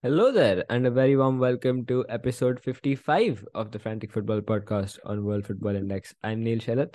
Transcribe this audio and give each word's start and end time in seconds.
Hello 0.00 0.30
there, 0.30 0.64
and 0.70 0.86
a 0.86 0.92
very 0.92 1.16
warm 1.16 1.40
welcome 1.40 1.84
to 1.86 2.06
episode 2.08 2.60
55 2.60 3.44
of 3.52 3.72
the 3.72 3.80
Frantic 3.80 4.12
Football 4.12 4.40
Podcast 4.42 5.00
on 5.04 5.24
World 5.24 5.44
Football 5.44 5.74
Index. 5.74 6.14
I'm 6.22 6.44
Neel 6.44 6.58
Shelat, 6.58 6.94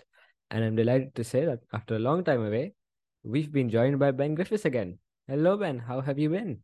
and 0.50 0.64
I'm 0.64 0.78
delighted 0.78 1.14
to 1.16 1.24
say 1.26 1.44
that 1.44 1.60
after 1.74 1.98
a 1.98 2.00
long 2.00 2.24
time 2.24 2.46
away, 2.46 2.76
we've 3.22 3.52
been 3.52 3.70
joined 3.70 4.00
by 4.00 4.12
Ben 4.12 4.38
Griffis 4.38 4.64
again. 4.64 5.00
Hello, 5.28 5.58
Ben. 5.58 5.80
How 5.80 6.00
have 6.00 6.18
you 6.18 6.30
been? 6.30 6.60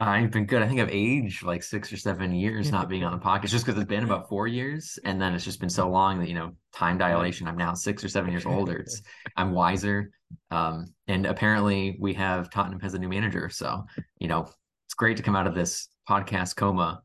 I've 0.00 0.32
been 0.32 0.46
good. 0.46 0.62
I 0.62 0.66
think 0.66 0.80
I've 0.80 0.90
aged 0.90 1.44
like 1.44 1.62
six 1.62 1.92
or 1.92 1.96
seven 1.96 2.34
years 2.34 2.72
not 2.72 2.88
being 2.88 3.04
on 3.04 3.12
the 3.12 3.24
podcast 3.24 3.50
just 3.50 3.64
because 3.64 3.80
it's 3.80 3.88
been 3.88 4.02
about 4.02 4.28
four 4.28 4.48
years. 4.48 4.98
And 5.04 5.22
then 5.22 5.32
it's 5.32 5.44
just 5.44 5.60
been 5.60 5.70
so 5.70 5.88
long 5.88 6.18
that, 6.18 6.28
you 6.28 6.34
know, 6.34 6.56
time 6.74 6.98
dilation. 6.98 7.46
I'm 7.46 7.56
now 7.56 7.72
six 7.74 8.02
or 8.02 8.08
seven 8.08 8.32
years 8.32 8.46
older. 8.46 8.78
It's 8.78 9.00
I'm 9.36 9.52
wiser. 9.52 10.10
Um, 10.50 10.86
and 11.06 11.24
apparently 11.24 11.96
we 12.00 12.14
have 12.14 12.50
Tottenham 12.50 12.80
has 12.80 12.94
a 12.94 12.98
new 12.98 13.08
manager. 13.08 13.48
So, 13.48 13.84
you 14.18 14.26
know, 14.26 14.48
it's 14.94 15.00
great 15.00 15.16
to 15.16 15.24
come 15.24 15.34
out 15.34 15.48
of 15.48 15.56
this 15.56 15.88
podcast 16.08 16.54
coma 16.54 17.02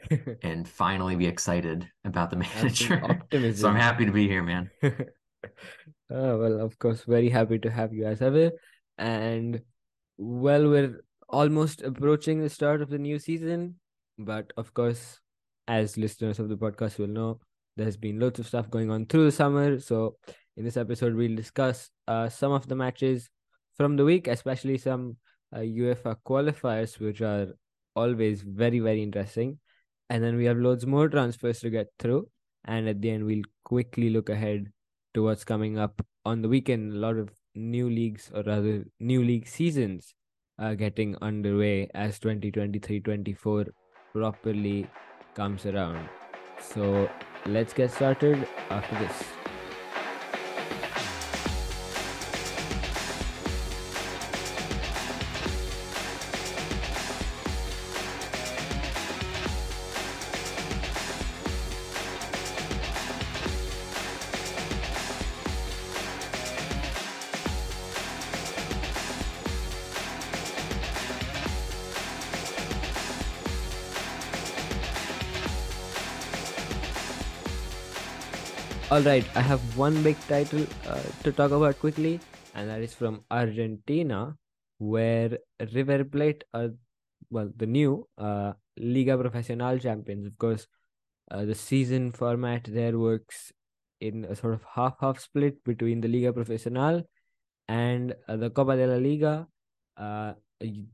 and 0.42 0.68
finally 0.68 1.16
be 1.16 1.24
excited 1.24 1.88
about 2.04 2.28
the 2.28 2.36
manager. 2.36 3.18
so 3.56 3.66
I'm 3.66 3.76
happy 3.76 4.04
to 4.04 4.12
be 4.12 4.28
here, 4.28 4.42
man. 4.42 4.70
oh, 4.82 6.38
well, 6.38 6.60
of 6.60 6.78
course, 6.78 7.04
very 7.04 7.30
happy 7.30 7.58
to 7.60 7.70
have 7.70 7.94
you 7.94 8.04
as 8.04 8.20
ever. 8.20 8.50
And 8.98 9.62
well, 10.18 10.68
we're 10.68 11.00
almost 11.30 11.80
approaching 11.80 12.42
the 12.42 12.50
start 12.50 12.82
of 12.82 12.90
the 12.90 12.98
new 12.98 13.18
season. 13.18 13.76
But 14.18 14.52
of 14.58 14.74
course, 14.74 15.18
as 15.66 15.96
listeners 15.96 16.40
of 16.40 16.50
the 16.50 16.58
podcast 16.58 16.98
will 16.98 17.06
know, 17.06 17.40
there's 17.74 17.96
been 17.96 18.20
lots 18.20 18.38
of 18.38 18.48
stuff 18.48 18.68
going 18.68 18.90
on 18.90 19.06
through 19.06 19.24
the 19.24 19.32
summer. 19.32 19.80
So 19.80 20.16
in 20.58 20.64
this 20.66 20.76
episode, 20.76 21.14
we'll 21.14 21.36
discuss 21.36 21.88
uh, 22.06 22.28
some 22.28 22.52
of 22.52 22.68
the 22.68 22.76
matches 22.76 23.30
from 23.78 23.96
the 23.96 24.04
week, 24.04 24.28
especially 24.28 24.76
some 24.76 25.16
Uh, 25.54 25.60
UEFA 25.60 26.16
qualifiers, 26.26 26.98
which 27.00 27.20
are 27.20 27.48
always 27.96 28.42
very, 28.42 28.78
very 28.78 29.02
interesting. 29.02 29.58
And 30.08 30.22
then 30.22 30.36
we 30.36 30.44
have 30.44 30.58
loads 30.58 30.86
more 30.86 31.08
transfers 31.08 31.60
to 31.60 31.70
get 31.70 31.88
through. 31.98 32.28
And 32.64 32.88
at 32.88 33.00
the 33.00 33.10
end, 33.10 33.24
we'll 33.24 33.42
quickly 33.64 34.10
look 34.10 34.28
ahead 34.28 34.70
to 35.14 35.24
what's 35.24 35.44
coming 35.44 35.78
up 35.78 36.04
on 36.24 36.42
the 36.42 36.48
weekend. 36.48 36.92
A 36.92 36.96
lot 36.96 37.16
of 37.16 37.30
new 37.54 37.88
leagues, 37.88 38.30
or 38.34 38.42
rather, 38.42 38.84
new 39.00 39.22
league 39.22 39.48
seasons 39.48 40.14
are 40.58 40.74
getting 40.74 41.16
underway 41.22 41.88
as 41.94 42.18
2023-24 42.20 43.68
properly 44.12 44.86
comes 45.34 45.66
around. 45.66 46.08
So 46.60 47.08
let's 47.46 47.72
get 47.72 47.90
started 47.90 48.46
after 48.68 48.98
this. 48.98 49.39
All 79.00 79.06
right, 79.06 79.24
I 79.34 79.40
have 79.40 79.62
one 79.78 80.02
big 80.02 80.18
title 80.28 80.66
uh, 80.86 81.00
to 81.24 81.32
talk 81.32 81.52
about 81.52 81.78
quickly, 81.80 82.20
and 82.54 82.68
that 82.68 82.82
is 82.82 82.92
from 82.92 83.24
Argentina, 83.30 84.36
where 84.76 85.38
River 85.72 86.04
Plate 86.04 86.44
are, 86.52 86.68
well, 87.30 87.50
the 87.56 87.64
new 87.64 88.06
uh, 88.18 88.52
Liga 88.76 89.16
Profesional 89.16 89.78
champions. 89.78 90.26
Of 90.26 90.36
course, 90.36 90.66
uh, 91.30 91.46
the 91.46 91.54
season 91.54 92.12
format 92.12 92.64
there 92.64 92.98
works 92.98 93.52
in 94.02 94.26
a 94.26 94.36
sort 94.36 94.52
of 94.52 94.64
half 94.74 94.96
half 95.00 95.18
split 95.18 95.64
between 95.64 96.02
the 96.02 96.08
Liga 96.08 96.34
Profesional 96.34 97.02
and 97.68 98.14
uh, 98.28 98.36
the 98.36 98.50
Copa 98.50 98.76
de 98.76 98.86
la 98.86 98.96
Liga. 98.96 99.46
Uh, 99.96 100.34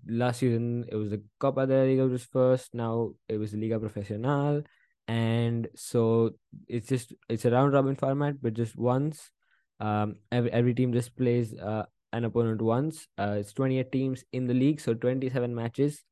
last 0.06 0.38
season, 0.38 0.84
it 0.86 0.94
was 0.94 1.10
the 1.10 1.22
Copa 1.40 1.66
de 1.66 1.74
la 1.74 1.82
Liga 1.82 2.06
was 2.06 2.22
first, 2.22 2.72
now 2.72 3.14
it 3.28 3.36
was 3.36 3.50
the 3.50 3.58
Liga 3.58 3.80
Profesional 3.80 4.62
and 5.08 5.68
so 5.74 6.30
it's 6.68 6.88
just 6.88 7.14
it's 7.28 7.44
a 7.44 7.50
round 7.50 7.72
robin 7.72 7.94
format 7.94 8.34
but 8.42 8.54
just 8.54 8.76
once 8.76 9.30
um 9.80 10.16
every, 10.32 10.50
every 10.52 10.74
team 10.74 10.92
just 10.92 11.16
plays 11.16 11.54
uh, 11.54 11.84
an 12.12 12.24
opponent 12.24 12.62
once. 12.62 13.06
Uh, 13.18 13.36
it's 13.38 13.52
28 13.52 13.92
teams 13.92 14.24
in 14.32 14.46
the 14.46 14.54
league 14.54 14.80
so 14.80 14.94
27 14.94 15.54
matches. 15.54 16.02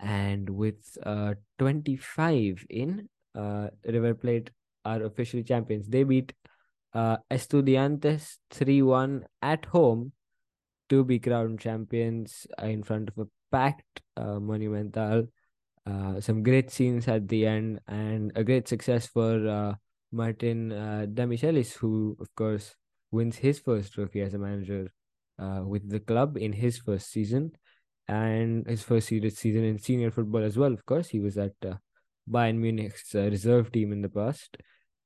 And 0.00 0.50
with 0.50 0.96
uh 1.04 1.34
25 1.58 2.64
in 2.68 3.08
uh 3.34 3.68
river 3.84 4.14
plate 4.14 4.50
are 4.84 5.02
officially 5.02 5.42
champions. 5.42 5.88
They 5.88 6.04
beat 6.04 6.32
uh 6.92 7.16
estudiantes 7.30 8.36
3-1 8.50 9.24
at 9.42 9.64
home 9.66 10.12
to 10.90 11.04
be 11.04 11.18
crowned 11.18 11.60
champions 11.60 12.46
in 12.62 12.82
front 12.82 13.08
of 13.08 13.18
a 13.18 13.28
packed 13.50 14.02
uh, 14.16 14.38
monumental 14.38 15.28
uh, 15.86 16.20
some 16.20 16.42
great 16.42 16.70
scenes 16.70 17.08
at 17.08 17.28
the 17.28 17.46
end 17.46 17.80
and 17.86 18.32
a 18.34 18.44
great 18.44 18.68
success 18.68 19.06
for 19.06 19.48
uh, 19.48 19.74
Martin 20.12 20.72
uh, 20.72 21.06
Demichelis, 21.08 21.74
who, 21.74 22.16
of 22.20 22.34
course, 22.34 22.74
wins 23.10 23.36
his 23.36 23.58
first 23.58 23.92
trophy 23.92 24.20
as 24.20 24.34
a 24.34 24.38
manager 24.38 24.90
uh, 25.38 25.62
with 25.64 25.88
the 25.88 26.00
club 26.00 26.36
in 26.36 26.52
his 26.52 26.78
first 26.78 27.10
season 27.10 27.52
and 28.08 28.66
his 28.66 28.82
first 28.82 29.08
season 29.08 29.64
in 29.64 29.78
senior 29.78 30.10
football 30.10 30.42
as 30.42 30.56
well. 30.56 30.72
Of 30.72 30.84
course, 30.86 31.08
he 31.08 31.20
was 31.20 31.36
at 31.38 31.52
uh, 31.66 31.74
Bayern 32.30 32.56
Munich's 32.56 33.14
uh, 33.14 33.30
reserve 33.30 33.72
team 33.72 33.92
in 33.92 34.02
the 34.02 34.08
past. 34.08 34.56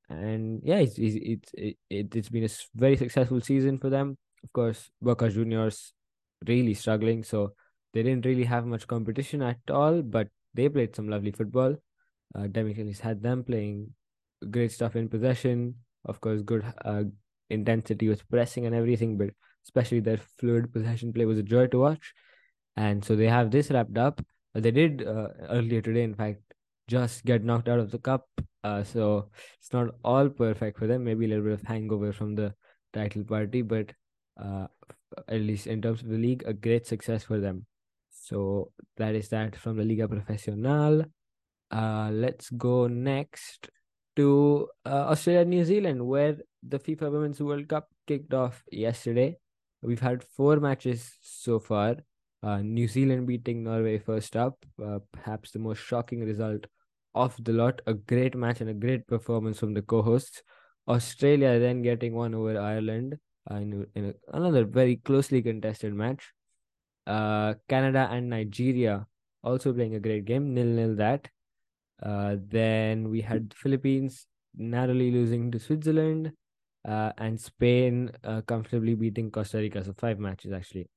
And 0.09 0.61
yeah, 0.65 0.79
it's, 0.79 0.99
it's, 0.99 1.51
it, 1.55 1.77
it, 1.91 2.17
it's 2.17 2.29
been 2.29 2.45
a 2.45 2.49
very 2.75 2.97
successful 2.97 3.41
season 3.41 3.79
for 3.79 3.91
them. 3.91 4.17
Of 4.43 4.53
course, 4.53 4.91
Boca 5.03 5.29
Juniors 5.29 5.93
really 6.47 6.75
struggling, 6.75 7.25
so 7.25 7.53
they 7.93 8.03
didn't 8.03 8.25
really 8.25 8.45
have 8.45 8.65
much 8.65 8.87
competition 8.87 9.43
at 9.43 9.59
all, 9.71 10.03
but 10.03 10.29
they 10.55 10.69
played 10.69 10.95
some 10.95 11.09
lovely 11.09 11.31
football. 11.31 11.77
Uh, 12.35 12.43
Demichelis 12.43 13.01
had 13.01 13.23
them 13.23 13.45
playing 13.45 13.93
great 14.51 14.73
stuff 14.73 14.97
in 14.97 15.09
possession. 15.09 15.75
Of 16.05 16.21
course, 16.21 16.43
good 16.43 16.65
uh, 16.85 17.05
intensity 17.51 18.09
with 18.09 18.29
pressing 18.29 18.67
and 18.67 18.75
everything, 18.75 19.17
but 19.19 19.31
especially 19.65 20.01
their 20.01 20.21
fluid 20.39 20.73
possession 20.73 21.13
play 21.13 21.25
was 21.25 21.39
a 21.39 21.43
joy 21.43 21.67
to 21.69 21.79
watch. 21.79 22.13
And 22.77 23.05
so 23.05 23.17
they 23.17 23.27
have 23.27 23.51
this 23.51 23.71
wrapped 23.71 23.99
up. 23.99 24.21
Uh, 24.55 24.61
they 24.61 24.71
did 24.71 25.07
uh, 25.07 25.29
earlier 25.49 25.81
today, 25.81 26.03
in 26.03 26.15
fact, 26.15 26.41
just 26.87 27.25
get 27.25 27.45
knocked 27.45 27.69
out 27.69 27.81
of 27.81 27.91
the 27.91 27.99
cup. 27.99 28.27
Uh, 28.65 28.83
so 28.83 29.31
it's 29.61 29.73
not 29.73 29.95
all 30.05 30.29
perfect 30.29 30.79
for 30.79 30.87
them. 30.87 31.05
Maybe 31.05 31.25
a 31.25 31.29
little 31.29 31.45
bit 31.45 31.53
of 31.53 31.63
hangover 31.63 32.13
from 32.13 32.35
the 32.35 32.55
title 32.93 33.25
party, 33.25 33.63
but 33.63 33.93
uh, 34.41 34.67
at 35.29 35.41
least 35.41 35.67
in 35.67 35.83
terms 35.83 36.03
of 36.03 36.09
the 36.09 36.17
league, 36.17 36.45
a 36.47 36.53
great 36.53 36.87
success 36.87 37.25
for 37.25 37.39
them. 37.39 37.67
So 38.29 38.73
that 38.99 39.15
is 39.15 39.31
that 39.31 39.57
from 39.57 39.79
the 39.79 39.85
Liga 39.85 40.07
Profesional. 40.07 41.05
Uh, 41.71 42.11
let's 42.13 42.51
go 42.51 42.87
next 42.87 43.71
to 44.17 44.69
uh, 44.85 45.07
Australia 45.13 45.47
New 45.47 45.65
Zealand, 45.65 46.07
where 46.07 46.37
the 46.63 46.79
FIFA 46.79 47.11
Women's 47.11 47.41
World 47.41 47.69
Cup 47.69 47.89
kicked 48.07 48.35
off 48.35 48.63
yesterday. 48.71 49.39
We've 49.81 50.01
had 50.01 50.23
four 50.23 50.61
matches 50.61 51.17
so 51.23 51.59
far. 51.59 51.97
Uh, 52.43 52.59
New 52.59 52.87
Zealand 52.87 53.27
beating 53.27 53.65
Norway 53.65 53.99
first 53.99 54.37
up, 54.37 54.59
uh, 54.85 54.99
perhaps 55.13 55.53
the 55.53 55.59
most 55.59 55.79
shocking 55.79 56.21
result 56.21 56.67
of 57.15 57.35
the 57.43 57.53
lot. 57.53 57.81
A 57.87 57.95
great 57.95 58.37
match 58.37 58.61
and 58.61 58.69
a 58.69 58.75
great 58.75 59.07
performance 59.07 59.59
from 59.59 59.73
the 59.73 59.83
co-hosts. 59.83 60.43
Australia 60.87 61.59
then 61.59 61.81
getting 61.81 62.15
one 62.15 62.35
over 62.35 62.61
Ireland 62.61 63.17
uh, 63.51 63.55
in, 63.55 63.87
in 63.95 64.05
a, 64.11 64.37
another 64.37 64.65
very 64.65 64.97
closely 64.97 65.41
contested 65.41 65.95
match. 65.95 66.29
Uh, 67.09 67.55
Canada 67.69 68.07
and 68.13 68.29
Nigeria 68.29 69.07
also 69.43 69.73
playing 69.73 69.95
a 69.95 70.01
great 70.01 70.27
game, 70.27 70.53
nil 70.53 70.67
nil 70.67 70.95
that. 70.97 71.29
Uh, 72.03 72.37
then 72.57 73.09
we 73.09 73.23
had 73.23 73.49
the 73.51 73.57
Philippines 73.57 74.27
narrowly 74.55 75.11
losing 75.11 75.51
to 75.53 75.59
Switzerland, 75.59 76.33
uh, 76.87 77.13
and 77.17 77.41
Spain 77.41 78.11
uh, 78.25 78.43
comfortably 78.43 78.95
beating 78.95 79.31
Costa 79.31 79.59
Rica. 79.59 79.83
So 79.85 79.95
five 79.97 80.19
matches 80.19 80.53
actually. 80.53 80.89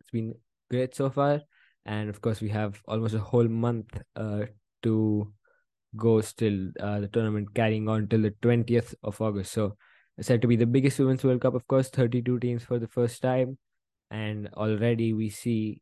It's 0.00 0.10
been 0.10 0.34
great 0.70 0.94
so 0.94 1.10
far, 1.10 1.42
and 1.84 2.08
of 2.08 2.20
course 2.20 2.40
we 2.40 2.48
have 2.48 2.80
almost 2.88 3.14
a 3.14 3.18
whole 3.18 3.48
month 3.48 4.00
uh, 4.16 4.46
to 4.82 5.32
go 5.96 6.20
still. 6.22 6.72
Uh, 6.80 7.00
the 7.00 7.08
tournament 7.08 7.52
carrying 7.54 7.88
on 7.88 8.08
till 8.08 8.22
the 8.22 8.34
twentieth 8.40 8.94
of 9.02 9.20
August. 9.20 9.52
So 9.52 9.76
it's 10.16 10.28
said 10.28 10.40
to 10.42 10.48
be 10.48 10.56
the 10.56 10.66
biggest 10.66 10.98
Women's 10.98 11.24
World 11.24 11.42
Cup. 11.42 11.54
Of 11.54 11.68
course, 11.68 11.90
thirty-two 11.90 12.38
teams 12.40 12.64
for 12.64 12.78
the 12.78 12.88
first 12.88 13.20
time 13.20 13.58
and 14.14 14.48
already 14.54 15.12
we 15.12 15.28
see 15.28 15.80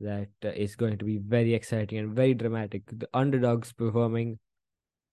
that 0.00 0.28
uh, 0.44 0.48
it's 0.48 0.76
going 0.76 0.98
to 0.98 1.04
be 1.04 1.18
very 1.18 1.54
exciting 1.54 1.98
and 1.98 2.14
very 2.14 2.34
dramatic. 2.34 2.82
The 2.86 3.08
underdogs 3.14 3.72
performing 3.72 4.38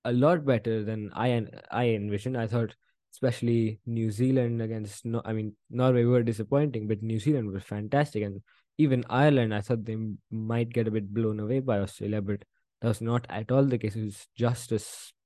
a 0.03 0.11
lot 0.11 0.45
better 0.45 0.83
than 0.83 1.09
I 1.13 1.45
I 1.71 1.89
envisioned. 1.89 2.38
I 2.38 2.47
thought, 2.47 2.75
especially 3.13 3.79
New 3.85 4.11
Zealand 4.11 4.61
against 4.61 5.06
no, 5.06 5.21
I 5.23 5.33
mean 5.33 5.56
Norway 5.69 6.03
were 6.03 6.23
disappointing, 6.23 6.88
but 6.88 7.01
New 7.01 7.19
Zealand 7.19 7.51
was 7.51 7.63
fantastic, 7.63 8.23
and 8.23 8.41
even 8.77 9.03
Ireland, 9.09 9.53
I 9.53 9.61
thought 9.61 9.85
they 9.85 9.97
might 10.31 10.69
get 10.69 10.88
a 10.88 10.91
bit 10.91 11.13
blown 11.13 11.39
away 11.39 11.59
by 11.59 11.79
Australia, 11.79 12.21
but 12.21 12.44
that 12.81 12.88
was 12.88 13.01
not 13.01 13.25
at 13.29 13.51
all 13.51 13.65
the 13.65 13.77
case. 13.77 13.95
It 13.95 14.06
was 14.06 14.27
just 14.35 14.71
a, 14.71 14.79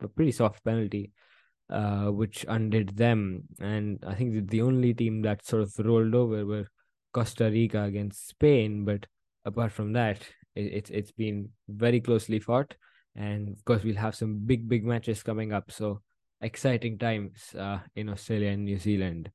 a 0.04 0.08
pretty 0.08 0.32
soft 0.32 0.64
penalty, 0.64 1.12
uh, 1.70 2.08
which 2.08 2.46
undid 2.48 2.96
them. 2.98 3.44
And 3.60 4.04
I 4.08 4.16
think 4.16 4.50
the 4.50 4.64
only 4.64 4.94
team 4.94 5.22
that 5.22 5.46
sort 5.46 5.62
of 5.62 5.86
rolled 5.86 6.16
over 6.16 6.46
were 6.46 6.68
Costa 7.14 7.50
Rica 7.50 7.84
against 7.84 8.28
Spain. 8.28 8.86
But 8.86 9.06
apart 9.46 9.72
from 9.72 9.94
that, 9.94 10.20
it, 10.56 10.74
it's 10.74 10.90
it's 10.90 11.12
been 11.12 11.50
very 11.70 12.02
closely 12.02 12.40
fought, 12.40 12.76
and 13.16 13.50
of 13.50 13.64
course 13.66 13.84
we'll 13.84 13.96
have 13.96 14.16
some 14.16 14.40
big 14.46 14.68
big 14.68 14.84
matches 14.84 15.24
coming 15.24 15.54
up. 15.54 15.72
So 15.72 16.02
exciting 16.42 16.98
times 16.98 17.56
uh, 17.58 17.80
in 17.96 18.10
Australia 18.10 18.50
and 18.50 18.66
New 18.66 18.78
Zealand. 18.78 19.32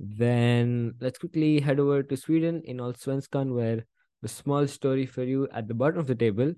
Then 0.00 0.94
let's 1.00 1.18
quickly 1.18 1.60
head 1.60 1.80
over 1.80 2.02
to 2.02 2.16
Sweden 2.16 2.62
in 2.64 2.78
Allsvenskan, 2.78 3.54
where 3.54 3.84
the 4.22 4.28
small 4.28 4.66
story 4.66 5.06
for 5.06 5.24
you 5.24 5.48
at 5.52 5.68
the 5.68 5.74
bottom 5.74 5.98
of 5.98 6.06
the 6.06 6.14
table. 6.14 6.54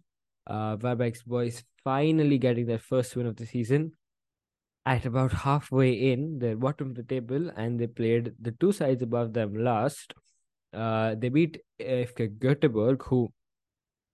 Uh, 0.47 0.77
boys 1.27 1.63
finally 1.85 2.39
getting 2.39 2.67
their 2.67 2.79
first 2.79 3.15
win 3.17 3.27
of 3.27 3.37
the 3.37 3.47
season. 3.47 3.93
At 4.87 5.05
about 5.05 5.33
halfway 5.33 5.93
in, 5.93 6.39
they're 6.39 6.57
bottom 6.57 6.89
of 6.89 6.97
the 6.97 7.03
table, 7.03 7.51
and 7.57 7.79
they 7.79 7.87
played 7.87 8.33
the 8.41 8.53
two 8.53 8.73
sides 8.73 9.03
above 9.03 9.33
them 9.33 9.55
last. 9.55 10.15
Uh, 10.73 11.15
they 11.17 11.29
beat 11.29 11.61
IFK 11.81 12.39
Göteborg, 12.39 13.03
who 13.03 13.33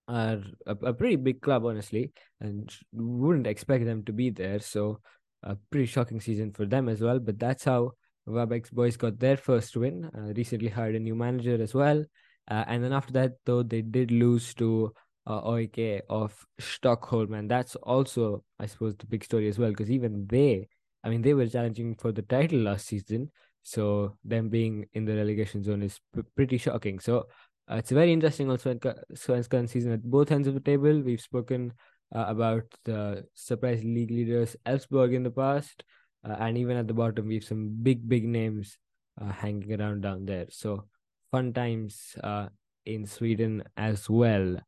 are 0.08 0.40
a, 0.66 0.72
a 0.72 0.94
pretty 0.94 1.16
big 1.16 1.40
club, 1.42 1.64
honestly, 1.64 2.12
and 2.40 2.72
wouldn't 2.92 3.46
expect 3.46 3.84
them 3.84 4.04
to 4.04 4.12
be 4.12 4.30
there. 4.30 4.60
So, 4.60 5.00
a 5.42 5.56
pretty 5.70 5.86
shocking 5.86 6.20
season 6.20 6.52
for 6.52 6.66
them 6.66 6.88
as 6.88 7.00
well. 7.00 7.18
But 7.18 7.38
that's 7.38 7.64
how 7.64 7.92
Varberg's 8.28 8.70
boys 8.70 8.96
got 8.96 9.18
their 9.18 9.36
first 9.36 9.76
win. 9.76 10.10
Uh, 10.16 10.32
recently 10.34 10.68
hired 10.68 10.96
a 10.96 11.00
new 11.00 11.14
manager 11.14 11.60
as 11.62 11.74
well. 11.74 12.04
Uh, 12.48 12.64
and 12.66 12.82
then 12.82 12.92
after 12.92 13.12
that, 13.12 13.32
though, 13.44 13.62
they 13.62 13.82
did 13.82 14.10
lose 14.10 14.54
to 14.54 14.92
uh, 15.26 15.54
AIK 15.54 16.02
of 16.08 16.34
Stockholm. 16.58 17.34
And 17.34 17.50
that's 17.50 17.76
also, 17.76 18.44
I 18.58 18.66
suppose, 18.66 18.96
the 18.96 19.06
big 19.06 19.24
story 19.24 19.48
as 19.48 19.58
well, 19.58 19.70
because 19.70 19.90
even 19.90 20.26
they, 20.28 20.68
I 21.04 21.08
mean, 21.08 21.22
they 21.22 21.34
were 21.34 21.46
challenging 21.46 21.94
for 21.96 22.12
the 22.12 22.22
title 22.22 22.60
last 22.60 22.86
season. 22.86 23.30
So 23.66 24.16
them 24.24 24.48
being 24.48 24.86
in 24.94 25.04
the 25.04 25.16
relegation 25.16 25.64
zone 25.64 25.82
is 25.82 25.98
p- 26.14 26.22
pretty 26.36 26.56
shocking. 26.56 27.00
So 27.00 27.26
uh, 27.68 27.74
it's 27.74 27.90
very 27.90 28.12
interesting 28.12 28.48
also 28.48 28.70
in 28.70 28.78
Svenskan 28.78 29.68
season 29.68 29.90
at 29.90 30.04
both 30.04 30.30
ends 30.30 30.46
of 30.46 30.54
the 30.54 30.60
table. 30.60 31.00
We've 31.00 31.20
spoken 31.20 31.72
uh, 32.14 32.26
about 32.28 32.62
the 32.84 33.26
surprise 33.34 33.82
league 33.82 34.12
leaders 34.12 34.54
Elfsborg 34.66 35.16
in 35.16 35.24
the 35.24 35.32
past. 35.32 35.82
Uh, 36.22 36.36
and 36.38 36.56
even 36.56 36.76
at 36.76 36.86
the 36.86 36.94
bottom, 36.94 37.26
we 37.26 37.34
have 37.34 37.44
some 37.44 37.74
big, 37.82 38.08
big 38.08 38.24
names 38.24 38.78
uh, 39.20 39.32
hanging 39.32 39.80
around 39.80 40.02
down 40.02 40.26
there. 40.26 40.46
So 40.48 40.84
fun 41.32 41.52
times 41.52 42.14
uh, 42.22 42.50
in 42.84 43.04
Sweden 43.04 43.64
as 43.76 44.08
well. 44.08 44.60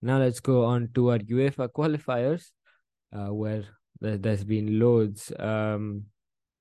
Now 0.00 0.16
let's 0.16 0.40
go 0.40 0.64
on 0.64 0.88
to 0.94 1.10
our 1.10 1.18
UEFA 1.18 1.68
qualifiers, 1.68 2.46
uh, 3.12 3.34
where 3.34 3.64
there's 4.00 4.44
been 4.44 4.78
loads. 4.78 5.30
Um, 5.38 6.06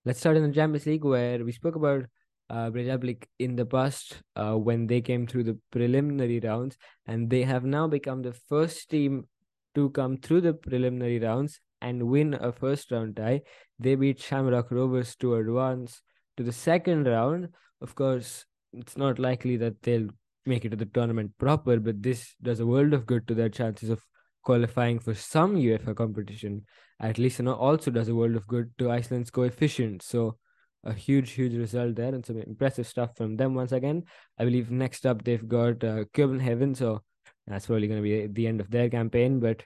let's 0.06 0.20
start 0.20 0.38
in 0.38 0.44
the 0.44 0.54
Champions 0.54 0.86
League, 0.86 1.04
where 1.04 1.44
we 1.44 1.52
spoke 1.52 1.76
about 1.76 2.06
uh, 2.50 2.70
Breidablik 2.70 3.26
in 3.38 3.56
the 3.56 3.66
past 3.66 4.22
uh, 4.36 4.54
when 4.54 4.88
they 4.88 5.02
came 5.02 5.28
through 5.28 5.44
the 5.44 5.58
preliminary 5.72 6.40
rounds, 6.40 6.78
and 7.06 7.30
they 7.30 7.44
have 7.44 7.64
now 7.64 7.88
become 7.88 8.22
the 8.22 8.34
first 8.34 8.90
team 8.90 9.28
to 9.76 9.90
come 9.92 10.18
through 10.18 10.42
the 10.42 10.54
preliminary 10.54 11.20
rounds 11.20 11.60
and 11.82 12.04
win 12.04 12.34
a 12.34 12.52
first 12.52 12.92
round 12.92 13.16
tie. 13.18 13.42
They 13.78 13.96
beat 13.96 14.20
Shamrock 14.20 14.72
Rovers 14.72 15.16
to 15.18 15.36
advance 15.36 16.02
to 16.38 16.44
the 16.44 16.52
second 16.52 17.06
round. 17.06 17.50
Of 17.82 17.96
course, 17.96 18.46
it's 18.74 18.98
not 18.98 19.20
likely 19.20 19.58
that 19.58 19.82
they'll 19.84 20.10
make 20.46 20.66
it 20.66 20.70
to 20.70 20.76
the 20.78 20.86
tournament 20.86 21.32
proper, 21.38 21.80
but 21.80 22.02
this 22.02 22.36
does 22.42 22.60
a 22.60 22.66
world 22.66 22.94
of 22.94 23.06
good 23.06 23.28
to 23.28 23.36
their 23.36 23.50
chances 23.50 23.90
of 23.90 24.02
qualifying 24.44 25.00
for 25.00 25.14
some 25.14 25.56
UEFA 25.56 25.96
competition. 25.96 26.66
At 27.00 27.18
least, 27.18 27.40
and 27.40 27.48
also 27.48 27.92
does 27.92 28.10
a 28.10 28.16
world 28.16 28.36
of 28.36 28.46
good 28.48 28.72
to 28.78 28.92
Iceland's 28.92 29.32
coefficient. 29.32 30.04
So, 30.04 30.38
a 30.84 30.94
huge, 30.94 31.32
huge 31.32 31.56
result 31.56 31.96
there, 31.96 32.14
and 32.14 32.26
some 32.26 32.38
impressive 32.38 32.88
stuff 32.88 33.16
from 33.16 33.38
them 33.38 33.54
once 33.54 33.72
again. 33.72 34.04
I 34.38 34.44
believe 34.44 34.70
next 34.70 35.06
up 35.06 35.24
they've 35.24 35.48
got 35.48 35.84
uh, 35.84 36.06
Copenhagen, 36.14 36.76
so 36.76 37.02
that's 37.48 37.68
probably 37.68 37.88
going 37.88 38.04
to 38.04 38.10
be 38.10 38.28
the 38.28 38.48
end 38.48 38.60
of 38.60 38.70
their 38.70 38.90
campaign. 38.90 39.40
But 39.40 39.64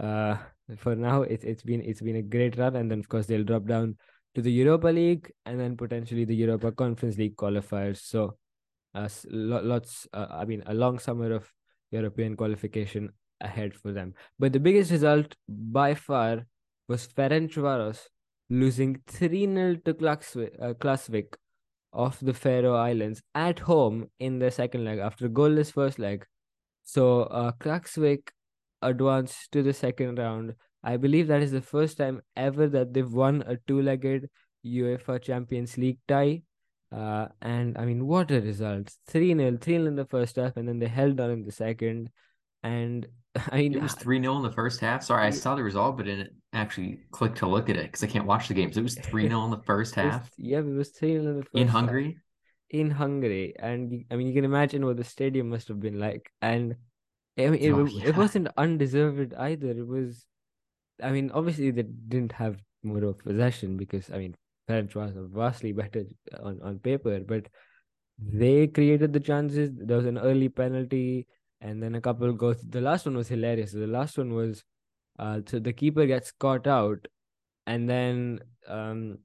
uh, 0.00 0.36
for 0.76 0.94
now 0.94 1.22
it's 1.22 1.44
it's 1.44 1.62
been 1.62 1.82
it's 1.82 2.00
been 2.00 2.16
a 2.16 2.22
great 2.22 2.56
run 2.56 2.76
and 2.76 2.90
then 2.90 3.00
of 3.00 3.08
course 3.08 3.26
they'll 3.26 3.44
drop 3.44 3.66
down 3.66 3.96
to 4.34 4.42
the 4.42 4.52
Europa 4.52 4.88
League 4.88 5.32
and 5.44 5.58
then 5.58 5.76
potentially 5.76 6.24
the 6.24 6.34
Europa 6.34 6.72
Conference 6.72 7.18
League 7.18 7.36
qualifiers 7.36 7.98
so 7.98 8.36
uh, 8.94 9.08
lots 9.30 10.06
uh, 10.12 10.26
I 10.30 10.44
mean 10.44 10.62
a 10.66 10.74
long 10.74 10.98
summer 10.98 11.32
of 11.32 11.50
European 11.90 12.36
qualification 12.36 13.10
ahead 13.40 13.74
for 13.74 13.92
them 13.92 14.14
but 14.38 14.52
the 14.52 14.60
biggest 14.60 14.90
result 14.90 15.34
by 15.48 15.94
far 15.94 16.46
was 16.88 17.06
Ferencvaros 17.06 18.06
losing 18.48 18.96
3-0 19.06 19.84
to 19.84 19.94
Klaksvik, 19.94 21.34
uh, 21.34 21.36
of 21.92 22.18
the 22.20 22.34
Faroe 22.34 22.74
Islands 22.74 23.22
at 23.34 23.60
home 23.60 24.08
in 24.18 24.38
the 24.38 24.50
second 24.50 24.84
leg 24.84 24.98
after 24.98 25.28
goalless 25.28 25.72
first 25.72 25.98
leg 25.98 26.24
so 26.82 27.22
uh, 27.24 27.52
advanced 28.82 29.52
to 29.52 29.62
the 29.62 29.72
second 29.72 30.18
round. 30.18 30.54
I 30.82 30.96
believe 30.96 31.28
that 31.28 31.42
is 31.42 31.52
the 31.52 31.60
first 31.60 31.98
time 31.98 32.20
ever 32.36 32.68
that 32.68 32.94
they've 32.94 33.12
won 33.12 33.44
a 33.46 33.56
two-legged 33.66 34.28
UEFA 34.66 35.22
Champions 35.22 35.76
League 35.76 35.98
tie. 36.08 36.42
Uh, 36.90 37.28
and 37.42 37.78
I 37.78 37.84
mean, 37.84 38.06
what 38.06 38.30
a 38.30 38.40
result! 38.40 38.92
3 39.06 39.34
0, 39.36 39.58
3 39.60 39.74
0 39.74 39.86
in 39.86 39.94
the 39.94 40.06
first 40.06 40.36
half, 40.36 40.56
and 40.56 40.66
then 40.66 40.78
they 40.78 40.88
held 40.88 41.20
on 41.20 41.30
in 41.30 41.44
the 41.44 41.52
second. 41.52 42.10
And 42.62 43.06
I 43.52 43.58
mean, 43.58 43.74
it 43.74 43.82
was 43.82 43.94
3 43.94 44.20
0 44.20 44.36
in 44.36 44.42
the 44.42 44.52
first 44.52 44.80
half. 44.80 45.02
Sorry, 45.02 45.26
I 45.26 45.30
saw 45.30 45.54
the 45.54 45.62
result, 45.62 45.96
but 45.96 46.06
didn't 46.06 46.30
actually 46.52 47.00
click 47.12 47.34
to 47.36 47.46
look 47.46 47.70
at 47.70 47.76
it 47.76 47.84
because 47.84 48.02
I 48.02 48.08
can't 48.08 48.26
watch 48.26 48.48
the 48.48 48.54
games. 48.54 48.76
It 48.76 48.82
was 48.82 48.94
3 49.02 49.28
0 49.28 49.44
in 49.44 49.50
the 49.50 49.62
first 49.64 49.94
half. 49.94 50.22
Was, 50.22 50.30
yeah, 50.36 50.58
it 50.58 50.64
was 50.64 50.90
3 50.90 51.12
0 51.12 51.20
in 51.20 51.36
the 51.38 51.42
first 51.42 51.54
In 51.54 51.68
Hungary? 51.68 52.04
Half. 52.04 52.14
In 52.70 52.90
Hungary. 52.90 53.54
And 53.58 54.04
I 54.10 54.16
mean, 54.16 54.26
you 54.26 54.34
can 54.34 54.44
imagine 54.44 54.84
what 54.84 54.96
the 54.96 55.04
stadium 55.04 55.48
must 55.48 55.68
have 55.68 55.80
been 55.80 55.98
like. 55.98 56.30
And 56.42 56.76
I 57.38 57.50
mean, 57.50 57.60
it, 57.60 57.72
oh, 57.72 57.84
yeah. 57.84 58.08
it 58.08 58.16
wasn't 58.16 58.48
undeserved 58.56 59.34
either. 59.34 59.70
It 59.70 59.86
was, 59.86 60.26
I 61.02 61.10
mean, 61.10 61.30
obviously 61.32 61.70
they 61.70 61.82
didn't 61.82 62.32
have 62.32 62.56
more 62.82 63.04
of 63.04 63.18
possession 63.18 63.76
because 63.76 64.10
I 64.10 64.18
mean, 64.18 64.36
Ferenc 64.68 64.94
was 64.94 65.12
vastly 65.32 65.72
better 65.72 66.04
on 66.42 66.60
on 66.62 66.78
paper, 66.78 67.20
but 67.20 67.46
they 68.18 68.66
created 68.66 69.12
the 69.12 69.20
chances. 69.20 69.70
There 69.72 69.96
was 69.96 70.06
an 70.06 70.18
early 70.18 70.48
penalty, 70.48 71.26
and 71.60 71.82
then 71.82 71.94
a 71.94 72.00
couple 72.00 72.32
goals. 72.32 72.62
The 72.68 72.80
last 72.80 73.06
one 73.06 73.16
was 73.16 73.28
hilarious. 73.28 73.72
The 73.72 73.86
last 73.86 74.18
one 74.18 74.34
was, 74.34 74.64
uh, 75.18 75.40
so 75.46 75.58
the 75.58 75.72
keeper 75.72 76.06
gets 76.06 76.32
caught 76.32 76.66
out, 76.66 77.06
and 77.66 77.88
then 77.88 78.40
um, 78.66 79.18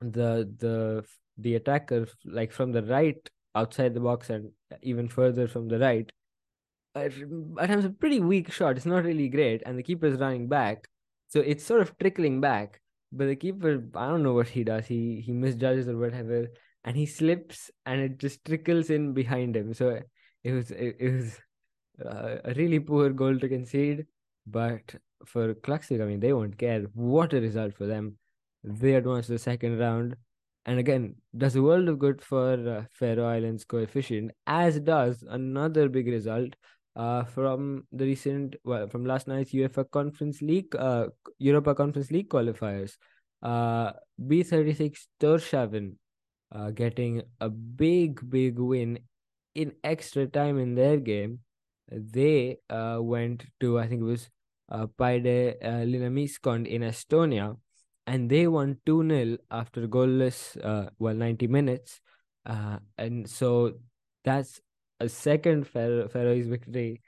the 0.00 0.50
the 0.58 1.04
the 1.38 1.54
attacker 1.56 2.06
like 2.24 2.52
from 2.52 2.72
the 2.72 2.82
right 2.82 3.18
outside 3.54 3.94
the 3.94 4.00
box 4.00 4.30
and 4.30 4.50
even 4.82 5.08
further 5.08 5.46
from 5.48 5.68
the 5.68 5.78
right 5.78 6.10
at 6.96 7.12
times 7.68 7.84
a 7.84 7.90
pretty 7.90 8.20
weak 8.20 8.50
shot. 8.50 8.76
It's 8.76 8.86
not 8.86 9.04
really 9.04 9.28
great, 9.28 9.62
and 9.66 9.78
the 9.78 9.82
keeper 9.82 10.06
is 10.06 10.18
running 10.18 10.48
back, 10.48 10.88
so 11.28 11.40
it's 11.40 11.64
sort 11.64 11.82
of 11.82 11.96
trickling 11.98 12.40
back. 12.40 12.80
But 13.12 13.26
the 13.26 13.36
keeper, 13.36 13.84
I 13.94 14.08
don't 14.08 14.22
know 14.22 14.34
what 14.34 14.48
he 14.48 14.64
does. 14.64 14.86
He 14.86 15.22
he 15.24 15.32
misjudges 15.32 15.88
or 15.88 15.98
whatever, 15.98 16.48
and 16.84 16.96
he 16.96 17.06
slips, 17.06 17.70
and 17.84 18.00
it 18.00 18.18
just 18.18 18.44
trickles 18.44 18.90
in 18.90 19.12
behind 19.12 19.56
him. 19.56 19.74
So 19.74 20.00
it 20.42 20.52
was 20.52 20.70
it, 20.70 20.96
it 20.98 21.12
was 21.12 21.38
uh, 22.04 22.36
a 22.44 22.54
really 22.54 22.80
poor 22.80 23.10
goal 23.10 23.38
to 23.38 23.48
concede. 23.48 24.06
But 24.46 24.94
for 25.24 25.54
Klaksvik, 25.54 26.02
I 26.02 26.06
mean, 26.06 26.20
they 26.20 26.32
won't 26.32 26.58
care. 26.58 26.82
What 26.94 27.32
a 27.32 27.40
result 27.40 27.74
for 27.74 27.86
them! 27.86 28.18
They 28.62 28.94
advance 28.94 29.26
to 29.26 29.32
the 29.32 29.38
second 29.38 29.78
round, 29.78 30.16
and 30.64 30.78
again, 30.78 31.16
does 31.36 31.56
a 31.56 31.62
world 31.62 31.88
of 31.88 31.98
good 31.98 32.22
for 32.22 32.52
uh, 32.68 32.84
Faroe 32.92 33.26
Islands 33.26 33.64
coefficient, 33.64 34.32
as 34.46 34.80
does 34.80 35.24
another 35.28 35.88
big 35.88 36.06
result 36.06 36.54
uh, 36.96 37.24
from 37.24 37.86
the 37.92 38.04
recent 38.04 38.56
well 38.64 38.88
from 38.88 39.04
last 39.04 39.28
night's 39.28 39.52
UEFA 39.52 39.88
Conference 39.90 40.40
League 40.40 40.74
uh 40.76 41.06
Europa 41.38 41.74
Conference 41.74 42.10
League 42.10 42.28
qualifiers. 42.28 42.96
Uh, 43.42 43.92
B36 44.18 45.06
Tórshavn 45.20 45.94
uh, 46.52 46.70
getting 46.70 47.22
a 47.40 47.50
big 47.50 48.28
big 48.28 48.58
win 48.58 48.98
in 49.54 49.72
extra 49.84 50.26
time 50.26 50.58
in 50.58 50.74
their 50.74 50.96
game. 50.96 51.40
They 51.90 52.58
uh, 52.68 52.98
went 53.00 53.44
to 53.60 53.78
I 53.78 53.86
think 53.86 54.00
it 54.00 54.04
was 54.04 54.28
uh, 54.70 54.86
Paide 54.86 55.56
uh, 55.62 55.84
Linnameeskond 55.86 56.66
in 56.66 56.82
Estonia, 56.82 57.56
and 58.06 58.28
they 58.30 58.46
won 58.46 58.78
2 58.86 59.08
0 59.08 59.38
after 59.50 59.86
goalless, 59.86 60.56
uh, 60.64 60.90
well, 60.98 61.14
90 61.14 61.46
minutes. 61.46 62.00
Uh, 62.44 62.78
and 62.98 63.28
so 63.28 63.74
that's 64.24 64.60
a 65.00 65.08
second 65.08 65.66
Faroese 65.66 66.46
victory 66.46 67.02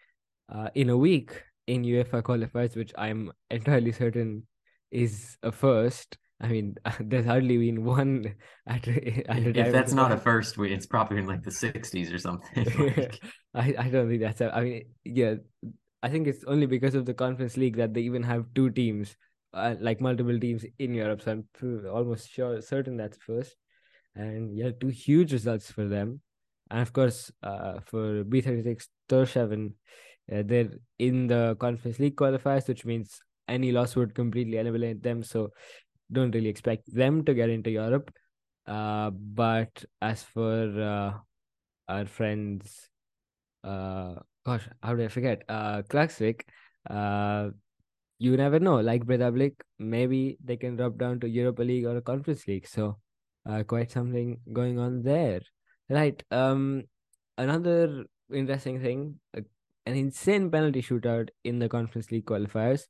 uh, 0.49 0.69
in 0.75 0.91
a 0.91 0.97
week 0.97 1.43
in 1.67 1.83
UEFA 1.83 2.23
qualifiers, 2.23 2.77
which 2.77 2.93
I'm 2.97 3.33
entirely 3.51 3.93
certain 3.93 4.47
is 4.91 5.37
a 5.43 5.53
first. 5.53 6.19
I 6.41 6.49
mean, 6.49 6.77
there's 7.01 7.27
hardly 7.27 7.59
been 7.59 7.85
one 7.85 8.35
at, 8.67 8.87
at 9.29 9.57
If 9.57 9.73
that's 9.73 9.93
not 9.93 10.13
a 10.13 10.17
first, 10.17 10.57
it's 10.59 10.87
probably 10.87 11.19
in 11.19 11.27
like 11.27 11.43
the 11.43 11.51
60s 11.51 12.13
or 12.13 12.19
something. 12.19 12.65
Like, 12.79 13.21
I, 13.55 13.75
I 13.79 13.89
don't 13.89 14.09
think 14.09 14.23
that's. 14.23 14.41
A, 14.41 14.55
I 14.55 14.63
mean, 14.63 14.83
yeah, 15.05 15.35
I 16.03 16.09
think 16.09 16.27
it's 16.27 16.45
only 16.45 16.67
because 16.67 16.95
of 16.95 17.07
the 17.07 17.15
Conference 17.15 17.57
League 17.57 17.77
that 17.77 17.95
they 17.95 18.03
even 18.03 18.23
have 18.23 18.47
two 18.55 18.71
teams, 18.71 19.17
uh, 19.53 19.75
like 19.81 20.01
multiple 20.01 20.39
teams 20.39 20.65
in 20.79 20.95
Europe. 20.95 21.23
So 21.23 21.33
I'm 21.33 21.87
almost 21.91 22.31
sure, 22.31 22.61
certain 22.61 22.97
that's 22.97 23.19
first. 23.19 23.57
And 24.15 24.57
yeah, 24.57 24.71
two 24.81 24.89
huge 24.89 25.33
results 25.33 25.71
for 25.71 25.87
them. 25.87 26.21
And 26.71 26.81
of 26.81 26.93
course, 26.93 27.33
uh, 27.43 27.81
for 27.85 28.25
B36 28.25 28.87
Torshavn, 29.09 29.73
uh, 30.31 30.43
they're 30.45 30.71
in 30.99 31.27
the 31.29 31.57
Conference 31.59 31.99
League 31.99 32.17
qualifiers, 32.17 32.69
which 32.69 32.85
means 32.85 33.21
any 33.49 33.73
loss 33.73 33.97
would 33.97 34.15
completely 34.15 34.59
eliminate 34.59 35.03
them. 35.03 35.23
So 35.23 35.51
don't 36.11 36.35
really 36.35 36.49
expect 36.49 36.93
them 36.93 37.25
to 37.25 37.35
get 37.35 37.51
into 37.51 37.71
Europe. 37.71 38.13
Uh, 38.67 39.11
but 39.11 39.85
as 40.03 40.23
for 40.23 40.81
uh, 40.81 41.19
our 41.89 42.07
friends, 42.07 42.91
uh, 43.65 44.15
gosh, 44.45 44.69
how 44.83 44.95
did 44.95 45.07
I 45.07 45.09
forget? 45.09 45.43
Uh, 45.49 45.83
Klaksvik, 45.83 46.43
uh, 46.89 47.51
you 48.19 48.37
never 48.37 48.59
know. 48.59 48.81
Like 48.81 49.05
Breidablik, 49.05 49.55
maybe 49.79 50.39
they 50.45 50.57
can 50.57 50.77
drop 50.77 50.99
down 50.99 51.21
to 51.21 51.29
Europa 51.29 51.63
League 51.63 51.87
or 51.87 51.97
a 51.97 52.03
Conference 52.03 52.47
League. 52.47 52.67
So, 52.67 52.99
uh, 53.49 53.63
quite 53.63 53.91
something 53.91 54.41
going 54.53 54.79
on 54.79 55.03
there. 55.03 55.41
Right. 55.89 56.23
Um, 56.31 56.85
another 57.39 58.05
interesting 58.33 58.81
thing, 58.81 59.21
uh, 59.37 59.41
an 59.87 59.95
insane 59.95 60.51
penalty 60.51 60.83
shootout 60.83 61.31
in 61.45 61.59
the 61.59 61.69
Conference 61.69 62.11
League 62.11 62.27
qualifiers, 62.27 62.83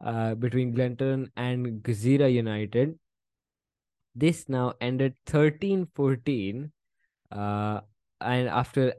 uh, 0.00 0.34
between 0.34 0.74
Glentoran 0.74 1.30
and 1.36 1.82
Gżira 1.82 2.32
United. 2.32 2.98
This 4.14 4.48
now 4.48 4.74
ended 4.80 5.14
13-14 5.26 6.72
uh 7.30 7.80
and 8.20 8.48
after 8.48 8.94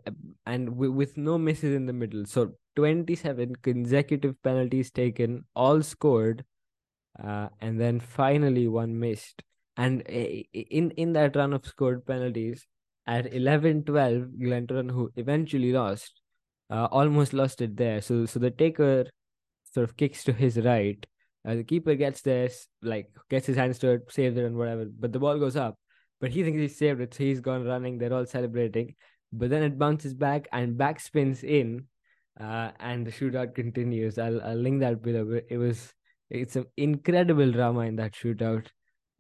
and 0.46 0.68
w- 0.70 0.92
with 0.92 1.18
no 1.18 1.38
misses 1.38 1.76
in 1.76 1.86
the 1.86 1.94
middle. 1.94 2.26
So 2.26 2.54
27 2.76 3.56
consecutive 3.58 4.42
penalties 4.44 4.92
taken 4.92 5.46
all 5.56 5.82
scored 5.82 6.46
uh 7.24 7.50
and 7.62 7.80
then 7.80 8.00
finally 8.00 8.68
one 8.68 9.00
missed. 9.00 9.44
And 9.78 10.02
in 10.04 10.92
in 10.92 11.14
that 11.14 11.36
run 11.36 11.54
of 11.54 11.66
scored 11.66 12.06
penalties 12.06 12.68
at 13.08 13.34
11-12 13.34 14.30
Glentoran 14.40 14.92
who 14.92 15.12
eventually 15.16 15.72
lost 15.74 16.22
uh, 16.70 16.88
almost 16.92 17.34
lost 17.34 17.62
it 17.62 17.78
there. 17.78 18.02
So 18.02 18.26
so 18.26 18.40
the 18.40 18.52
taker 18.52 19.06
sort 19.80 19.90
of 19.90 19.98
kicks 19.98 20.24
to 20.24 20.34
his 20.34 20.58
right 20.58 21.06
uh, 21.48 21.56
the 21.56 21.64
keeper 21.64 21.96
gets 21.96 22.22
this, 22.22 22.68
like 22.82 23.08
gets 23.30 23.48
his 23.48 23.56
hands 23.56 23.80
to 23.80 23.92
it 23.92 24.12
saves 24.12 24.38
it 24.38 24.44
and 24.44 24.58
whatever 24.58 24.86
but 25.00 25.14
the 25.14 25.20
ball 25.20 25.40
goes 25.40 25.56
up 25.56 25.78
but 26.20 26.32
he 26.32 26.44
thinks 26.44 26.60
he 26.60 26.68
saved 26.68 27.02
it, 27.02 27.14
so 27.14 27.24
he's 27.24 27.40
gone 27.40 27.66
running. 27.66 27.98
They're 27.98 28.14
all 28.14 28.26
celebrating, 28.26 28.96
but 29.32 29.50
then 29.50 29.64
it 29.64 29.80
bounces 29.80 30.14
back 30.14 30.48
and 30.52 30.78
back 30.78 31.00
spins 31.00 31.44
in, 31.44 31.86
uh, 32.40 32.72
and 32.80 33.08
the 33.08 33.12
shootout 33.12 33.56
continues. 33.56 34.18
I'll 34.18 34.42
I'll 34.42 34.56
link 34.56 34.82
that 34.82 35.02
below. 35.02 35.40
It 35.50 35.58
was 35.58 35.94
it's 36.30 36.56
an 36.56 36.66
incredible 36.78 37.52
drama 37.52 37.82
in 37.82 37.96
that 37.98 38.14
shootout, 38.14 38.68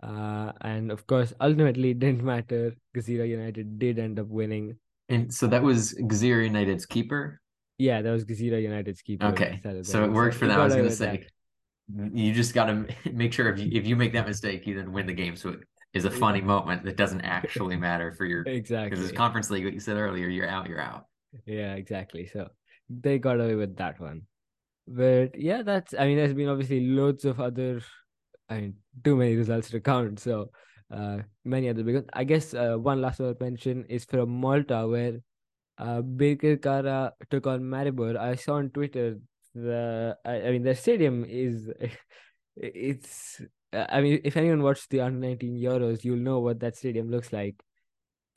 uh, 0.03 0.51
and 0.61 0.91
of 0.91 1.07
course, 1.07 1.33
ultimately 1.39 1.91
it 1.91 1.99
didn't 1.99 2.23
matter. 2.23 2.75
Gżira 2.95 3.27
United 3.27 3.79
did 3.79 3.99
end 3.99 4.19
up 4.19 4.27
winning. 4.27 4.77
and 5.07 5.33
so 5.33 5.47
that 5.47 5.63
was 5.63 5.93
Gżira 5.93 6.43
United's 6.43 6.85
keeper. 6.85 7.39
Yeah, 7.79 8.01
that 8.01 8.11
was 8.11 8.25
Gżira 8.25 8.61
United's 8.61 9.01
keeper. 9.01 9.27
Okay, 9.27 9.61
so 9.83 10.03
it 10.03 10.11
worked 10.11 10.35
for 10.35 10.45
he 10.45 10.51
them. 10.51 10.59
I 10.59 10.65
was 10.65 10.75
gonna 10.75 10.91
say, 10.91 11.25
that. 11.95 12.13
you 12.13 12.33
just 12.33 12.53
got 12.53 12.65
to 12.65 12.85
make 13.13 13.31
sure 13.31 13.51
if 13.51 13.57
you 13.57 13.69
if 13.71 13.87
you 13.87 13.95
make 13.95 14.11
that 14.13 14.27
mistake, 14.27 14.67
you 14.67 14.75
then 14.75 14.91
win 14.91 15.07
the 15.07 15.13
game. 15.13 15.37
So 15.37 15.51
it 15.51 15.59
is 15.93 16.03
a 16.03 16.11
funny 16.11 16.41
moment 16.41 16.83
that 16.83 16.97
doesn't 16.97 17.21
actually 17.37 17.77
matter 17.77 18.11
for 18.11 18.25
your 18.25 18.43
exactly 18.43 18.89
because 18.89 19.05
it's 19.05 19.17
conference 19.17 19.49
league. 19.49 19.63
What 19.63 19.73
you 19.73 19.79
said 19.79 19.95
earlier, 19.95 20.27
you're 20.27 20.49
out, 20.49 20.67
you're 20.67 20.81
out. 20.81 21.05
Yeah, 21.45 21.75
exactly. 21.75 22.27
So 22.27 22.49
they 22.89 23.17
got 23.17 23.39
away 23.39 23.55
with 23.55 23.77
that 23.77 23.97
one. 23.99 24.23
But 24.85 25.39
yeah, 25.39 25.61
that's 25.61 25.93
I 25.97 26.05
mean, 26.05 26.17
there's 26.17 26.33
been 26.33 26.49
obviously 26.49 26.85
loads 26.85 27.23
of 27.23 27.39
other 27.39 27.81
I 28.49 28.55
mean, 28.59 28.73
too 29.05 29.15
many 29.15 29.37
results 29.37 29.69
to 29.69 29.79
count. 29.79 30.19
So 30.19 30.51
uh 30.91 31.19
many 31.45 31.69
other 31.69 31.83
because 31.83 32.03
I 32.11 32.25
guess 32.25 32.53
uh, 32.53 32.75
one 32.75 32.99
last 32.99 33.19
one 33.19 33.29
I'll 33.29 33.35
mention 33.39 33.85
is 33.87 34.03
from 34.03 34.29
Malta 34.29 34.85
where 34.85 35.21
uh 35.79 36.01
Birkirkara 36.01 37.11
took 37.29 37.47
on 37.47 37.61
Maribor. 37.61 38.17
I 38.17 38.35
saw 38.35 38.55
on 38.55 38.69
Twitter 38.69 39.17
the 39.55 40.17
I, 40.25 40.41
I 40.41 40.51
mean 40.51 40.63
the 40.63 40.75
stadium 40.75 41.25
is 41.27 41.71
it's 42.55 43.41
I 43.73 44.01
mean 44.01 44.21
if 44.23 44.37
anyone 44.37 44.61
watched 44.61 44.89
the 44.89 45.01
under 45.01 45.19
19 45.19 45.57
Euros, 45.57 46.03
you'll 46.03 46.17
know 46.17 46.39
what 46.39 46.59
that 46.59 46.75
stadium 46.77 47.09
looks 47.09 47.33
like 47.33 47.55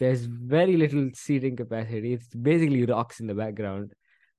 there's 0.02 0.24
very 0.24 0.76
little 0.76 1.10
seating 1.14 1.54
capacity. 1.54 2.14
It's 2.14 2.26
basically 2.34 2.84
rocks 2.86 3.20
in 3.20 3.28
the 3.28 3.34
background. 3.34 3.92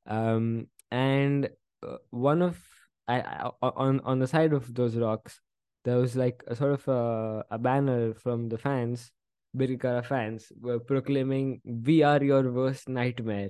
Um, 0.06 0.68
and 0.92 1.50
uh, 1.82 1.98
one 2.10 2.42
of 2.42 2.60
I, 3.08 3.22
I 3.22 3.52
on 3.62 4.02
on 4.02 4.20
the 4.20 4.28
side 4.28 4.52
of 4.52 4.74
those 4.74 4.98
rocks, 4.98 5.40
there 5.86 5.98
was 5.98 6.18
like 6.18 6.44
a 6.48 6.56
sort 6.56 6.74
of 6.74 6.88
a, 6.88 7.46
a 7.52 7.58
banner 7.58 8.14
from 8.14 8.50
the 8.50 8.58
fans, 8.58 9.12
Birkara 9.56 10.06
fans, 10.06 10.52
were 10.60 10.80
proclaiming 10.80 11.62
"We 11.66 12.04
are 12.04 12.24
your 12.24 12.52
worst 12.52 12.90
nightmare," 12.90 13.50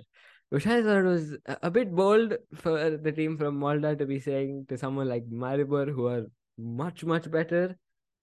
which 0.50 0.68
I 0.68 0.82
thought 0.84 1.04
was 1.04 1.36
a, 1.46 1.72
bit 1.72 1.94
bold 1.94 2.36
for 2.56 2.98
the 2.98 3.12
team 3.12 3.38
from 3.38 3.58
Malta 3.58 3.96
to 3.96 4.06
be 4.06 4.20
saying 4.20 4.66
to 4.70 4.78
someone 4.78 5.10
like 5.10 5.26
Maribor, 5.30 5.92
who 5.92 6.08
are 6.08 6.26
much 6.58 7.04
much 7.04 7.30
better 7.32 7.78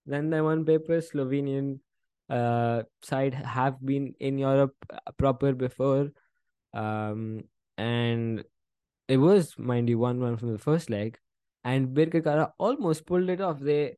than 0.07 0.31
them 0.31 0.47
on 0.47 0.65
paper. 0.65 1.01
Slovenian 1.01 1.81
uh 2.29 2.83
side 3.03 3.35
have 3.35 3.81
been 3.85 4.15
in 4.21 4.39
Europe 4.39 4.77
uh, 4.93 5.11
proper 5.19 5.53
before. 5.53 6.11
Um 6.75 7.43
and 7.79 8.45
it 9.09 9.17
was 9.17 9.59
mind 9.59 9.89
you 9.89 9.99
one 9.99 10.21
one 10.21 10.37
from 10.37 10.53
the 10.53 10.59
first 10.59 10.91
leg 10.91 11.19
and 11.65 11.89
Birkirkara 11.89 12.53
almost 12.59 13.07
pulled 13.07 13.29
it 13.29 13.41
off. 13.41 13.61
They 13.61 13.97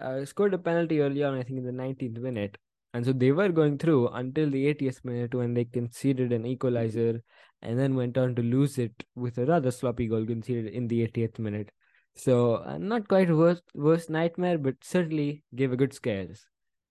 uh, 0.00 0.24
scored 0.24 0.54
a 0.54 0.58
penalty 0.58 1.00
early 1.00 1.22
on, 1.24 1.34
I 1.34 1.42
think 1.42 1.58
in 1.58 1.64
the 1.64 1.72
19th 1.72 2.18
minute. 2.18 2.56
And 2.92 3.04
so 3.04 3.12
they 3.12 3.32
were 3.32 3.50
going 3.50 3.78
through 3.78 4.08
until 4.08 4.50
the 4.50 4.74
80th 4.74 5.04
minute 5.04 5.34
when 5.34 5.54
they 5.54 5.64
conceded 5.64 6.32
an 6.32 6.44
equalizer 6.44 7.22
and 7.62 7.78
then 7.78 7.94
went 7.94 8.18
on 8.18 8.34
to 8.34 8.42
lose 8.42 8.78
it 8.78 9.04
with 9.14 9.38
a 9.38 9.46
rather 9.46 9.70
sloppy 9.70 10.06
goal 10.08 10.26
conceded 10.26 10.72
in 10.72 10.88
the 10.88 11.06
80th 11.06 11.38
minute. 11.38 11.70
So 12.16 12.56
uh, 12.56 12.78
not 12.78 13.08
quite 13.08 13.30
worst 13.30 13.62
worst 13.74 14.10
nightmare, 14.10 14.58
but 14.58 14.74
certainly 14.82 15.44
gave 15.54 15.72
a 15.72 15.76
good 15.76 15.92
scares. 15.92 16.44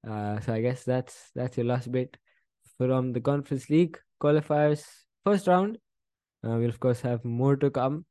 Uh, 0.08 0.39
so 0.39 0.53
I 0.53 0.62
guess 0.62 0.84
that's 0.84 1.32
that's 1.36 1.58
your 1.58 1.65
last 1.65 1.91
bit 1.91 2.18
from 2.77 3.12
the 3.12 3.20
Conference 3.20 3.70
League 3.70 4.00
qualifiers 4.22 4.86
first 5.25 5.48
round. 5.48 5.77
Uh, 6.44 6.56
we'll 6.58 6.70
of 6.70 6.79
course 6.79 7.01
have 7.01 7.25
more 7.25 7.58
to 7.58 7.70
come, 7.70 8.06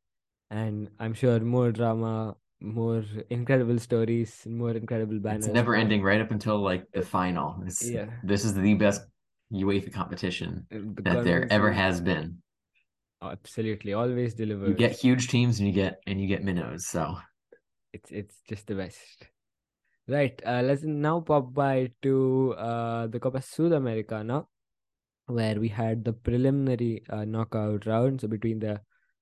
and 0.50 0.90
I'm 0.98 1.14
sure 1.14 1.40
more 1.40 1.72
drama, 1.72 2.36
more 2.60 3.04
incredible 3.30 3.78
stories, 3.78 4.46
more 4.46 4.72
incredible 4.72 5.18
banners. 5.18 5.46
It's 5.46 5.54
never 5.54 5.74
ending 5.74 6.02
right 6.02 6.20
up 6.20 6.30
until 6.30 6.58
like 6.58 6.84
the 6.92 7.02
final. 7.02 7.62
It's, 7.66 7.84
Yeah. 7.84 8.06
This 8.22 8.44
is 8.44 8.54
the 8.54 8.74
best 8.74 9.02
UEFA 9.52 9.92
competition 9.92 10.66
Uh, 10.72 10.78
the 10.94 11.02
that 11.02 11.24
there 11.24 11.50
ever 11.52 11.72
has 11.72 12.00
been. 12.00 12.42
Absolutely, 13.22 13.94
always 13.94 14.34
delivers. 14.34 14.68
You 14.68 14.74
get 14.74 14.92
huge 14.92 15.28
teams 15.28 15.58
and 15.58 15.66
you 15.66 15.74
get 15.74 16.00
and 16.06 16.20
you 16.20 16.28
get 16.28 16.44
minnows. 16.44 16.86
So 16.86 17.18
it's 17.92 18.10
it's 18.10 18.36
just 18.48 18.66
the 18.66 18.74
best. 18.74 19.26
Right. 20.06 20.40
Uh, 20.44 20.62
let's 20.62 20.82
now 20.82 21.20
pop 21.20 21.52
by 21.52 21.90
to 22.02 22.54
uh 22.56 23.06
the 23.08 23.20
Copa 23.20 23.38
Sudamericana, 23.38 24.46
where 25.26 25.60
we 25.60 25.68
had 25.68 26.04
the 26.04 26.12
preliminary 26.12 27.02
uh, 27.10 27.24
knockout 27.24 27.86
round. 27.86 28.20
So 28.20 28.28
between 28.28 28.60
the 28.60 28.80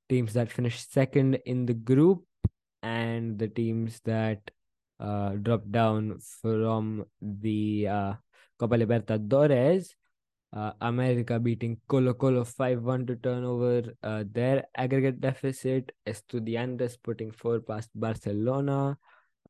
teams 0.09 0.35
that 0.35 0.53
finished 0.53 0.93
second 0.93 1.41
in 1.47 1.67
the 1.67 1.75
group 1.75 2.25
and 2.87 3.39
the 3.39 3.49
teams 3.49 4.01
that 4.05 4.39
uh 5.01 5.31
dropped 5.43 5.71
down 5.71 6.19
from 6.41 7.05
the 7.21 7.89
uh 7.89 8.13
Copa 8.59 8.77
Libertadores. 8.77 9.95
Uh, 10.57 10.73
America 10.81 11.39
beating 11.39 11.77
Colo 11.87 12.15
Colo 12.15 12.43
5-1 12.43 13.07
to 13.09 13.17
turn 13.17 13.45
over 13.45 13.93
uh, 14.03 14.25
their 14.33 14.65
aggregate 14.75 15.21
deficit. 15.21 15.93
Estudiantes 16.07 16.97
putting 17.03 17.31
four 17.31 17.61
past 17.61 17.91
Barcelona. 17.95 18.97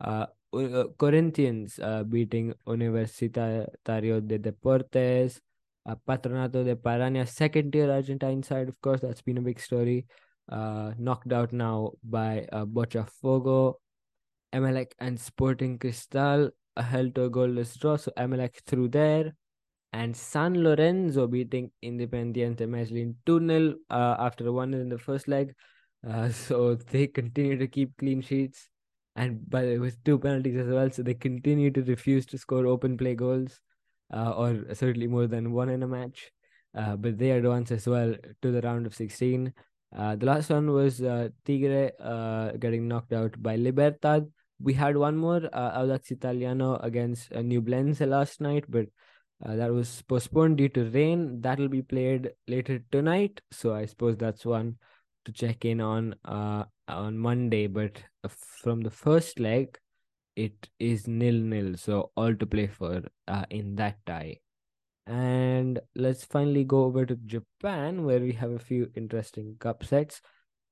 Uh, 0.01 0.27
uh, 0.53 0.85
Corinthians 0.99 1.79
uh, 1.79 2.03
beating 2.03 2.55
Universitario 2.67 4.27
de 4.27 4.39
Deportes. 4.39 5.41
Uh, 5.87 5.95
Patronato 5.95 6.65
de 6.65 6.75
Paraná, 6.75 7.25
second 7.29 7.71
tier 7.71 7.89
Argentine 7.93 8.43
side, 8.43 8.69
of 8.69 8.81
course, 8.81 9.01
that's 9.01 9.23
been 9.23 9.39
a 9.39 9.41
big 9.41 9.61
story. 9.61 10.05
Uh, 10.49 10.93
knocked 10.99 11.33
out 11.33 11.53
now 11.53 11.93
by 12.05 12.47
uh, 12.53 12.65
Botafogo. 12.65 13.75
Emelec 14.55 14.93
and 15.01 15.19
Sporting 15.19 15.79
Cristal 15.79 16.51
uh, 16.77 16.83
held 16.83 17.15
to 17.17 17.25
a 17.25 17.31
goalless 17.31 17.79
draw, 17.79 17.97
so 17.97 18.13
Emelec 18.17 18.55
through 18.67 18.89
there 18.89 19.35
and 19.93 20.17
San 20.17 20.63
Lorenzo 20.63 21.27
beating 21.27 21.71
Independiente 21.83 22.69
Medellin 22.69 23.17
2 23.25 23.47
0 23.47 23.75
uh, 23.91 24.17
after 24.19 24.47
a 24.47 24.53
1 24.53 24.75
in 24.75 24.89
the 24.89 24.99
first 24.99 25.29
leg. 25.29 25.55
Uh, 26.07 26.29
so 26.47 26.75
they 26.75 27.07
continue 27.07 27.57
to 27.59 27.67
keep 27.67 27.97
clean 27.99 28.21
sheets. 28.21 28.69
and 29.17 29.49
by 29.49 29.79
with 29.79 29.97
two 30.05 30.19
penalties 30.19 30.57
as 30.63 30.69
well. 30.69 30.91
So 30.91 31.03
they 31.03 31.15
continue 31.15 31.71
to 31.71 31.83
refuse 31.83 32.27
to 32.27 32.39
score 32.39 32.67
open 32.67 32.99
play 32.99 33.15
goals, 33.15 33.61
uh, 34.13 34.33
or 34.33 34.75
certainly 34.75 35.07
more 35.07 35.27
than 35.27 35.53
one 35.53 35.71
in 35.71 35.83
a 35.83 35.89
match. 35.89 36.31
Uh, 36.75 36.97
but 36.97 37.17
they 37.17 37.31
advance 37.31 37.71
as 37.71 37.87
well 37.87 38.15
to 38.43 38.53
the 38.53 38.61
round 38.61 38.85
of 38.87 38.95
16. 38.95 39.55
Uh, 39.95 40.17
the 40.17 40.27
last 40.27 40.51
one 40.51 40.71
was 40.71 41.03
uh, 41.03 41.29
Tigre 41.45 41.93
uh, 42.01 42.53
getting 42.53 42.89
knocked 42.89 43.13
out 43.13 43.41
by 43.43 43.57
Libertad. 43.57 44.31
We 44.59 44.73
had 44.73 44.97
one 44.97 45.17
more, 45.17 45.43
uh, 45.53 45.79
Audax 45.79 46.11
Italiano 46.11 46.77
against 46.77 47.33
uh, 47.33 47.39
Ñublense 47.39 48.07
last 48.07 48.41
night, 48.41 48.65
but 48.69 48.87
uh, 49.45 49.57
that 49.57 49.71
was 49.71 50.03
postponed 50.09 50.57
due 50.57 50.71
to 50.71 50.85
rain. 50.91 51.41
That'll 51.41 51.69
be 51.69 51.83
played 51.83 52.31
later 52.49 52.81
tonight. 52.91 53.41
So 53.51 53.75
I 53.75 53.85
suppose 53.85 54.17
that's 54.17 54.47
one 54.47 54.77
to 55.27 55.33
check 55.33 55.65
in 55.65 55.81
on 55.81 56.15
uh, 56.25 56.65
on 56.89 57.19
Monday. 57.19 57.67
But 57.67 58.03
uh, 58.25 58.29
from 58.29 58.81
the 58.81 58.91
first 58.91 59.39
leg, 59.39 59.79
it 60.37 60.69
is 60.79 61.07
nil 61.07 61.35
nil. 61.35 61.77
So 61.77 62.13
all 62.17 62.35
to 62.35 62.47
play 62.47 62.67
for 62.67 63.03
uh, 63.29 63.45
in 63.51 63.77
that 63.77 63.99
tie. 64.07 64.39
And 65.07 65.79
let's 65.95 66.25
finally 66.25 66.65
go 66.65 66.85
over 66.85 67.07
to 67.07 67.15
Japan, 67.17 68.05
where 68.05 68.21
we 68.21 68.33
have 68.33 68.51
a 68.51 68.59
few 68.59 68.91
interesting 68.97 69.57
cup 69.61 69.85
sets. 69.85 70.21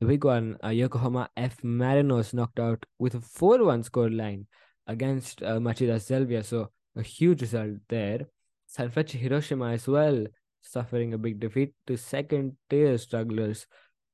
The 0.00 0.06
big 0.06 0.24
one, 0.24 0.56
uh, 0.62 0.70
Yokohama 0.70 1.28
F 1.36 1.58
Marinos 1.62 2.34
knocked 2.34 2.58
out 2.58 2.84
with 2.98 3.14
a 3.14 3.20
4 3.20 3.64
1 3.64 3.84
score 3.84 4.10
line 4.10 4.46
against 4.86 5.42
uh, 5.42 5.58
Machida 5.60 6.00
Zelvia. 6.00 6.42
So 6.42 6.70
a 6.96 7.02
huge 7.02 7.42
result 7.42 7.76
there. 7.88 8.26
Sanfrecce 8.68 9.12
Hiroshima 9.12 9.70
as 9.72 9.86
well, 9.86 10.26
suffering 10.62 11.14
a 11.14 11.18
big 11.18 11.38
defeat 11.38 11.72
to 11.86 11.96
second 11.96 12.56
tier 12.68 12.98
strugglers 12.98 13.66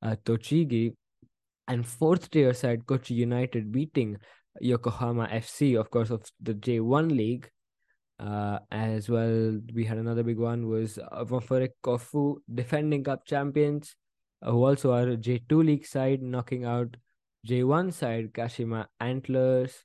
uh, 0.03 0.15
Tochigi. 0.23 0.93
And 1.67 1.85
fourth 1.85 2.29
tier 2.29 2.53
side 2.53 2.85
Kochi 2.85 3.13
United 3.13 3.71
beating 3.71 4.17
Yokohama 4.59 5.27
FC, 5.27 5.79
of 5.79 5.89
course, 5.89 6.09
of 6.09 6.23
the 6.41 6.53
J1 6.53 7.15
League. 7.15 7.49
Uh, 8.21 8.59
as 8.71 9.09
well, 9.09 9.59
we 9.73 9.83
had 9.83 9.97
another 9.97 10.21
big 10.21 10.37
one 10.37 10.67
was 10.67 10.99
uh, 10.99 11.25
Kofu, 11.25 12.35
defending 12.53 13.03
cup 13.03 13.25
champions, 13.25 13.95
uh, 14.43 14.51
who 14.51 14.63
also 14.63 14.91
are 14.93 15.07
J2 15.17 15.65
league 15.65 15.85
side, 15.87 16.21
knocking 16.21 16.63
out 16.63 16.95
J1 17.47 17.91
side 17.91 18.31
Kashima 18.31 18.85
Antlers. 18.99 19.83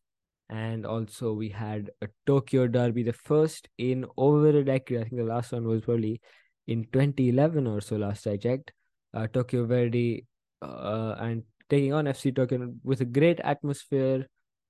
And 0.50 0.84
also, 0.84 1.32
we 1.32 1.48
had 1.48 1.90
a 2.02 2.08
Tokyo 2.26 2.66
Derby, 2.66 3.02
the 3.02 3.14
first 3.14 3.68
in 3.78 4.04
over 4.18 4.50
a 4.50 4.64
decade. 4.64 5.00
I 5.00 5.04
think 5.04 5.16
the 5.16 5.24
last 5.24 5.52
one 5.52 5.66
was 5.66 5.82
probably 5.82 6.20
in 6.66 6.84
2011 6.92 7.66
or 7.66 7.80
so, 7.80 7.96
last 7.96 8.26
I 8.26 8.36
checked. 8.36 8.70
Uh, 9.14 9.26
Tokyo 9.28 9.66
Verdy 9.66 10.26
uh, 10.60 11.16
and 11.18 11.42
taking 11.70 11.94
on 11.94 12.04
FC 12.04 12.36
Tokyo 12.36 12.70
with 12.84 13.00
a 13.00 13.06
great 13.06 13.40
atmosphere 13.40 14.26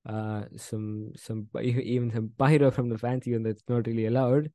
uh, 0.07 0.43
some 0.57 1.13
some 1.17 1.49
even 1.63 2.11
some 2.13 2.31
pyro 2.39 2.71
from 2.77 2.89
the 2.89 2.99
fans, 2.99 3.27
even 3.27 3.43
that's 3.43 3.65
not 3.69 3.87
really 3.87 4.07
allowed. 4.07 4.51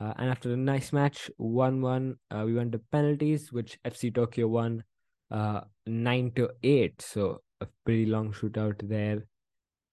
Uh, 0.00 0.12
and 0.16 0.30
after 0.30 0.52
a 0.52 0.56
nice 0.56 0.92
match, 0.92 1.30
one 1.36 1.80
one, 1.80 2.16
uh, 2.30 2.42
we 2.44 2.54
went 2.54 2.72
to 2.72 2.78
penalties, 2.92 3.52
which 3.52 3.78
FC 3.84 4.14
Tokyo 4.14 4.48
won 4.48 4.82
uh 5.30 5.60
nine 5.86 6.32
to 6.36 6.50
eight. 6.62 7.00
So 7.02 7.42
a 7.60 7.66
pretty 7.84 8.06
long 8.06 8.32
shootout 8.32 8.88
there 8.88 9.24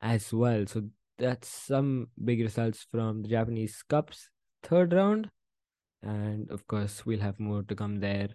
as 0.01 0.31
well. 0.33 0.65
So 0.67 0.83
that's 1.17 1.47
some 1.47 2.07
big 2.23 2.41
results 2.41 2.85
from 2.91 3.21
the 3.21 3.29
Japanese 3.29 3.81
Cups 3.87 4.29
third 4.63 4.93
round, 4.93 5.29
and 6.01 6.49
of 6.49 6.67
course 6.67 7.05
we'll 7.05 7.19
have 7.19 7.39
more 7.39 7.63
to 7.63 7.75
come 7.75 7.99
there 7.99 8.29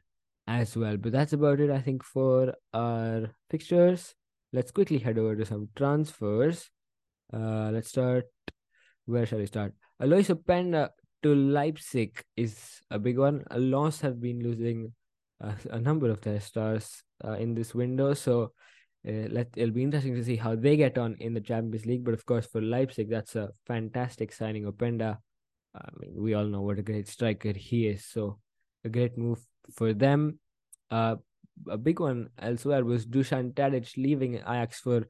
as 0.46 0.76
well. 0.76 0.96
But 0.96 1.12
that's 1.12 1.32
about 1.32 1.60
it, 1.60 1.70
I 1.70 1.80
think, 1.80 2.04
for 2.04 2.54
our 2.72 3.30
fixtures 3.50 4.14
let's 4.52 4.70
quickly 4.70 4.98
head 4.98 5.18
over 5.18 5.36
to 5.36 5.44
some 5.44 5.68
transfers. 5.76 6.70
Uh, 7.32 7.70
let's 7.72 7.88
start. 7.88 8.26
Where 9.06 9.26
shall 9.26 9.38
we 9.38 9.46
start? 9.46 9.74
Alois 10.00 10.28
Openda 10.28 10.90
to 11.22 11.34
Leipzig 11.34 12.22
is 12.36 12.80
a 12.90 12.98
big 12.98 13.18
one. 13.18 13.44
Lens 13.50 14.00
have 14.00 14.20
been 14.20 14.42
losing 14.42 14.92
uh, 15.42 15.52
a 15.70 15.80
number 15.80 16.10
of 16.10 16.20
their 16.20 16.40
stars 16.40 17.02
uh, 17.24 17.32
in 17.32 17.54
this 17.54 17.74
window, 17.74 18.14
so 18.14 18.52
uh, 19.06 19.28
let 19.30 19.48
it'll 19.56 19.74
be 19.74 19.82
interesting 19.82 20.14
to 20.14 20.24
see 20.24 20.36
how 20.36 20.54
they 20.54 20.76
get 20.76 20.98
on 20.98 21.16
in 21.20 21.34
the 21.34 21.40
Champions 21.40 21.86
League. 21.86 22.04
But 22.04 22.14
of 22.14 22.26
course, 22.26 22.46
for 22.46 22.60
Leipzig, 22.60 23.10
that's 23.10 23.36
a 23.36 23.50
fantastic 23.66 24.32
signing. 24.32 24.64
Openda, 24.64 25.18
I 25.74 25.88
mean, 25.98 26.14
we 26.16 26.34
all 26.34 26.44
know 26.44 26.62
what 26.62 26.78
a 26.78 26.82
great 26.82 27.08
striker 27.08 27.52
he 27.52 27.88
is, 27.88 28.04
so 28.06 28.38
a 28.84 28.88
great 28.88 29.16
move 29.16 29.40
for 29.74 29.92
them. 29.92 30.38
Uh, 30.90 31.16
a 31.68 31.78
big 31.78 32.00
one 32.00 32.28
elsewhere 32.38 32.84
was 32.84 33.06
Dusan 33.06 33.52
Tadic 33.54 33.96
leaving 33.96 34.36
Ajax 34.36 34.80
for 34.80 35.06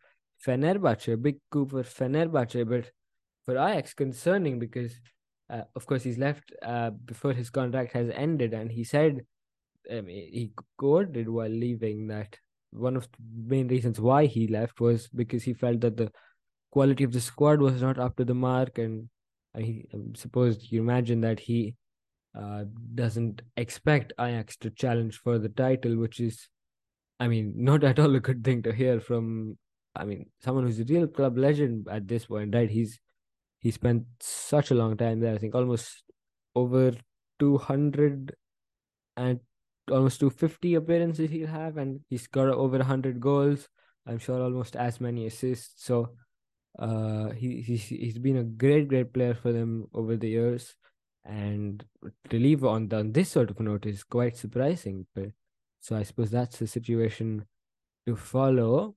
Fenerbahce, 0.47 1.21
big 1.21 1.39
coup 1.51 1.67
for 1.67 1.83
Fenerbahce, 1.83 2.69
but 2.69 2.91
for 3.45 3.57
Ajax 3.57 3.95
concerning 3.95 4.59
because, 4.59 4.93
uh, 5.51 5.63
of 5.77 5.87
course, 5.87 6.03
he's 6.03 6.19
left 6.19 6.53
uh, 6.63 6.91
before 6.91 7.33
his 7.33 7.51
contract 7.51 7.93
has 7.93 8.11
ended, 8.15 8.55
and 8.55 8.71
he 8.71 8.85
said 8.85 9.21
um, 9.91 10.07
he 10.07 10.53
quoted 10.79 11.29
while 11.29 11.49
leaving 11.49 12.07
that 12.09 12.39
one 12.71 12.97
of 12.97 13.09
the 13.13 13.55
main 13.55 13.69
reasons 13.69 14.01
why 14.01 14.27
he 14.27 14.47
left 14.47 14.81
was 14.81 15.09
because 15.09 15.43
he 15.43 15.53
felt 15.53 15.81
that 15.81 15.97
the 15.97 16.11
quality 16.71 17.05
of 17.05 17.13
the 17.13 17.21
squad 17.21 17.61
was 17.61 17.83
not 17.83 17.99
up 17.99 18.17
to 18.17 18.25
the 18.25 18.35
mark, 18.35 18.79
and 18.79 19.09
I 19.55 19.83
suppose 20.15 20.71
you 20.71 20.81
imagine 20.81 21.21
that 21.23 21.41
he 21.41 21.75
uh, 22.39 22.65
doesn't 22.95 23.43
expect 23.57 24.13
Ajax 24.21 24.57
to 24.59 24.71
challenge 24.71 25.19
for 25.19 25.39
the 25.39 25.49
title, 25.49 25.97
which 25.97 26.21
is, 26.21 26.49
I 27.19 27.29
mean, 27.29 27.55
not 27.57 27.85
at 27.85 27.99
all 27.99 28.15
a 28.15 28.21
good 28.21 28.45
thing 28.45 28.63
to 28.63 28.73
hear 28.73 29.01
from. 29.01 29.59
I 29.97 30.05
mean, 30.05 30.27
someone 30.41 30.65
who's 30.65 30.79
a 30.79 30.85
real 30.85 31.09
club 31.09 31.37
legend 31.37 31.89
at 31.91 32.07
this 32.07 32.27
point, 32.27 32.55
right? 32.55 32.71
He's 32.71 33.01
he 33.59 33.71
spent 33.71 34.05
such 34.21 34.71
a 34.71 34.75
long 34.75 34.97
time 34.97 35.21
there. 35.21 35.35
I 35.35 35.39
think 35.39 35.55
almost 35.55 36.05
over 36.55 36.93
two 37.39 37.59
hundred 37.59 38.37
and 39.17 39.41
almost 39.91 40.21
two 40.21 40.31
fifty 40.31 40.75
appearances 40.75 41.31
he'll 41.31 41.49
have, 41.49 41.77
and 41.77 42.01
he's 42.09 42.29
got 42.29 42.49
over 42.49 42.83
hundred 42.83 43.21
goals. 43.21 43.69
I'm 44.07 44.19
sure 44.19 44.41
almost 44.41 44.77
as 44.77 45.01
many 45.01 45.27
assists. 45.27 45.85
So, 45.85 46.11
uh, 46.79 47.31
he 47.31 47.61
he's 47.61 47.87
he's 47.87 48.19
been 48.19 48.37
a 48.37 48.45
great 48.45 48.87
great 48.87 49.13
player 49.13 49.35
for 49.35 49.53
them 49.53 49.89
over 49.93 50.17
the 50.17 50.29
years 50.29 50.77
and 51.25 51.85
to 52.31 52.39
leave 52.39 52.65
on, 52.65 52.93
on 52.93 53.13
this 53.13 53.31
sort 53.31 53.51
of 53.51 53.61
note 53.61 53.87
is 53.87 54.03
quite 54.05 54.37
surprising. 54.37 55.07
But 55.15 55.31
so 55.81 55.97
I 55.97 56.03
suppose 56.03 56.31
that's 56.31 56.59
the 56.59 56.67
situation 56.67 57.47
to 58.07 58.17
follow. 58.17 58.97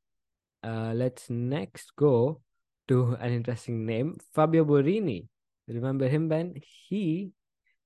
Uh, 0.63 0.93
let's 0.95 1.29
next 1.29 1.95
go 1.95 2.41
to 2.87 3.17
an 3.19 3.33
interesting 3.33 3.85
name, 3.85 4.17
Fabio 4.33 4.63
Borini. 4.65 5.27
Remember 5.67 6.07
him, 6.07 6.27
Ben? 6.27 6.55
He 6.87 7.31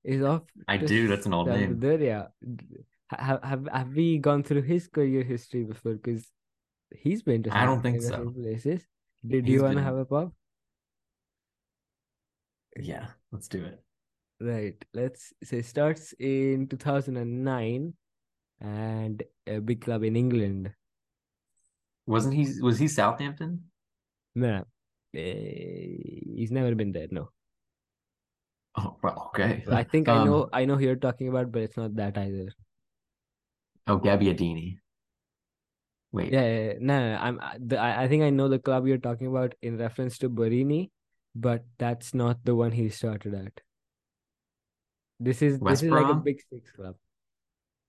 is 0.04 0.24
off. 0.24 0.44
I 0.68 0.78
do. 0.78 1.08
That's 1.08 1.26
an 1.26 1.34
old 1.34 1.48
name. 1.48 1.80
Yeah. 1.82 2.28
Have, 3.10 3.44
have 3.44 3.68
have 3.72 3.90
we 3.90 4.18
gone 4.18 4.44
through 4.44 4.64
his 4.64 4.88
career 4.88 5.24
history 5.24 5.64
before? 5.64 5.94
Because 5.94 6.28
he's 6.92 7.22
been 7.22 7.44
to. 7.44 7.56
I 7.56 7.66
don't 7.66 7.82
think 7.82 8.02
so. 8.02 8.32
Places. 8.32 8.86
Did 9.26 9.46
he's 9.46 9.56
you 9.56 9.64
want 9.64 9.74
to 9.74 9.78
been... 9.78 9.84
have 9.86 9.96
a 9.96 10.06
pop? 10.06 10.34
Yeah, 12.80 13.08
let's 13.32 13.48
do 13.48 13.64
it. 13.64 13.82
Right. 14.40 14.76
Let's 14.94 15.34
say 15.44 15.62
starts 15.62 16.14
in 16.20 16.68
2009 16.68 17.94
and 18.62 19.24
a 19.48 19.60
big 19.60 19.82
club 19.82 20.04
in 20.04 20.16
England. 20.16 20.72
Wasn't 22.06 22.34
he 22.34 22.48
was 22.62 22.80
he 22.80 22.88
Southampton? 22.88 23.66
No. 24.36 24.64
Uh, 25.16 25.20
he's 26.36 26.52
never 26.52 26.76
been 26.76 26.92
there, 26.92 27.08
no. 27.12 27.30
Oh, 28.78 28.96
well, 29.02 29.32
okay. 29.34 29.64
I 29.72 29.84
think 29.84 30.08
um, 30.08 30.22
I 30.22 30.24
know 30.24 30.50
I 30.54 30.66
know 30.66 30.76
who 30.76 30.86
you're 30.86 30.96
talking 30.96 31.30
about, 31.30 31.52
but 31.52 31.64
it's 31.64 31.78
not 31.78 31.96
that 31.96 32.18
either. 32.18 32.50
Oh, 33.88 34.00
Gabbiadini. 34.00 34.78
Wait. 36.12 36.32
Yeah, 36.32 36.42
yeah, 36.42 36.66
yeah. 36.66 36.74
no, 36.80 37.00
no, 37.00 37.12
no. 37.12 37.18
I'm 37.18 37.40
the, 37.60 37.78
I, 37.78 38.04
I 38.04 38.08
think 38.08 38.24
I 38.24 38.30
know 38.30 38.48
the 38.48 38.60
club 38.60 38.86
you're 38.86 38.98
talking 38.98 39.28
about 39.28 39.56
in 39.62 39.78
reference 39.78 40.18
to 40.20 40.30
Borini, 40.30 40.92
but 41.36 41.66
that's 41.80 42.14
not 42.14 42.46
the 42.46 42.56
one 42.56 42.72
he 42.72 42.90
started 42.90 43.34
at. 43.34 43.62
This 45.20 45.42
is 45.42 45.60
West 45.60 45.82
this 45.82 45.88
is 45.88 45.92
like 45.92 46.12
a 46.12 46.16
big 46.16 46.42
six 46.50 46.72
club. 46.72 46.96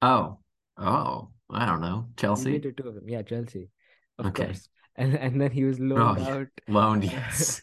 Oh, 0.01 0.39
oh, 0.79 1.29
I 1.51 1.67
don't 1.67 1.81
know. 1.81 2.07
Chelsea. 2.17 2.59
two 2.59 2.89
of 2.89 2.95
them. 2.95 3.09
Yeah, 3.09 3.23
Chelsea. 3.23 3.69
Of 4.19 4.27
okay. 4.27 4.47
course. 4.47 4.69
And 4.99 5.15
and 5.15 5.41
then 5.41 5.53
he 5.53 5.63
was 5.63 5.79
loaned 5.79 6.19
oh, 6.27 6.33
out. 6.33 6.49
Loaned, 6.67 7.05
yes. 7.13 7.63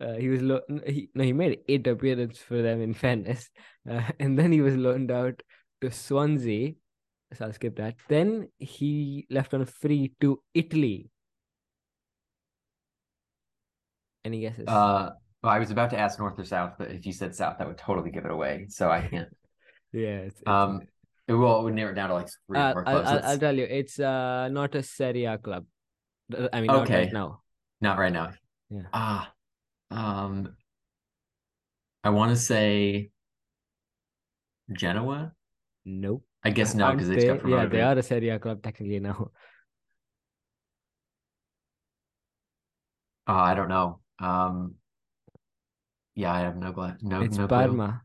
uh, 0.00 0.12
he 0.12 0.28
was 0.28 0.40
lo- 0.40 0.60
he, 0.86 1.10
no, 1.16 1.24
he 1.24 1.32
made 1.32 1.58
eight 1.66 1.84
appearances 1.84 2.38
for 2.38 2.62
them 2.62 2.80
in 2.80 2.94
fairness, 3.02 3.50
uh, 3.90 4.02
and 4.20 4.38
then 4.38 4.52
he 4.52 4.60
was 4.60 4.76
loaned 4.76 5.10
out 5.10 5.42
to 5.80 5.90
Swansea. 5.90 6.74
So 7.34 7.44
I'll 7.44 7.52
skip 7.52 7.74
that. 7.78 7.96
Then 8.08 8.50
he 8.58 9.26
left 9.30 9.52
on 9.52 9.62
a 9.62 9.66
free 9.66 10.12
to 10.20 10.40
Italy. 10.54 11.10
Any 14.24 14.42
guesses? 14.42 14.68
Uh, 14.68 15.10
well, 15.46 15.54
I 15.54 15.60
was 15.60 15.70
about 15.70 15.90
to 15.90 15.98
ask 15.98 16.18
north 16.18 16.36
or 16.40 16.44
south, 16.44 16.72
but 16.76 16.90
if 16.90 17.06
you 17.06 17.12
said 17.12 17.32
south, 17.32 17.58
that 17.58 17.68
would 17.68 17.78
totally 17.78 18.10
give 18.10 18.24
it 18.24 18.32
away. 18.32 18.66
So 18.68 18.90
I 18.90 19.00
can't. 19.10 19.28
yeah. 19.92 20.26
It's, 20.26 20.40
it's, 20.40 20.48
um. 20.48 20.80
It 21.28 21.34
will 21.34 21.60
it 21.60 21.64
would 21.64 21.74
narrow 21.74 21.90
it 21.90 21.94
down 21.94 22.08
to 22.08 22.14
like 22.14 22.28
three 22.46 22.58
uh, 22.58 22.72
four 22.72 22.84
clubs. 22.84 23.08
I'll, 23.08 23.24
I'll, 23.24 23.38
tell 23.38 23.56
you, 23.56 23.64
it's 23.64 23.98
uh 23.98 24.48
not 24.48 24.74
a 24.76 24.82
Serie 24.82 25.24
A 25.24 25.38
club. 25.38 25.64
I 26.52 26.60
mean, 26.60 26.70
okay. 26.70 26.98
right 26.98 27.12
now. 27.12 27.42
Not 27.80 27.98
right 27.98 28.12
now. 28.12 28.32
Yeah. 28.70 28.82
Ah, 28.92 29.32
um, 29.90 30.54
I 32.04 32.10
want 32.10 32.30
to 32.30 32.36
say 32.36 33.10
Genoa. 34.72 35.32
Nope. 35.84 36.24
I 36.44 36.50
guess 36.50 36.74
no, 36.74 36.84
Aren't 36.84 36.98
because 36.98 37.08
they 37.08 37.16
just 37.16 37.26
got 37.26 37.42
they? 37.42 37.50
Yeah, 37.50 37.66
they 37.66 37.82
are 37.82 37.98
a 37.98 38.02
Serie 38.04 38.28
A 38.28 38.38
club 38.38 38.62
technically 38.62 39.00
now. 39.00 39.30
Uh, 43.28 43.32
I 43.32 43.54
don't 43.54 43.68
know. 43.68 43.98
Um, 44.20 44.76
yeah, 46.16 46.32
I 46.32 46.40
have 46.40 46.56
no 46.56 46.72
gla- 46.72 46.98
no 47.02 47.20
It's 47.22 47.36
no. 47.38 47.46
Parma. 47.46 48.02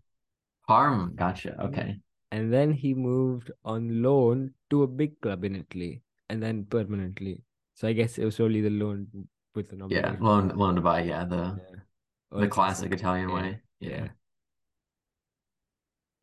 Parm, 0.70 1.16
gotcha. 1.16 1.60
Okay. 1.66 2.00
And 2.32 2.54
then 2.54 2.72
he 2.72 2.94
moved 2.94 3.52
on 3.66 4.02
loan 4.02 4.54
to 4.70 4.84
a 4.84 4.88
big 4.88 5.20
club 5.20 5.44
in 5.44 5.56
Italy 5.56 6.02
and 6.30 6.42
then 6.42 6.66
permanently. 6.66 7.42
So 7.76 7.88
I 7.88 7.94
guess 7.94 8.18
it 8.18 8.26
was 8.26 8.40
only 8.40 8.62
the 8.62 8.70
loan 8.70 9.08
with 9.56 9.70
the 9.70 9.76
number. 9.76 9.96
Yeah, 9.96 10.16
loan 10.20 10.50
loan 10.56 10.76
to 10.76 10.82
buy. 10.82 11.04
Yeah, 11.04 11.26
the 11.26 11.58
Yeah. 12.32 12.40
the 12.40 12.48
classic 12.48 12.94
Italian 12.94 13.30
yeah, 13.30 13.36
way. 13.36 13.60
Yeah. 13.80 14.08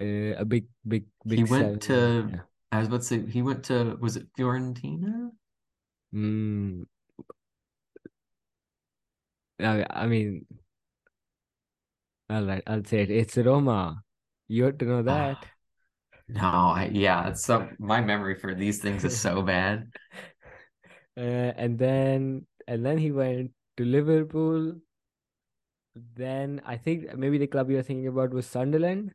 Uh, 0.01 0.39
a 0.39 0.45
big, 0.45 0.67
big, 0.87 1.05
big 1.27 1.39
He 1.39 1.45
went 1.45 1.83
seven, 1.83 2.29
to. 2.31 2.31
yeah. 2.37 2.41
I 2.71 2.79
was 2.79 2.89
about 2.89 3.01
to 3.01 3.07
say 3.07 3.27
he 3.27 3.43
went 3.43 3.65
to. 3.65 3.97
Was 4.01 4.17
it 4.17 4.33
Fiorentina? 4.39 5.31
Mm. 6.15 6.87
I, 9.61 9.85
I 9.91 10.07
mean, 10.07 10.47
all 12.31 12.45
right, 12.45 12.63
I'll 12.67 12.85
say 12.85 13.03
it. 13.03 13.11
It's 13.11 13.37
Roma. 13.37 14.03
You 14.49 14.69
ought 14.69 14.79
to 14.79 14.85
know 14.87 15.03
that. 15.03 15.47
No, 16.29 16.41
I 16.43 16.91
yeah. 16.93 17.33
So 17.33 17.71
my 17.79 18.01
memory 18.03 18.35
for 18.35 18.55
these 18.55 18.81
things 18.83 19.05
is 19.05 19.19
so 19.19 19.43
bad. 19.43 19.91
Uh, 21.17 21.53
and 21.57 21.79
then 21.79 22.47
and 22.67 22.85
then 22.85 22.99
he 22.99 23.11
went 23.11 23.53
to 23.77 23.85
Liverpool. 23.85 24.75
Then 26.15 26.61
I 26.65 26.77
think 26.77 27.15
maybe 27.17 27.39
the 27.39 27.47
club 27.47 27.71
you 27.71 27.77
were 27.77 27.83
thinking 27.83 28.07
about 28.07 28.31
was 28.31 28.47
Sunderland, 28.47 29.13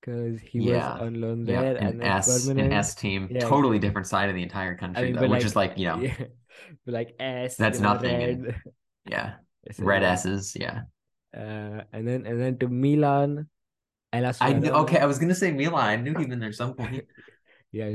because 0.00 0.40
he 0.40 0.60
Yeah, 0.60 0.62
was 0.62 0.90
on 0.90 1.20
loan 1.20 1.46
there 1.46 1.76
an 1.78 1.96
and 1.98 2.00
then 2.00 2.18
S 2.26 2.52
an. 2.58 2.58
S 2.72 2.94
team, 2.94 3.34
Yeah, 3.34 3.40
totally 3.40 3.78
different 3.78 4.06
side 4.06 4.28
of 4.28 4.34
the 4.36 4.42
entire 4.42 4.76
I 4.94 5.02
country 5.02 5.04
mean, 5.04 5.16
though, 5.16 5.26
which 5.26 5.44
like 5.44 5.44
is 5.44 5.56
like 5.56 5.76
you 5.76 5.86
know, 5.86 6.04
yeah, 6.16 6.26
like 6.86 7.16
S, 7.18 7.58
That's 7.58 7.78
nothing 7.78 8.22
and- 8.22 8.54
yeah, 9.06 9.36
red 9.78 10.02
red. 10.02 10.04
S's. 10.04 10.56
Yeah, 10.56 10.82
Uh, 11.34 11.82
and 11.92 12.06
then 12.06 12.26
and 12.26 12.40
then 12.40 12.58
to 12.58 12.68
Milan, 12.68 13.48
Hellas 14.12 14.38
I 14.40 14.54
kn- 14.54 14.70
okay. 14.86 14.98
I 14.98 15.06
was 15.06 15.18
gonna 15.18 15.34
say 15.34 15.50
Milan. 15.50 15.82
I 15.82 15.96
knew 15.96 16.14
he'd 16.14 16.30
been 16.30 16.38
there 16.40 16.52
some 16.52 16.74
point. 16.74 17.04
Yeah, 17.74 17.90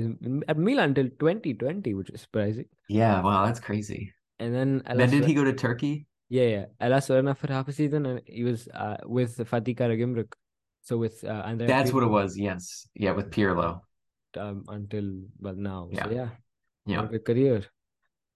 at 0.52 0.58
Milan 0.60 0.92
until 0.92 1.08
2020, 1.08 1.94
which 1.96 2.10
is 2.10 2.20
surprising. 2.20 2.66
Yeah, 2.90 3.24
wow, 3.24 3.46
that's 3.46 3.62
crazy. 3.62 4.12
And 4.36 4.54
then 4.54 4.84
Then 4.84 5.10
did 5.10 5.24
he 5.24 5.34
go 5.34 5.46
to 5.46 5.54
Turkey? 5.54 6.04
Yeah, 6.28 6.44
yeah. 6.44 6.66
Hellas 6.84 7.08
Verona 7.08 7.34
for 7.34 7.48
half 7.48 7.70
a 7.70 7.72
season, 7.72 8.06
and 8.06 8.20
he 8.28 8.44
was 8.44 8.68
uh, 8.76 8.98
with 9.06 9.38
Fatih 9.48 9.80
Karagümrük. 9.80 10.36
So 10.84 10.98
with 10.98 11.24
uh, 11.24 11.48
Andrea 11.48 11.68
That's 11.72 11.94
what 11.94 12.04
it 12.04 12.12
was. 12.12 12.36
Yes, 12.36 12.92
yeah, 12.92 13.12
with 13.16 13.32
Pirlo. 13.32 13.80
um, 14.36 14.66
until 14.68 15.24
well 15.40 15.56
now. 15.56 15.88
Yeah. 15.92 16.04
So 16.04 16.12
yeah, 16.12 16.30
Yeah, 16.86 17.02
what 17.08 17.14
a 17.16 17.20
career. 17.20 17.64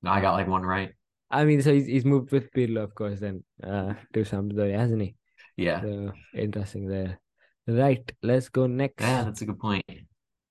I 0.06 0.22
got 0.22 0.40
like 0.40 0.48
one 0.48 0.64
right. 0.64 0.96
I 1.34 1.46
mean, 1.46 1.62
so 1.62 1.74
he's 1.74 1.88
he's 1.88 2.06
moved 2.06 2.32
with 2.32 2.52
Pirlo, 2.54 2.84
of 2.84 2.94
course, 2.96 3.20
then 3.20 3.44
uh, 3.64 3.94
to 4.14 4.22
Sampdoria, 4.22 4.78
hasn't 4.78 5.02
he? 5.02 5.16
Yeah, 5.58 5.82
So 5.82 6.12
interesting 6.34 6.88
there. 6.88 7.20
Right, 7.68 8.06
let's 8.22 8.50
go 8.50 8.68
next. 8.68 9.02
yeah, 9.02 9.24
that's 9.24 9.42
a 9.42 9.46
good 9.46 9.60
point. 9.60 9.86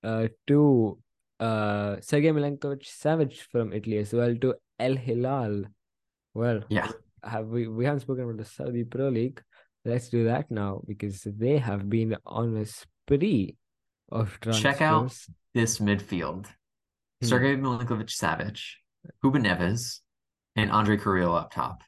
Uh, 0.02 0.28
to 0.48 0.98
uh 1.38 1.96
Sergei 2.00 2.30
Milinkovic 2.30 2.82
Savic 3.02 3.34
from 3.52 3.72
Italy 3.72 3.98
as 3.98 4.12
well 4.12 4.34
to 4.36 4.54
El 4.78 4.96
Hilal. 4.96 5.64
Well, 6.34 6.62
Yeah, 6.68 6.90
have 7.22 7.48
we 7.48 7.68
we 7.68 7.84
haven't 7.84 8.00
spoken 8.00 8.24
about 8.24 8.38
the 8.38 8.44
Saudi 8.44 8.84
Pro 8.84 9.08
League. 9.08 9.42
Let's 9.84 10.08
do 10.08 10.24
that 10.24 10.50
now 10.50 10.82
because 10.86 11.22
they 11.44 11.58
have 11.58 11.88
been 11.90 12.16
on 12.24 12.56
a 12.56 12.66
spree 12.66 13.56
of 14.10 14.38
transfers. 14.40 14.62
Check 14.62 14.80
out 14.82 15.14
this 15.54 15.78
midfield: 15.78 16.46
Hmm. 17.20 17.26
Sergei 17.28 17.56
Savic, 17.56 18.60
Ruben 19.22 19.42
Neves, 19.44 20.00
and 20.56 20.70
Andre 20.70 20.96
Carrillo 20.96 21.34
up 21.34 21.52
top. 21.52 21.82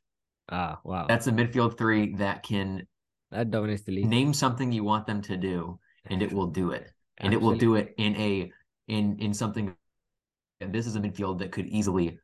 Ah, 0.48 0.80
wow. 0.84 1.06
That's 1.08 1.26
a 1.26 1.32
midfield 1.32 1.78
three 1.78 2.14
that 2.16 2.42
can 2.42 2.86
that 3.30 3.50
dominates 3.50 3.82
the 3.82 3.92
league. 3.92 4.06
name 4.06 4.32
something 4.32 4.72
you 4.72 4.84
want 4.84 5.06
them 5.06 5.20
to 5.22 5.36
do, 5.36 5.78
and 6.06 6.22
it 6.22 6.32
will 6.32 6.46
do 6.46 6.70
it. 6.70 6.90
And 7.18 7.32
it 7.32 7.40
will 7.40 7.56
do 7.56 7.76
it 7.76 7.94
in 7.96 8.16
a 8.16 8.52
in 8.88 9.18
in 9.18 9.34
something. 9.34 9.74
And 10.60 10.72
this 10.72 10.86
is 10.86 10.96
a 10.96 11.00
midfield 11.00 11.38
that 11.40 11.52
could 11.52 11.66
easily 11.66 12.18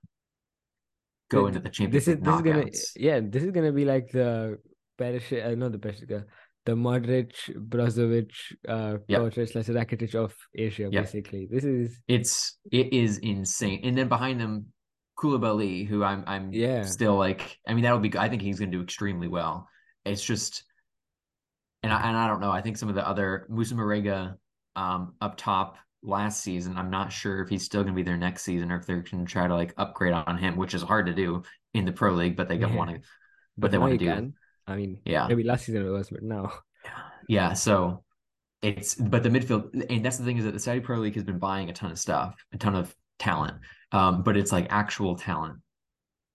go 1.31 1.47
into 1.47 1.61
the 1.61 1.71
This 1.91 2.09
is 2.09 2.19
this 2.21 2.35
is 2.35 2.43
gonna 2.43 2.67
yeah, 2.97 3.21
this 3.23 3.43
is 3.43 3.51
gonna 3.51 3.73
be 3.73 3.85
like 3.85 4.11
the 4.13 4.59
Perisic, 4.99 5.47
uh, 5.47 5.55
not 5.55 5.73
the 5.73 5.79
Perisic, 5.79 6.13
uh, 6.13 6.25
the 6.67 6.73
Modric, 6.73 7.33
Brozovic, 7.69 8.31
uh, 8.69 8.99
Yep. 9.09 9.21
Kovacic, 9.21 9.53
slash 9.53 9.67
Rakitic 9.67 10.15
of 10.15 10.35
Asia, 10.55 10.89
Yep. 10.91 10.93
basically. 10.93 11.49
This 11.51 11.65
is 11.65 12.01
It's 12.07 12.59
it 12.71 12.93
is 12.93 13.19
insane. 13.19 13.81
And 13.85 13.97
then 13.97 14.09
behind 14.09 14.41
them, 14.41 14.67
Koulibaly, 15.21 15.87
who 15.87 16.03
I'm 16.03 16.25
I'm 16.27 16.53
Yeah. 16.53 16.83
still 16.85 17.17
like. 17.17 17.59
I 17.67 17.75
mean, 17.75 17.83
that'll 17.85 17.99
be. 17.99 18.17
I 18.17 18.29
think 18.29 18.43
he's 18.43 18.59
going 18.59 18.71
to 18.71 18.79
do 18.79 18.83
extremely 18.83 19.29
well. 19.29 19.69
It's 20.05 20.25
just, 20.25 20.65
and 21.83 21.93
I 21.93 22.09
and 22.09 22.17
I 22.17 22.27
don't 22.27 22.41
know. 22.41 22.51
I 22.51 22.63
think 22.63 22.77
some 22.79 22.89
of 22.89 22.95
the 22.95 23.07
other 23.07 23.47
Moussa 23.49 23.75
Marega, 23.75 24.37
um, 24.77 25.15
up 25.21 25.37
top 25.37 25.77
last 26.03 26.43
season. 26.43 26.77
I'm 26.77 26.91
not 26.91 27.13
sure 27.13 27.43
if 27.43 27.49
he's 27.51 27.65
still 27.65 27.83
going 27.83 27.93
to 27.95 27.97
be 27.97 28.03
there 28.03 28.17
next 28.17 28.43
season 28.45 28.73
or 28.73 28.77
if 28.79 28.87
they're 28.87 29.03
going 29.03 29.25
to 29.27 29.31
try 29.31 29.47
to 29.47 29.55
like 29.55 29.75
upgrade 29.77 30.15
on 30.15 30.39
him, 30.39 30.57
which 30.57 30.73
is 30.75 30.83
hard 30.83 31.07
to 31.07 31.13
do 31.15 31.43
in 31.75 31.85
the 31.85 31.93
pro 31.93 32.13
league. 32.15 32.37
But 32.37 32.49
they 32.49 32.57
Yeah. 32.57 32.75
want 32.75 32.91
to. 32.91 33.01
but 33.59 33.71
they 33.71 33.79
wanna 33.79 33.99
do. 33.99 34.07
can. 34.07 34.35
I 34.67 34.77
mean, 34.77 34.99
Yeah. 35.05 35.27
maybe 35.29 35.43
last 35.43 35.67
season 35.67 35.85
it 35.85 35.91
was, 35.91 36.09
but 36.09 36.23
now. 36.23 36.53
Yeah, 37.29 37.53
so 37.53 38.05
it's 38.63 38.95
but 38.95 39.23
the 39.23 39.29
midfield, 39.29 39.85
and 39.91 40.03
that's 40.05 40.17
the 40.17 40.25
thing 40.25 40.39
is 40.39 40.45
that 40.45 40.53
the 40.53 40.59
Saudi 40.61 40.81
Pro 40.81 40.99
League 40.99 41.15
has 41.17 41.25
been 41.25 41.39
buying 41.39 41.69
a 41.69 41.73
ton 41.75 41.91
of 41.91 41.99
stuff, 41.99 42.43
a 42.53 42.57
ton 42.59 42.75
of 42.75 42.95
talent, 43.19 43.59
um, 43.93 44.23
but 44.23 44.37
it's 44.37 44.53
like 44.53 44.67
actual 44.71 45.17
talent, 45.17 45.59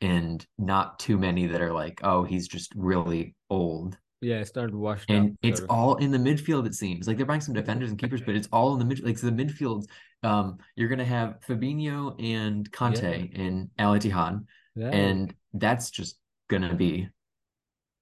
and 0.01 0.45
not 0.57 0.99
too 0.99 1.17
many 1.17 1.47
that 1.47 1.61
are 1.61 1.73
like, 1.73 2.01
oh, 2.03 2.23
he's 2.23 2.47
just 2.47 2.73
really 2.75 3.35
old, 3.49 3.97
Yeah, 4.21 4.37
it's 4.39 4.55
not 4.55 4.73
washed 4.73 5.09
and 5.09 5.31
up. 5.31 5.37
it's 5.43 5.61
all 5.69 5.95
in 5.95 6.11
the 6.11 6.17
midfield. 6.17 6.65
It 6.65 6.75
seems 6.75 7.07
like 7.07 7.17
they're 7.17 7.25
buying 7.25 7.41
some 7.41 7.53
defenders 7.53 7.89
and 7.89 7.99
keepers, 7.99 8.21
but 8.21 8.35
it's 8.35 8.49
all 8.51 8.73
in 8.73 8.79
the 8.79 8.85
mid. 8.85 9.03
Like 9.03 9.17
so 9.17 9.27
the 9.29 9.43
midfield, 9.43 9.85
um, 10.23 10.57
you're 10.75 10.89
gonna 10.89 11.05
have 11.05 11.39
Fabinho 11.47 12.15
and 12.21 12.69
Kanté 12.71 13.31
Yeah. 13.31 13.41
in 13.43 13.69
Al 13.77 13.93
Ittihad, 13.93 14.43
and 14.91 15.33
that's 15.53 15.89
just 15.91 16.17
gonna 16.49 16.75
be 16.75 17.09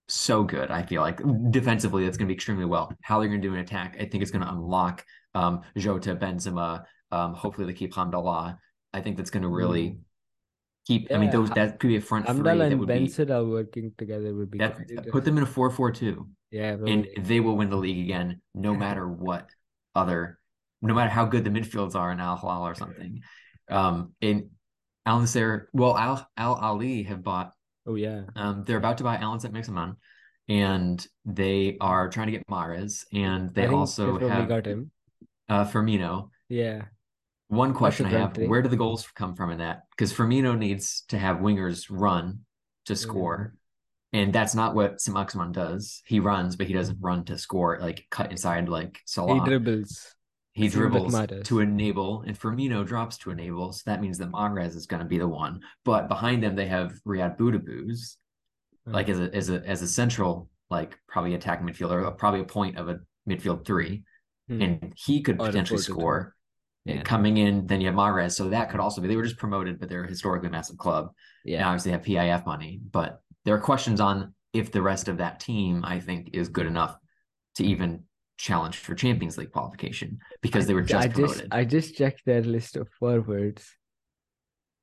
so 0.07 0.43
good. 0.43 0.69
I 0.69 0.83
feel 0.83 1.01
like 1.01 1.21
defensively, 1.51 2.03
that's 2.03 2.17
gonna 2.17 2.27
be 2.27 2.33
extremely 2.33 2.65
well. 2.65 2.91
How 3.01 3.19
they're 3.19 3.29
gonna 3.29 3.41
do 3.41 3.53
an 3.53 3.59
attack, 3.59 3.95
I 3.99 4.05
think 4.05 4.21
it's 4.21 4.31
gonna 4.31 4.49
unlock 4.51 5.05
um 5.35 5.61
Jota, 5.77 6.15
Benzema. 6.15 6.83
Um, 7.11 7.33
hopefully 7.33 7.67
they 7.67 7.73
keep 7.73 7.93
Hamdallah. 7.93 8.57
I 8.93 9.01
think 9.01 9.17
that's 9.17 9.29
gonna 9.29 9.49
really 9.49 9.89
Mm. 9.89 9.99
keep. 10.85 11.11
I 11.11 11.17
mean, 11.17 11.31
those 11.31 11.49
that 11.51 11.79
could 11.79 11.87
be 11.87 11.95
a 11.97 12.01
front 12.01 12.27
three 12.27 12.35
Amdal 12.35 12.57
that 12.59 12.71
and 12.71 12.79
would 12.79 12.87
be 12.87 13.07
Benzema 13.07 13.49
working 13.49 13.93
together 13.97 14.33
would 14.33 14.51
be 14.51 14.59
that 14.59 14.77
put 15.11 15.25
them 15.25 15.37
in 15.37 15.43
a 15.43 15.47
four 15.47 15.69
four 15.69 15.91
two, 15.91 16.29
Yeah, 16.51 16.77
and 16.85 17.07
they 17.17 17.39
will 17.39 17.57
win 17.57 17.69
the 17.69 17.77
league 17.77 18.03
again, 18.03 18.41
no 18.53 18.75
matter 18.75 19.07
what 19.07 19.49
other, 19.95 20.39
no 20.81 20.93
matter 20.93 21.09
how 21.09 21.25
good 21.25 21.43
the 21.43 21.49
midfields 21.49 21.95
are 21.95 22.11
in 22.11 22.19
Al 22.19 22.37
Hilal 22.37 22.67
or 22.67 22.75
something. 22.75 23.21
Um, 23.69 24.13
in 24.21 24.51
Al 25.05 25.19
Nasser, 25.19 25.69
well, 25.73 25.97
Al 25.97 26.27
Al 26.37 26.55
Ahli 26.57 27.05
have 27.07 27.23
bought 27.23 27.53
Oh 27.85 27.95
yeah. 27.95 28.23
Um, 28.35 28.63
they're 28.63 28.77
about 28.77 28.97
to 28.99 29.03
buy 29.03 29.17
Allan 29.17 29.39
Saint-Maximin, 29.41 29.97
and 30.47 31.05
they 31.25 31.75
are 31.81 32.09
trying 32.09 32.27
to 32.27 32.31
get 32.31 32.47
Mahrez, 32.47 33.05
and 33.11 33.53
they 33.53 33.67
also 33.67 34.17
probably 34.17 34.29
have 34.29 34.47
got 34.47 34.65
him. 34.65 34.91
uh, 35.49 35.65
Firmino. 35.65 36.29
Yeah. 36.47 36.83
One 37.53 37.73
question 37.73 38.05
I 38.05 38.09
have: 38.09 38.33
three. 38.33 38.47
Where 38.47 38.61
do 38.61 38.69
the 38.69 38.77
goals 38.77 39.07
come 39.15 39.35
from 39.35 39.51
in 39.51 39.59
that? 39.59 39.83
Because 39.91 40.13
Firmino 40.13 40.57
needs 40.57 41.03
to 41.09 41.17
have 41.17 41.37
wingers 41.37 41.87
run 41.89 42.39
to 42.85 42.93
Mm. 42.93 42.97
score, 42.97 43.55
and 44.11 44.33
that's 44.33 44.55
not 44.55 44.75
what 44.75 44.99
Saint-Maximin 45.01 45.51
does. 45.51 46.01
He 46.05 46.19
runs, 46.19 46.55
but 46.55 46.67
he 46.67 46.73
doesn't 46.73 46.99
run 47.01 47.25
to 47.25 47.37
score, 47.37 47.79
like 47.79 48.05
cut 48.09 48.31
inside 48.31 48.69
like 48.69 49.01
Salah. 49.05 49.35
He 49.35 49.39
dribbles. 49.41 50.15
He 50.55 50.67
dribbles 50.67 51.13
to 51.45 51.59
enable, 51.61 52.21
and 52.21 52.39
Firmino 52.39 52.85
drops 52.85 53.17
to 53.19 53.31
enable. 53.31 53.73
So 53.73 53.81
that 53.87 54.01
means 54.01 54.19
that 54.19 54.29
Mahrez 54.31 54.75
is 54.75 54.85
going 54.85 54.99
to 55.01 55.07
be 55.07 55.17
the 55.17 55.27
one. 55.27 55.61
But 55.83 56.07
behind 56.07 56.43
them, 56.43 56.55
they 56.55 56.67
have 56.67 56.93
Riyad 57.07 57.37
Boudebouz, 57.37 58.17
like 58.85 59.09
Uh, 59.09 59.13
as 59.13 59.19
a 59.19 59.35
as 59.35 59.49
a 59.49 59.67
as 59.67 59.81
a 59.81 59.87
central 59.87 60.49
like 60.69 60.97
probably 61.07 61.33
attacking 61.35 61.67
midfielder, 61.67 62.05
uh, 62.05 62.11
probably 62.11 62.41
a 62.41 62.45
point 62.45 62.77
of 62.77 62.89
a 62.89 62.99
midfield 63.27 63.65
three, 63.65 64.03
hmm. 64.47 64.61
and 64.61 64.93
he 64.95 65.21
could 65.21 65.39
Or 65.39 65.47
potentially 65.47 65.79
4-2-3. 65.79 65.83
score. 65.83 66.35
Yeah. 66.85 67.01
Coming 67.03 67.37
in, 67.37 67.65
then 67.67 67.79
you 67.79 67.87
have 67.87 67.95
Mahrez, 67.95 68.33
so 68.33 68.49
that 68.49 68.69
could 68.69 68.79
also 68.81 69.01
be. 69.01 69.07
They 69.07 69.15
were 69.15 69.23
just 69.23 69.37
promoted, 69.37 69.79
but 69.79 69.87
they're 69.89 70.03
a 70.03 70.07
historically 70.07 70.49
massive 70.49 70.77
club. 70.77 71.11
And 71.45 71.53
Yeah. 71.53 71.67
obviously 71.67 71.91
have 71.93 72.01
PIF 72.03 72.45
money, 72.45 72.81
but 72.91 73.21
there 73.45 73.55
are 73.55 73.59
questions 73.59 74.01
on 74.01 74.33
if 74.51 74.71
the 74.71 74.81
rest 74.81 75.07
of 75.07 75.17
that 75.17 75.39
team, 75.39 75.83
I 75.85 75.99
think, 75.99 76.31
is 76.33 76.49
good 76.49 76.65
enough 76.67 76.97
to 77.55 77.63
even 77.65 78.03
challenge 78.37 78.77
for 78.77 78.95
Champions 78.95 79.37
League 79.37 79.51
qualification 79.51 80.19
because 80.41 80.67
they 80.67 80.73
were 80.73 80.81
just 80.81 81.05
I 81.05 81.07
just 81.07 81.15
promoted. 81.15 81.47
I 81.53 81.63
just 81.65 81.95
checked 81.95 82.23
their 82.25 82.41
list 82.41 82.75
of 82.75 82.89
forwards, 82.99 83.65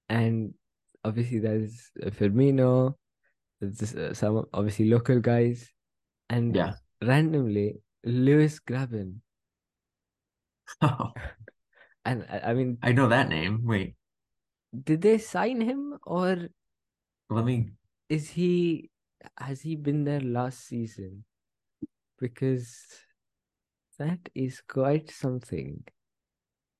and 0.08 0.54
obviously 1.04 1.38
there's 1.40 1.90
Firmino, 2.00 2.94
It's 3.60 3.94
uh, 3.94 4.14
some 4.14 4.46
obviously 4.54 4.88
local 4.88 5.20
guys, 5.20 5.70
and 6.30 6.54
Yeah. 6.56 6.74
randomly 7.02 7.82
Lewis 8.04 8.58
Graben. 8.60 9.20
Oh, 10.82 11.12
And 12.10 12.26
I, 12.28 12.50
I 12.50 12.54
mean, 12.54 12.78
I 12.82 12.90
know 12.90 13.06
that 13.06 13.28
name. 13.28 13.62
Wait, 13.62 13.94
did 14.74 15.00
they 15.00 15.18
sign 15.18 15.60
him 15.60 15.96
or 16.02 16.48
let 17.30 17.44
me. 17.44 17.70
is 18.08 18.30
he 18.30 18.90
has 19.38 19.60
he 19.62 19.76
been 19.76 20.02
there 20.02 20.18
last 20.18 20.66
season? 20.66 21.22
Because 22.18 22.66
that 24.00 24.18
is 24.34 24.60
quite 24.66 25.08
something. 25.08 25.84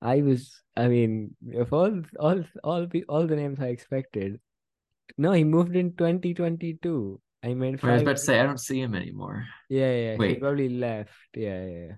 I 0.01 0.21
was, 0.21 0.61
I 0.75 0.89
mean, 0.89 1.35
of 1.55 1.71
all 1.71 2.01
all 2.19 2.43
all 2.61 2.85
the 2.87 3.05
all 3.07 3.25
the 3.25 3.37
names 3.37 3.61
I 3.61 3.67
expected. 3.67 4.41
No, 5.17 5.31
he 5.31 5.45
moved 5.45 5.77
in 5.77 5.95
2022. 5.95 7.21
I 7.41 7.53
mean, 7.53 7.79
I 7.81 7.93
was 7.93 8.01
about 8.01 8.17
to 8.17 8.23
say 8.27 8.39
I 8.39 8.43
don't 8.43 8.59
see 8.59 8.81
him 8.81 8.95
anymore. 8.95 9.47
Yeah, 9.69 9.95
yeah, 9.95 10.27
he 10.27 10.35
probably 10.35 10.67
left. 10.67 11.31
Yeah, 11.33 11.65
yeah, 11.65 11.85
yeah. 11.87 11.95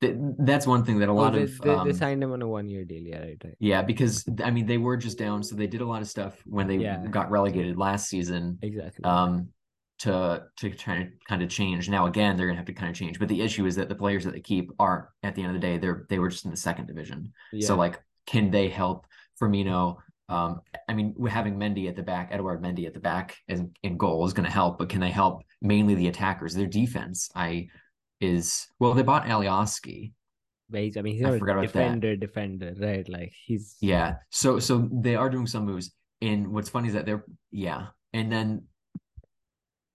Th- 0.00 0.16
That's 0.38 0.66
one 0.66 0.84
thing 0.84 0.98
that 0.98 1.08
a 1.08 1.12
Oh, 1.12 1.14
lot 1.14 1.32
they, 1.32 1.42
of 1.44 1.58
they, 1.58 1.70
they 1.70 1.74
um, 1.74 1.92
signed 1.94 2.22
him 2.22 2.32
on 2.32 2.42
a 2.42 2.48
one-year 2.48 2.84
deal. 2.84 3.02
Yeah, 3.02 3.20
right, 3.20 3.42
right. 3.42 3.54
yeah, 3.58 3.82
because 3.82 4.24
I 4.44 4.50
mean 4.50 4.66
they 4.66 4.78
were 4.78 4.96
just 4.96 5.18
down, 5.18 5.42
so 5.42 5.56
they 5.56 5.66
did 5.66 5.80
a 5.80 5.86
lot 5.86 6.02
of 6.02 6.08
stuff 6.08 6.34
when 6.46 6.66
they 6.66 6.76
Yeah. 6.76 7.06
got 7.06 7.30
relegated 7.30 7.76
last 7.78 8.08
season. 8.08 8.58
Exactly. 8.62 9.04
um 9.04 9.48
to 10.00 10.42
to 10.58 10.68
try 10.70 11.02
to 11.04 11.08
kind 11.26 11.42
of 11.42 11.48
change. 11.48 11.88
Now 11.88 12.06
again, 12.06 12.36
they're 12.36 12.46
gonna 12.46 12.58
have 12.58 12.66
to 12.66 12.74
kind 12.74 12.90
of 12.90 12.96
change. 12.96 13.18
But 13.18 13.28
the 13.28 13.40
issue 13.40 13.64
is 13.64 13.76
that 13.76 13.88
the 13.88 13.94
players 13.94 14.24
that 14.24 14.34
they 14.34 14.40
keep 14.40 14.70
are 14.78 15.10
at 15.22 15.34
the 15.34 15.42
end 15.42 15.56
of 15.56 15.60
the 15.60 15.66
day, 15.66 15.78
they're 15.78 16.04
they 16.10 16.18
were 16.18 16.28
just 16.28 16.44
in 16.44 16.50
the 16.50 16.56
second 16.58 16.86
division. 16.86 17.32
yeah. 17.52 17.66
So 17.66 17.76
like, 17.76 17.98
can 18.26 18.50
they 18.50 18.68
help 18.68 19.06
Firmino? 19.40 19.96
Um, 20.28 20.60
I 20.88 20.92
mean, 20.92 21.14
having 21.28 21.56
Mendy 21.56 21.88
at 21.88 21.96
the 21.96 22.02
back, 22.02 22.28
Edouard 22.32 22.60
Mendy 22.60 22.84
at 22.86 22.92
the 22.94 23.00
back 23.00 23.36
in, 23.46 23.70
in 23.84 23.96
goal 23.96 24.26
is 24.26 24.32
going 24.32 24.44
to 24.44 24.50
help, 24.52 24.76
but 24.76 24.88
can 24.88 25.00
they 25.00 25.10
help 25.10 25.42
mainly 25.62 25.94
the 25.94 26.08
attackers? 26.08 26.52
Their 26.52 26.66
defense, 26.66 27.30
I 27.36 27.68
is 28.20 28.66
well, 28.78 28.94
they 28.94 29.02
bought 29.02 29.24
Alioski. 29.26 30.12
But 30.68 30.96
I 30.96 31.02
mean, 31.02 31.16
he's 31.16 31.24
I 31.24 31.38
forgot 31.38 31.58
about 31.58 31.72
that. 31.72 31.72
defender, 31.72 32.16
defender, 32.16 32.74
right? 32.78 33.08
Like 33.08 33.32
he's 33.44 33.76
Yeah. 33.80 34.16
So 34.30 34.58
so 34.58 34.88
they 34.92 35.14
are 35.14 35.30
doing 35.30 35.46
some 35.46 35.64
moves. 35.64 35.92
And 36.20 36.48
what's 36.48 36.68
funny 36.68 36.88
is 36.88 36.94
that 36.94 37.06
they're 37.06 37.24
yeah. 37.52 37.88
And 38.12 38.32
then 38.32 38.64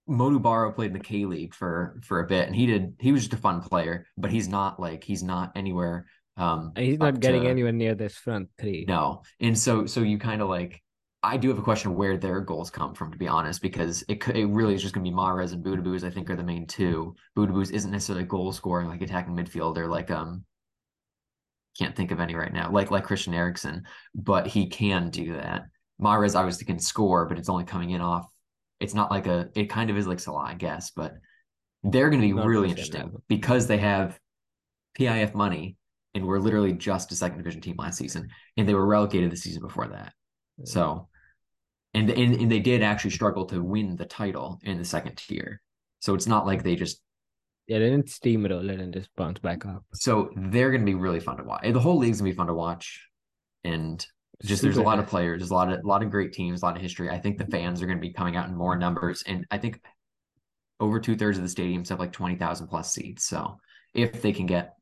Modubaro 0.09 0.73
played 0.73 0.87
in 0.87 0.93
the 0.93 0.99
K 0.99 1.25
League 1.25 1.53
for 1.53 1.99
for 2.03 2.21
a 2.21 2.27
bit 2.27 2.47
and 2.47 2.55
he 2.55 2.65
did 2.65 2.95
he 2.99 3.11
was 3.11 3.23
just 3.23 3.33
a 3.33 3.37
fun 3.37 3.61
player, 3.61 4.07
but 4.17 4.31
he's 4.31 4.47
not 4.47 4.79
like 4.79 5.03
he's 5.03 5.23
not 5.23 5.51
anywhere 5.55 6.05
um 6.37 6.71
and 6.75 6.85
he's 6.85 6.99
not 6.99 7.19
getting 7.19 7.43
to- 7.43 7.49
anywhere 7.49 7.71
near 7.73 7.95
this 7.95 8.15
front 8.15 8.49
three. 8.57 8.85
No. 8.87 9.23
And 9.39 9.57
so 9.57 9.85
so 9.85 10.01
you 10.01 10.17
kind 10.19 10.41
of 10.41 10.47
like 10.47 10.81
I 11.23 11.37
do 11.37 11.49
have 11.49 11.59
a 11.59 11.63
question 11.63 11.91
of 11.91 11.97
where 11.97 12.17
their 12.17 12.41
goals 12.41 12.71
come 12.71 12.95
from, 12.95 13.11
to 13.11 13.17
be 13.17 13.27
honest, 13.27 13.61
because 13.61 14.03
it 14.07 14.19
could, 14.19 14.35
it 14.35 14.47
really 14.47 14.73
is 14.73 14.81
just 14.81 14.95
going 14.95 15.05
to 15.05 15.11
be 15.11 15.15
Mahrez 15.15 15.53
and 15.53 15.63
Boudebouz, 15.63 16.03
I 16.03 16.09
think, 16.09 16.29
are 16.29 16.35
the 16.35 16.43
main 16.43 16.65
two. 16.65 17.15
Boudebouz 17.37 17.71
isn't 17.71 17.91
necessarily 17.91 18.25
goal 18.25 18.51
scoring, 18.51 18.87
like 18.87 19.01
attacking 19.01 19.35
midfielder, 19.35 19.87
like 19.87 20.09
um, 20.09 20.43
can't 21.77 21.95
think 21.95 22.11
of 22.11 22.19
any 22.19 22.35
right 22.35 22.51
now, 22.51 22.71
like 22.71 22.89
like 22.91 23.03
Christian 23.03 23.33
Eriksen, 23.33 23.83
but 24.15 24.47
he 24.47 24.67
can 24.67 25.09
do 25.09 25.33
that. 25.33 25.65
Mahrez 26.01 26.35
obviously 26.35 26.65
can 26.65 26.79
score, 26.79 27.27
but 27.27 27.37
it's 27.37 27.49
only 27.49 27.65
coming 27.65 27.91
in 27.91 28.01
off. 28.01 28.27
It's 28.79 28.95
not 28.95 29.11
like 29.11 29.27
a. 29.27 29.49
It 29.53 29.69
kind 29.69 29.91
of 29.91 29.97
is 29.97 30.07
like 30.07 30.19
Salah, 30.19 30.39
I 30.41 30.55
guess, 30.55 30.89
but 30.89 31.13
they're 31.83 32.09
going 32.09 32.21
to 32.21 32.27
be 32.27 32.33
really 32.33 32.69
to 32.69 32.75
the 32.75 32.81
same 32.81 32.97
interesting 32.97 33.03
level. 33.03 33.23
because 33.27 33.67
they 33.67 33.77
have 33.77 34.19
PIF 34.97 35.35
money, 35.35 35.77
and 36.15 36.25
we're 36.25 36.39
literally 36.39 36.73
just 36.73 37.11
a 37.11 37.15
second 37.15 37.37
division 37.37 37.61
team 37.61 37.75
last 37.77 37.99
season, 37.99 38.29
and 38.57 38.67
they 38.67 38.73
were 38.73 38.85
relegated 38.87 39.31
the 39.31 39.37
season 39.37 39.61
before 39.61 39.87
that. 39.89 40.13
So, 40.63 41.07
and, 41.93 42.09
and 42.09 42.35
and 42.35 42.51
they 42.51 42.59
did 42.59 42.81
actually 42.83 43.11
struggle 43.11 43.45
to 43.47 43.63
win 43.63 43.95
the 43.95 44.05
title 44.05 44.59
in 44.63 44.77
the 44.77 44.85
second 44.85 45.17
tier. 45.17 45.61
So 45.99 46.13
it's 46.15 46.27
not 46.27 46.45
like 46.45 46.63
they 46.63 46.75
just. 46.75 47.01
yeah, 47.67 47.79
they 47.79 47.89
didn't 47.89 48.07
steamroll 48.07 48.45
it 48.45 48.51
all 48.51 48.69
and 48.69 48.93
just 48.93 49.09
bounce 49.15 49.39
back 49.39 49.65
up. 49.65 49.83
So 49.93 50.29
they're 50.35 50.71
going 50.71 50.81
to 50.81 50.85
be 50.85 50.95
really 50.95 51.19
fun 51.19 51.37
to 51.37 51.43
watch. 51.43 51.63
The 51.71 51.79
whole 51.79 51.97
league's 51.97 52.19
going 52.19 52.31
to 52.31 52.33
be 52.33 52.37
fun 52.37 52.47
to 52.47 52.53
watch, 52.53 53.07
and 53.63 54.05
just 54.43 54.61
there's 54.61 54.77
a 54.77 54.79
Super 54.79 54.85
lot 54.87 54.99
of 54.99 55.07
players, 55.07 55.39
there's 55.39 55.51
a 55.51 55.53
lot 55.53 55.71
of 55.71 55.79
a 55.83 55.87
lot 55.87 56.03
of 56.03 56.09
great 56.11 56.33
teams, 56.33 56.61
a 56.61 56.65
lot 56.65 56.75
of 56.75 56.81
history. 56.81 57.09
I 57.09 57.19
think 57.19 57.37
the 57.37 57.45
fans 57.47 57.81
are 57.81 57.85
going 57.85 57.97
to 57.97 58.01
be 58.07 58.13
coming 58.13 58.35
out 58.35 58.47
in 58.49 58.55
more 58.55 58.75
numbers, 58.77 59.23
and 59.27 59.45
I 59.51 59.57
think 59.57 59.81
over 60.79 60.99
two 60.99 61.15
thirds 61.15 61.37
of 61.37 61.43
the 61.43 61.49
stadiums 61.49 61.89
have 61.89 61.99
like 61.99 62.11
twenty 62.11 62.35
thousand 62.35 62.67
plus 62.67 62.93
seats. 62.93 63.25
So 63.25 63.59
if 63.93 64.21
they 64.21 64.33
can 64.33 64.45
get, 64.47 64.73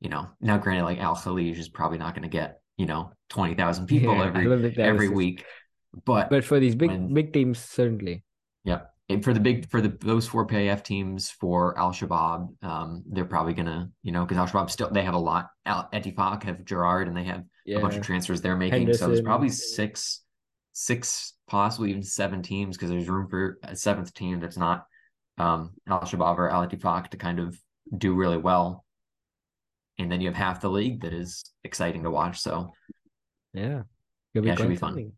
you 0.00 0.10
know, 0.10 0.28
now 0.40 0.58
granted, 0.58 0.84
like 0.84 0.98
Al 0.98 1.16
Khalij 1.16 1.56
is 1.58 1.68
probably 1.68 1.98
not 1.98 2.14
going 2.14 2.22
to 2.24 2.28
get 2.28 2.60
you 2.76 2.86
know 2.86 3.12
twenty 3.28 3.54
thousand 3.54 3.86
people 3.86 4.14
Yeah, 4.14 4.24
every 4.24 4.44
don't 4.44 4.62
think 4.62 4.76
that 4.76 4.86
every 4.86 5.08
week, 5.08 5.44
but 6.04 6.30
But 6.30 6.44
for 6.44 6.60
these 6.60 6.74
big 6.74 6.90
when- 6.90 7.12
big 7.14 7.32
teams, 7.32 7.58
certainly. 7.58 8.22
Yeah, 8.64 8.82
And 9.08 9.22
for 9.22 9.32
the 9.32 9.40
big 9.40 9.68
for 9.70 9.80
the 9.80 9.88
those 10.00 10.26
four 10.26 10.46
PIF 10.46 10.82
teams 10.82 11.30
for 11.30 11.78
Al 11.78 11.92
Shabaab, 11.92 12.62
um, 12.64 13.04
they're 13.06 13.24
probably 13.24 13.54
gonna, 13.54 13.90
you 14.02 14.10
know, 14.12 14.24
because 14.24 14.36
Al 14.38 14.48
Shabaab 14.48 14.70
still 14.70 14.90
they 14.90 15.04
have 15.04 15.14
a 15.14 15.18
lot. 15.18 15.50
Al 15.64 15.88
Ettifaq 15.92 16.42
have 16.42 16.64
Gerrard 16.64 17.06
and 17.08 17.16
they 17.16 17.24
have 17.24 17.44
Yeah. 17.64 17.78
a 17.78 17.80
bunch 17.80 17.94
of 17.96 18.02
transfers 18.02 18.40
they're 18.40 18.56
making. 18.56 18.92
So 18.94 19.06
there's 19.06 19.20
probably 19.22 19.48
six, 19.50 20.22
six, 20.72 21.34
possibly 21.46 21.90
even 21.90 22.02
seven 22.02 22.42
teams 22.42 22.76
because 22.76 22.90
there's 22.90 23.08
room 23.08 23.28
for 23.28 23.58
a 23.62 23.76
seventh 23.76 24.12
team 24.12 24.40
that's 24.40 24.56
not 24.58 24.86
um 25.38 25.74
Al 25.86 26.00
Shabaab 26.00 26.36
or 26.38 26.50
Al 26.50 26.66
Ettifaq 26.66 27.08
to 27.10 27.16
kind 27.16 27.38
of 27.38 27.56
do 27.96 28.14
really 28.14 28.38
well. 28.38 28.84
And 29.98 30.10
then 30.10 30.20
you 30.20 30.26
have 30.28 30.36
half 30.36 30.60
the 30.60 30.68
league 30.68 31.02
that 31.02 31.14
is 31.14 31.44
exciting 31.62 32.02
to 32.02 32.10
watch. 32.10 32.40
So 32.40 32.72
Yeah. 33.54 33.84
Yeah, 34.34 34.52
it 34.52 34.58
should 34.58 34.68
be 34.68 34.76
fun. 34.76 35.12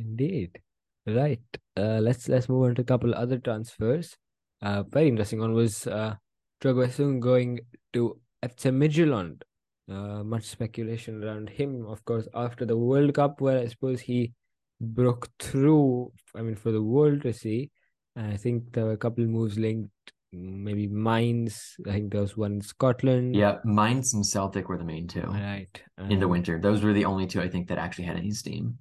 Indeed. 0.00 0.60
Right. 1.06 1.40
Uh, 1.76 1.98
let's 2.06 2.28
let's 2.28 2.48
move 2.48 2.64
on 2.68 2.74
to 2.76 2.82
a 2.82 2.84
couple 2.84 3.14
other 3.14 3.38
transfers. 3.38 4.16
Uh, 4.62 4.82
very 4.96 5.08
interesting 5.08 5.40
one 5.40 5.54
was 5.54 5.86
uh, 5.86 6.14
Cho 6.62 6.74
Gue-sung 6.74 7.20
going 7.20 7.60
to 7.94 8.20
FC 8.44 8.70
Midtjylland. 8.80 9.42
Uh, 9.90 10.22
much 10.22 10.44
speculation 10.44 11.24
around 11.24 11.48
him, 11.50 11.84
of 11.86 12.04
course, 12.04 12.28
after 12.34 12.64
the 12.64 12.76
World 12.76 13.14
Cup, 13.14 13.40
where 13.40 13.58
I 13.58 13.66
suppose 13.66 14.00
he 14.00 14.32
broke 14.80 15.28
through. 15.38 16.12
I 16.36 16.42
mean, 16.42 16.54
for 16.54 16.70
the 16.72 16.82
world 16.82 17.22
to 17.22 17.32
see. 17.32 17.70
I 18.16 18.36
think 18.36 18.72
there 18.72 18.84
were 18.84 18.92
a 18.92 18.96
couple 19.04 19.24
of 19.24 19.30
moves 19.30 19.58
linked, 19.58 20.12
maybe 20.32 20.86
Mainz. 20.88 21.76
I 21.88 21.92
think 21.92 22.12
there 22.12 22.20
was 22.20 22.36
one 22.36 22.54
in 22.54 22.60
Scotland. 22.60 23.34
yeah, 23.34 23.58
Mainz 23.64 24.12
and 24.14 24.26
Celtic 24.26 24.68
were 24.68 24.76
the 24.78 24.84
main 24.84 25.06
two 25.08 25.22
Right. 25.22 25.82
in 26.10 26.18
the 26.20 26.26
Um, 26.26 26.30
winter. 26.32 26.58
Those 26.60 26.82
were 26.84 26.92
the 26.92 27.04
only 27.06 27.26
two 27.26 27.40
I 27.40 27.48
think 27.48 27.68
that 27.68 27.78
actually 27.78 28.04
had 28.06 28.16
any 28.16 28.32
steam. 28.32 28.78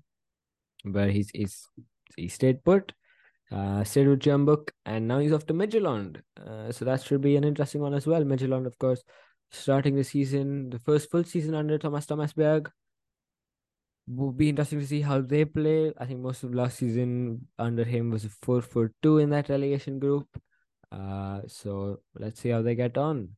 But 0.85 1.11
he's 1.11 1.29
he's 1.33 1.67
he 2.15 2.27
stayed 2.29 2.63
put, 2.63 2.93
uh, 3.51 3.83
stayed 3.83 4.07
with 4.07 4.19
Jeonbuk, 4.19 4.69
and 4.85 5.07
now 5.07 5.19
he's 5.19 5.33
off 5.33 5.45
to 5.47 5.53
Midtjylland. 5.53 6.21
Uh, 6.39 6.71
so 6.71 6.85
that 6.85 7.03
should 7.03 7.21
be 7.21 7.35
an 7.35 7.43
interesting 7.43 7.81
one 7.81 7.93
as 7.93 8.07
well. 8.07 8.23
Midtjylland, 8.23 8.65
of 8.65 8.77
course, 8.79 9.03
starting 9.51 9.95
the 9.95 10.03
season, 10.03 10.69
the 10.69 10.79
first 10.79 11.11
full 11.11 11.23
season 11.23 11.53
under 11.55 11.77
Thomas 11.77 12.05
Thomasberg. 12.05 12.69
Will 14.07 14.31
be 14.31 14.49
interesting 14.49 14.79
to 14.79 14.87
see 14.87 15.01
how 15.01 15.21
they 15.21 15.45
play. 15.45 15.93
I 15.97 16.05
think 16.05 16.21
most 16.21 16.43
of 16.43 16.55
last 16.55 16.79
season 16.79 17.47
under 17.59 17.83
him 17.83 18.09
was 18.09 18.25
a 18.25 18.29
four 18.29 18.61
for 18.61 18.91
two 19.03 19.19
in 19.19 19.29
that 19.29 19.49
relegation 19.49 19.99
group. 19.99 20.27
Uh, 20.91 21.41
so 21.45 21.99
let's 22.15 22.41
see 22.41 22.49
how 22.49 22.63
they 22.63 22.73
get 22.73 22.97
on, 22.97 23.35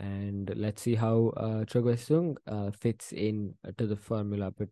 and 0.00 0.52
let's 0.56 0.82
see 0.82 0.96
how 0.96 1.28
uh 1.36 1.64
Cho 1.64 1.82
Gue-sung 1.82 2.36
uh 2.48 2.72
fits 2.72 3.12
in 3.12 3.54
to 3.78 3.86
the 3.86 3.94
formula. 3.94 4.50
But 4.50 4.70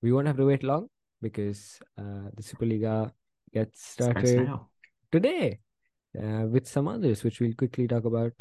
we 0.00 0.10
won't 0.10 0.26
have 0.26 0.38
to 0.38 0.46
wait 0.46 0.62
long 0.62 0.88
because 1.22 1.78
uh, 1.98 2.28
the 2.36 2.42
Superliga 2.42 3.12
gets 3.54 3.86
started 3.92 4.50
today 5.10 5.60
uh, 6.18 6.46
with 6.46 6.66
some 6.66 6.88
others, 6.88 7.22
which 7.22 7.40
we'll 7.40 7.54
quickly 7.54 7.86
talk 7.86 8.04
about 8.04 8.32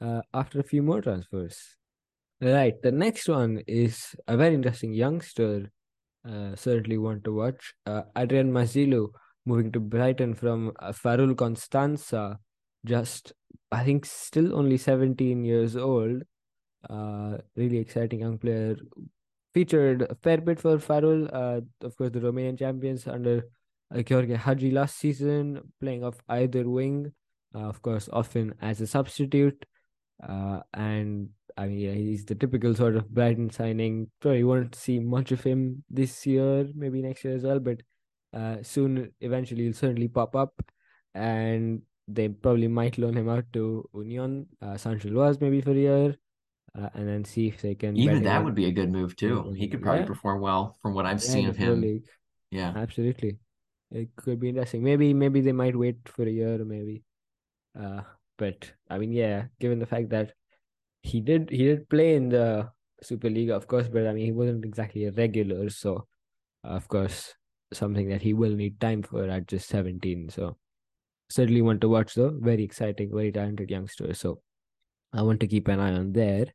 uh, 0.00 0.22
after 0.32 0.60
a 0.60 0.64
few 0.64 0.82
more 0.82 1.00
transfers. 1.00 1.76
Right, 2.40 2.74
the 2.82 2.92
next 2.92 3.28
one 3.28 3.62
is 3.66 4.14
a 4.26 4.36
very 4.36 4.54
interesting 4.54 4.92
youngster. 4.92 5.70
Uh, 6.28 6.56
certainly 6.56 6.98
want 6.98 7.24
to 7.24 7.34
watch. 7.34 7.74
Uh, 7.86 8.02
Adrian 8.16 8.52
Mazilu 8.52 9.08
moving 9.46 9.70
to 9.72 9.80
Brighton 9.80 10.34
from 10.34 10.72
uh, 10.80 10.92
Farul 10.92 11.34
Constanța, 11.34 12.38
just 12.84 13.32
I 13.70 13.84
think 13.84 14.06
still 14.06 14.54
only 14.54 14.78
17 14.78 15.44
years 15.44 15.76
old. 15.76 16.22
Uh, 16.88 17.38
really 17.56 17.78
exciting 17.78 18.20
young 18.20 18.38
player. 18.38 18.76
Featured 19.54 20.02
a 20.02 20.16
fair 20.16 20.38
bit 20.38 20.58
for 20.60 20.78
Farul. 20.78 21.32
Uh, 21.32 21.60
of 21.86 21.96
course, 21.96 22.10
the 22.10 22.20
Romanian 22.20 22.58
champions 22.58 23.06
under 23.06 23.44
uh, 23.94 23.98
Gheorghe 23.98 24.36
Hagi 24.36 24.72
last 24.72 24.98
season, 24.98 25.60
playing 25.80 26.02
off 26.02 26.16
either 26.28 26.68
wing. 26.68 27.12
Uh, 27.54 27.68
of 27.68 27.80
course, 27.80 28.08
often 28.12 28.52
as 28.60 28.80
a 28.80 28.86
substitute. 28.86 29.64
Uh, 30.20 30.60
and 30.72 31.28
I 31.56 31.66
mean, 31.66 31.78
yeah, 31.78 31.92
he's 31.92 32.24
the 32.24 32.34
typical 32.34 32.74
sort 32.74 32.96
of 32.96 33.08
Brighton 33.08 33.50
signing. 33.50 34.10
Probably 34.20 34.42
won't 34.42 34.74
see 34.74 34.98
much 34.98 35.30
of 35.30 35.44
him 35.44 35.84
this 35.88 36.26
year, 36.26 36.66
maybe 36.74 37.00
next 37.00 37.22
year 37.22 37.36
as 37.36 37.44
well. 37.44 37.60
But 37.60 37.82
uh, 38.32 38.56
soon, 38.62 39.12
eventually, 39.20 39.62
he'll 39.62 39.72
certainly 39.72 40.08
pop 40.08 40.34
up, 40.34 40.52
and 41.14 41.82
they 42.08 42.28
probably 42.28 42.66
might 42.66 42.98
loan 42.98 43.16
him 43.16 43.28
out 43.28 43.44
to 43.52 43.88
Union, 43.94 44.46
uh, 44.60 44.76
Saint-Gilloise 44.76 45.40
maybe 45.40 45.60
for 45.60 45.70
a 45.70 45.74
year, 45.74 46.16
uh, 46.80 46.88
and 46.94 47.08
then 47.08 47.24
see 47.24 47.48
if 47.48 47.62
they 47.62 47.74
can. 47.74 47.96
Even 47.96 48.22
that 48.24 48.44
would 48.44 48.54
be 48.54 48.66
a 48.66 48.72
good 48.72 48.90
move 48.90 49.16
too. 49.16 49.52
He 49.56 49.68
could 49.68 49.82
probably 49.82 50.02
yeah. 50.02 50.06
perform 50.06 50.40
well 50.40 50.76
from 50.82 50.94
what 50.94 51.06
I've 51.06 51.22
yeah, 51.22 51.30
seen 51.30 51.48
of 51.48 51.56
him. 51.56 51.80
League. 51.80 52.06
Yeah. 52.50 52.72
Absolutely. 52.76 53.38
it 53.90 54.08
could 54.16 54.40
be 54.40 54.48
interesting. 54.48 54.82
Maybe 54.82 55.14
maybe 55.14 55.40
they 55.40 55.52
might 55.52 55.76
wait 55.76 55.96
for 56.06 56.24
a 56.24 56.30
year, 56.30 56.64
maybe. 56.64 57.02
Uh, 57.78 58.02
but 58.38 58.72
I 58.90 58.98
mean, 58.98 59.12
yeah, 59.12 59.46
given 59.60 59.78
the 59.78 59.86
fact 59.86 60.10
that 60.10 60.32
he 61.02 61.20
did 61.20 61.50
he 61.50 61.64
did 61.64 61.88
play 61.88 62.14
in 62.14 62.28
the 62.28 62.70
Super 63.02 63.30
League, 63.30 63.50
of 63.50 63.66
course, 63.66 63.88
but 63.88 64.06
I 64.06 64.12
mean 64.12 64.26
he 64.26 64.32
wasn't 64.32 64.64
exactly 64.64 65.04
a 65.04 65.12
regular, 65.12 65.70
so 65.70 66.06
of 66.64 66.88
course 66.88 67.34
something 67.72 68.08
that 68.08 68.22
he 68.22 68.32
will 68.32 68.54
need 68.54 68.80
time 68.80 69.02
for 69.02 69.28
at 69.28 69.48
just 69.48 69.68
17. 69.68 70.30
So 70.30 70.56
certainly 71.28 71.62
want 71.62 71.80
to 71.80 71.88
watch 71.88 72.14
the 72.14 72.30
Very 72.30 72.64
exciting, 72.64 73.10
very 73.12 73.32
talented 73.32 73.70
youngster. 73.70 74.14
So 74.14 74.40
I 75.12 75.22
want 75.22 75.40
to 75.40 75.46
keep 75.46 75.68
an 75.68 75.80
eye 75.80 75.92
on 75.92 76.12
there. 76.12 76.46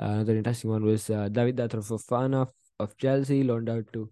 Uh, 0.00 0.06
another 0.06 0.36
interesting 0.36 0.70
one 0.70 0.84
was 0.84 1.10
uh, 1.10 1.28
David 1.28 1.56
Fofana 1.56 2.42
of, 2.42 2.52
of 2.80 2.96
Chelsea 2.96 3.42
loaned 3.42 3.68
out 3.68 3.84
to 3.92 4.10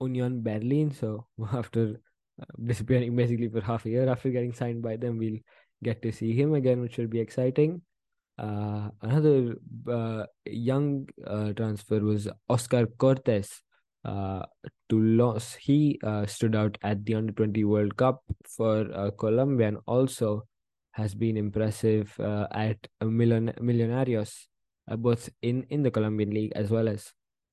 Union 0.00 0.42
Berlin. 0.42 0.92
So 0.92 1.26
after 1.52 2.00
uh, 2.40 2.44
disappearing 2.62 3.16
basically 3.16 3.48
for 3.48 3.60
half 3.60 3.86
a 3.86 3.90
year 3.90 4.08
after 4.08 4.30
getting 4.30 4.52
signed 4.52 4.82
by 4.82 4.96
them, 4.96 5.18
we'll 5.18 5.38
get 5.82 6.02
to 6.02 6.12
see 6.12 6.34
him 6.34 6.54
again, 6.54 6.80
which 6.80 6.98
will 6.98 7.06
be 7.08 7.20
exciting. 7.20 7.82
Uh, 8.36 8.88
another 9.02 9.54
uh, 9.88 10.24
young 10.44 11.08
uh, 11.26 11.52
transfer 11.52 12.00
was 12.00 12.28
Oscar 12.48 12.86
Cortes 12.86 13.62
uh, 14.04 14.42
to 14.88 15.00
Lens. 15.00 15.54
He 15.54 16.00
uh, 16.02 16.26
stood 16.26 16.56
out 16.56 16.76
at 16.82 17.04
the 17.04 17.14
Under 17.14 17.32
20 17.32 17.64
World 17.64 17.96
Cup 17.96 18.22
for 18.44 18.90
uh, 18.92 19.10
Colombia 19.12 19.68
and 19.68 19.78
also 19.86 20.44
has 20.92 21.14
been 21.14 21.36
impressive 21.36 22.18
uh, 22.20 22.46
at 22.52 22.78
Million- 23.02 23.54
Millonarios, 23.60 24.46
uh, 24.90 24.96
both 24.96 25.30
in, 25.42 25.66
in 25.70 25.82
the 25.82 25.90
Colombian 25.90 26.30
League 26.30 26.52
as 26.54 26.70
well 26.70 26.88
as 26.88 27.12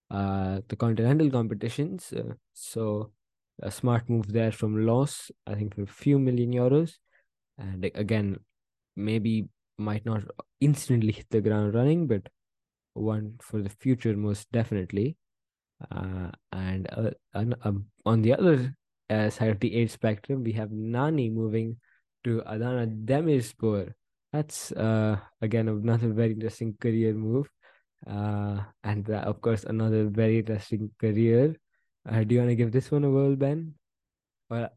uh, 0.09 0.61
the 0.67 0.75
continental 0.75 1.29
competitions. 1.29 2.13
Uh, 2.13 2.33
so 2.53 3.11
a 3.61 3.71
smart 3.71 4.09
move 4.09 4.31
there 4.31 4.51
from 4.51 4.85
Lens, 4.85 5.31
I 5.47 5.55
think 5.55 5.75
for 5.75 5.83
a 5.83 5.87
few 5.87 6.19
million 6.19 6.51
euros. 6.51 6.93
And 7.57 7.85
again, 7.95 8.39
maybe 8.95 9.47
might 9.77 10.05
not 10.05 10.23
instantly 10.59 11.11
hit 11.11 11.27
the 11.29 11.41
ground 11.41 11.73
running, 11.73 12.07
but 12.07 12.27
one 12.93 13.35
for 13.41 13.61
the 13.61 13.69
future 13.69 14.15
most 14.15 14.51
definitely. 14.51 15.17
Uh, 15.89 16.29
and 16.51 16.87
uh, 16.91 17.11
on, 17.33 17.55
um, 17.63 17.85
on 18.05 18.21
the 18.21 18.33
other 18.33 18.75
uh, 19.09 19.29
side 19.29 19.49
of 19.49 19.59
the 19.59 19.75
age 19.75 19.91
spectrum, 19.91 20.43
we 20.43 20.51
have 20.53 20.71
Nani 20.71 21.29
moving 21.29 21.77
to 22.23 22.43
Adana 22.45 22.87
Demirspor. 22.87 23.93
That's 24.33 24.71
uh, 24.71 25.19
again 25.41 25.67
another 25.67 26.09
very 26.09 26.31
interesting 26.31 26.75
career 26.79 27.13
move. 27.13 27.49
Uh, 28.07 28.63
and 28.83 29.09
uh, 29.09 29.27
of 29.27 29.41
course, 29.41 29.63
another 29.63 30.05
very 30.05 30.39
interesting 30.39 30.89
career. 30.99 31.55
Uh, 32.09 32.23
do 32.23 32.35
you 32.35 32.41
want 32.41 32.49
to 32.49 32.55
give 32.55 32.71
this 32.71 32.89
one 32.89 33.03
a 33.03 33.09
whirl, 33.09 33.35
Ben? 33.35 33.75
Well, 34.49 34.69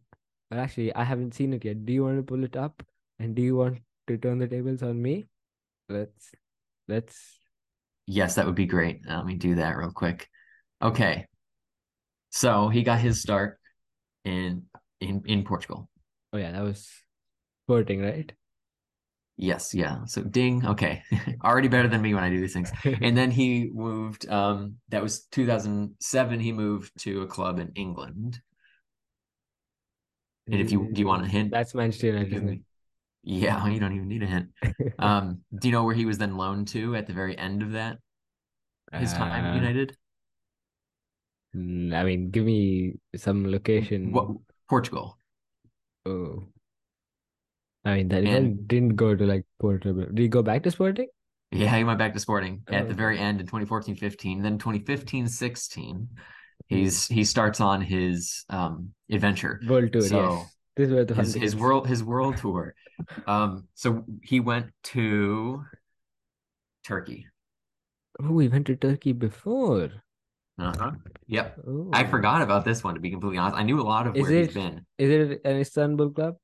well, 0.51 0.61
actually, 0.61 0.95
I 0.95 1.05
haven't 1.05 1.35
seen 1.35 1.55
it 1.55 1.65
yet. 1.65 1.87
Do 1.87 1.93
you 1.93 2.05
want 2.05 2.19
to 2.19 2.23
pull 2.23 2.45
it 2.45 2.57
up? 2.57 2.83
And 3.19 3.35
do 3.35 3.43
you 3.43 3.57
want 3.57 3.79
to 4.09 4.19
turn 4.19 4.39
the 4.39 4.49
tables 4.49 4.83
on 4.83 5.01
me? 5.01 5.27
Let's, 5.89 6.33
let's. 6.89 7.39
Yes, 8.07 8.35
that 8.35 8.45
would 8.45 8.55
be 8.55 8.67
great. 8.67 9.01
Let 9.09 9.25
me 9.25 9.37
do 9.37 9.55
that 9.55 9.77
real 9.77 9.93
quick. 9.93 10.29
Okay. 10.83 11.27
So 12.31 12.69
he 12.69 12.83
got 12.83 12.99
his 12.99 13.23
start 13.23 13.59
in 14.25 14.65
in 15.01 15.23
in 15.25 15.45
Portugal. 15.45 15.89
Oh 16.33 16.39
yeah, 16.39 16.53
that 16.53 16.63
was 16.63 16.91
Sporting, 17.67 18.03
right? 18.03 18.31
Yes, 19.37 19.75
yeah. 19.75 20.05
So 20.07 20.23
ding, 20.23 20.65
okay. 20.65 21.03
Already 21.45 21.69
better 21.69 21.89
than 21.89 22.03
me 22.03 22.15
when 22.15 22.23
I 22.23 22.31
do 22.31 22.41
these 22.41 22.53
things. 22.53 22.71
And 22.85 23.17
then 23.17 23.31
he 23.31 23.71
moved 23.73 24.29
um 24.29 24.77
that 24.91 25.03
was 25.03 25.25
2007 25.27 26.41
he 26.41 26.53
moved 26.53 26.93
to 27.01 27.23
a 27.23 27.27
club 27.27 27.59
in 27.59 27.73
England. 27.75 28.41
And 30.47 30.61
if 30.61 30.71
you 30.71 30.89
do 30.93 31.01
you 31.01 31.07
want 31.07 31.25
a 31.25 31.29
hint? 31.29 31.51
That's 31.51 31.75
Manchester 31.75 32.09
United, 32.09 32.33
isn't 32.33 32.49
it? 32.49 32.61
Yeah, 33.23 33.67
you 33.67 33.81
don't 33.81 33.95
even 33.95 34.09
need 34.09 34.23
a 34.23 34.27
hint. 34.27 34.51
Um, 34.99 35.41
do 35.59 35.69
you 35.69 35.73
know 35.73 35.85
where 35.85 35.95
he 35.95 36.05
was 36.05 36.19
then 36.19 36.37
loaned 36.37 36.69
to 36.69 36.95
at 36.95 37.07
the 37.07 37.13
very 37.13 37.37
end 37.37 37.63
of 37.63 37.73
that? 37.73 37.99
His 38.93 39.13
time 39.13 39.33
Uh, 39.33 39.49
at 39.49 39.57
United? 39.57 39.97
Mm, 41.57 41.95
I 41.95 42.05
mean, 42.05 42.31
give 42.31 42.45
me 42.45 42.95
some 43.17 43.51
location. 43.51 44.13
What 44.13 44.29
Portugal. 44.69 45.19
Oh. 46.07 46.45
I 47.85 47.97
mean, 47.97 48.09
that 48.09 48.25
he 48.25 48.31
And- 48.31 48.67
didn't 48.67 48.97
go 48.97 49.15
to 49.15 49.25
like 49.27 49.45
Porto. 49.61 49.93
but- 49.93 50.15
Did 50.15 50.23
he 50.23 50.29
go 50.29 50.43
back 50.43 50.63
to 50.65 50.71
Sporting? 50.71 51.09
Yeah, 51.51 51.77
he 51.77 51.85
went 51.85 51.99
back 51.99 52.13
to 52.15 52.19
Sporting 52.21 52.63
at 52.69 52.85
Oh, 52.85 52.89
the 52.89 52.95
very 52.95 53.19
end 53.19 53.41
in 53.41 53.47
2014-15. 53.47 54.43
Then 54.43 54.59
2015-16, 54.59 56.09
he's 56.67 57.07
he 57.07 57.23
starts 57.25 57.61
on 57.61 57.81
his 57.83 58.45
um 58.49 58.91
adventure. 59.11 59.61
World 59.69 59.93
Tour, 59.93 60.03
So, 60.03 60.21
yes. 60.33 60.51
This 60.77 60.89
is 60.91 61.07
the 61.07 61.15
His 61.15 61.35
his 61.35 61.55
world 61.57 61.87
his 61.87 62.03
world 62.03 62.37
tour. 62.39 62.75
Um, 63.27 63.69
so 63.75 64.05
he 64.23 64.41
went 64.41 64.67
to 64.95 65.63
Turkey. 66.85 67.27
Oh, 68.21 68.33
we 68.33 68.49
went 68.49 68.67
to 68.67 68.75
Turkey 68.77 69.13
before. 69.13 69.91
Uh-huh. 70.59 70.93
Yep. 71.27 71.59
Oh. 71.67 71.91
I 71.93 72.05
forgot 72.05 72.43
about 72.43 72.65
this 72.65 72.83
one 72.83 72.95
to 72.95 73.01
be 73.01 73.11
completely 73.11 73.39
honest. 73.39 73.57
I 73.57 73.63
knew 73.63 73.81
a 73.81 73.87
lot 73.87 74.07
of 74.09 74.17
Is 74.17 74.23
where 74.23 74.33
he's 74.33 74.55
been. 74.55 74.85
Is 74.99 75.11
it 75.11 75.41
an 75.45 75.57
Istanbul 75.59 76.11
club? 76.11 76.37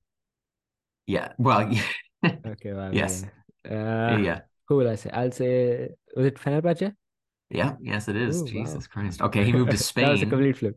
Yeah. 1.10 1.32
Well, 1.38 1.66
yeah. 1.72 1.82
Okay, 2.54 2.72
well, 2.72 2.94
Yes. 2.94 3.26
yeah. 3.66 4.12
Uh, 4.14 4.16
yeah. 4.18 4.40
who 4.68 4.76
will 4.76 4.88
I 4.88 4.94
say? 4.94 5.10
I'll 5.10 5.32
say, 5.32 5.88
was 6.14 6.26
it 6.26 6.36
Fenerbahce? 6.38 6.94
Yeah, 7.50 7.74
yes, 7.80 8.06
it 8.06 8.14
is. 8.14 8.36
Ooh, 8.36 8.44
wow. 8.44 8.50
Jesus 8.52 8.86
Christ. 8.86 9.20
Okay, 9.20 9.42
he 9.42 9.52
moved 9.52 9.72
to 9.72 9.76
Spain. 9.78 10.04
That 10.06 10.12
was 10.12 10.22
a 10.22 10.26
complete 10.26 10.56
flip. 10.56 10.76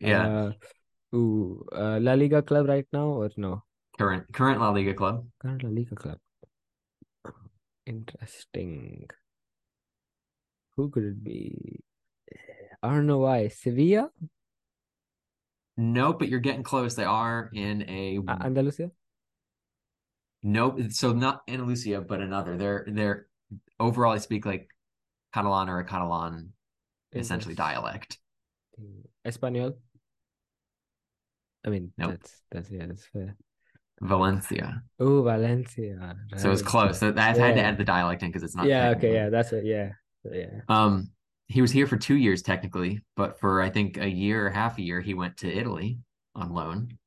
Yeah, 0.00 0.24
Uh, 0.24 0.50
ooh, 1.16 1.66
uh, 1.76 1.98
La 2.00 2.14
Liga 2.14 2.40
club 2.40 2.66
right 2.68 2.86
now 2.92 3.08
or 3.20 3.28
no? 3.36 3.62
current 3.98 4.24
current 4.32 4.58
La 4.58 4.70
Liga 4.70 4.94
club. 4.94 5.26
Current 5.42 5.62
La 5.62 5.70
Liga 5.70 5.94
club. 5.94 6.18
Interesting. 7.86 9.06
Who 10.76 10.88
could 10.88 11.04
it 11.04 11.20
be? 11.22 11.84
I 12.82 12.88
don't 12.88 13.06
know 13.06 13.18
why. 13.18 13.48
Sevilla? 13.48 14.08
Nope, 15.76 16.18
but 16.20 16.28
you're 16.28 16.40
getting 16.40 16.62
close. 16.64 16.94
They 16.94 17.04
are 17.04 17.50
in 17.52 17.82
a 17.84 18.18
Andalusia? 18.28 18.90
Nope. 20.44 20.78
So 20.90 21.12
not 21.12 21.42
Andalusia, 21.48 22.00
but 22.00 22.20
another. 22.20 22.56
They're 22.56 22.86
they're 22.86 23.26
overall 23.80 24.12
I 24.12 24.18
speak 24.18 24.46
like 24.46 24.68
Catalan 25.32 25.68
or 25.68 25.80
a 25.80 25.84
Catalan 25.84 26.52
essentially 27.12 27.54
dialect. 27.54 28.18
Espanol? 29.24 29.76
I 31.66 31.70
mean, 31.70 31.92
Nope. 31.96 32.10
that's 32.10 32.42
that's 32.52 32.70
yeah, 32.70 32.86
that's 32.86 33.06
fair. 33.06 33.36
Valencia. 34.00 34.82
Oh, 35.00 35.22
Valencia. 35.22 36.16
So 36.36 36.48
it 36.48 36.50
was 36.50 36.62
close. 36.62 36.98
So 36.98 37.08
I've 37.08 37.38
had 37.38 37.54
to 37.54 37.62
add 37.62 37.78
the 37.78 37.84
dialect 37.84 38.22
in 38.22 38.28
because 38.28 38.42
it's 38.42 38.54
not 38.54 38.66
Yeah, 38.66 38.90
okay, 38.90 39.14
yeah, 39.14 39.30
that's 39.30 39.52
it. 39.52 39.64
Yeah. 39.64 39.92
Yeah. 40.30 40.60
Um, 40.68 41.10
he 41.46 41.62
was 41.62 41.70
here 41.70 41.86
for 41.86 41.96
two 41.96 42.16
years 42.16 42.42
technically, 42.42 43.00
but 43.16 43.38
for 43.38 43.62
I 43.62 43.70
think 43.70 43.98
a 43.98 44.08
year 44.08 44.46
or 44.46 44.50
half 44.50 44.78
a 44.78 44.82
year, 44.82 45.00
he 45.00 45.14
went 45.14 45.38
to 45.38 45.52
Italy 45.52 45.98
on 46.34 46.52
loan. 46.52 46.98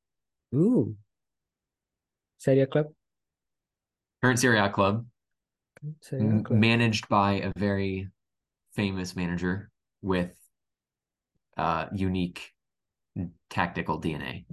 Ooh. 0.54 0.96
Serie 2.38 2.66
club? 2.66 2.86
Current 4.22 4.38
Serie 4.38 4.58
A 4.58 4.68
club, 4.68 5.06
Serie 6.00 6.40
A 6.40 6.42
club. 6.42 6.58
managed 6.58 7.08
by 7.08 7.34
a 7.34 7.52
very 7.56 8.08
famous 8.74 9.14
manager 9.16 9.70
with 10.02 10.30
uh 11.56 11.86
unique 11.92 12.52
tactical 13.50 14.00
DNA. 14.00 14.44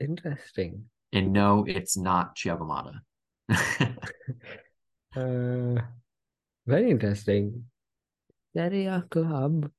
Interesting. 0.00 0.84
And 1.12 1.32
no, 1.32 1.64
it's 1.66 1.96
not 1.96 2.36
Chiavamata. 2.36 3.00
Uh, 5.16 5.78
very 6.66 6.90
interesting. 6.90 7.66
Serie 8.52 8.86
A 8.86 9.02
club. 9.08 9.70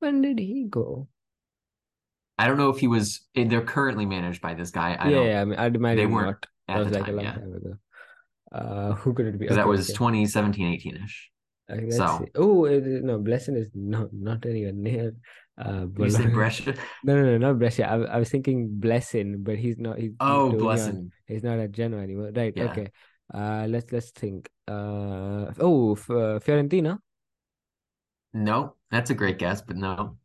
When 0.00 0.20
did 0.20 0.38
he 0.38 0.66
go? 0.68 1.08
I 2.38 2.46
don't 2.46 2.58
know 2.58 2.70
if 2.70 2.78
he 2.78 2.86
was. 2.88 3.20
They're 3.34 3.62
currently 3.62 4.06
managed 4.06 4.42
by 4.42 4.54
this 4.54 4.70
guy. 4.70 4.94
I 4.94 5.08
yeah, 5.08 5.10
don't 5.10 5.26
yeah, 5.26 5.40
I 5.40 5.44
mean, 5.44 5.58
I'd 5.58 5.76
imagine 5.76 5.96
they 5.96 6.06
weren't 6.06 6.26
not. 6.26 6.46
That 6.68 6.76
at 6.76 6.78
was 6.84 6.88
the 6.92 6.98
like 6.98 7.08
a 7.08 7.12
time. 7.12 7.16
long 7.16 7.24
Yeah, 7.24 7.32
time 7.32 7.54
ago. 7.54 7.74
Uh, 8.52 8.92
who 8.94 9.12
could 9.14 9.26
it 9.26 9.32
be? 9.32 9.38
because 9.38 9.56
that 9.56 9.66
was 9.66 9.88
okay. 9.90 9.96
2017, 9.96 10.66
18 10.66 10.96
ish. 11.04 11.30
Okay, 11.70 11.90
so- 11.90 12.20
see. 12.24 12.30
Oh, 12.34 12.64
no, 12.66 13.18
Blessing 13.18 13.56
is 13.56 13.70
not 13.74 14.12
not 14.12 14.44
anywhere 14.46 14.72
near. 14.72 15.14
Uh, 15.58 15.80
You 15.80 15.86
Bologna. 15.86 16.26
Brescia? 16.34 16.74
No, 17.02 17.16
no, 17.16 17.22
no, 17.24 17.38
not 17.38 17.58
Brescia. 17.58 17.88
I, 17.88 17.96
I 17.96 18.18
was 18.18 18.28
thinking 18.28 18.68
Blessing, 18.78 19.42
but 19.42 19.56
he's 19.58 19.78
not. 19.78 19.98
He's 19.98 20.12
Oh, 20.20 20.44
Union. 20.46 20.58
blessing. 20.58 21.12
He's 21.26 21.42
not 21.42 21.58
at 21.58 21.72
Genoa 21.72 22.02
anymore. 22.02 22.30
Right. 22.34 22.52
Yeah. 22.54 22.64
Okay. 22.64 22.90
Uh, 23.32 23.66
let's 23.68 23.90
let's 23.90 24.10
think. 24.10 24.48
Uh, 24.68 25.50
oh, 25.58 25.92
uh, 26.10 26.38
Fiorentina. 26.44 26.98
No, 28.32 28.74
that's 28.90 29.10
a 29.10 29.14
great 29.14 29.38
guess, 29.38 29.62
but 29.62 29.76
no. 29.76 30.18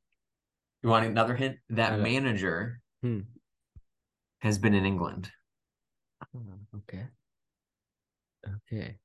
You 0.83 0.89
want 0.89 1.05
another 1.05 1.35
hint? 1.35 1.57
That 1.69 1.99
manager 1.99 2.81
Hmm. 3.01 3.21
has 4.41 4.57
been 4.57 4.73
in 4.73 4.85
England. 4.85 5.31
Ah, 6.21 6.27
okay. 6.77 7.07
Okay. 8.45 8.97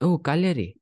Oh, 0.00 0.18
Cagliari. 0.18 0.76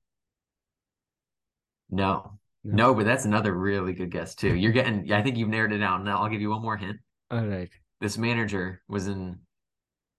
No. 1.91 2.39
No, 2.65 2.95
but 2.95 3.05
that's 3.05 3.25
another 3.25 3.53
really 3.53 3.93
good 3.93 4.11
guess 4.11 4.35
too. 4.37 4.55
You're 4.55 4.71
getting, 4.73 5.11
I 5.13 5.23
think 5.23 5.37
you've 5.37 5.49
narrowed 5.49 5.73
it 5.73 5.79
down. 5.79 6.05
Now 6.05 6.23
I'll 6.23 6.29
give 6.31 6.41
you 6.41 6.51
one 6.51 6.63
more 6.63 6.77
hint. 6.77 6.99
All 7.31 7.45
right. 7.45 7.71
This 8.01 8.17
manager 8.17 8.83
was 8.89 9.09
in, 9.09 9.41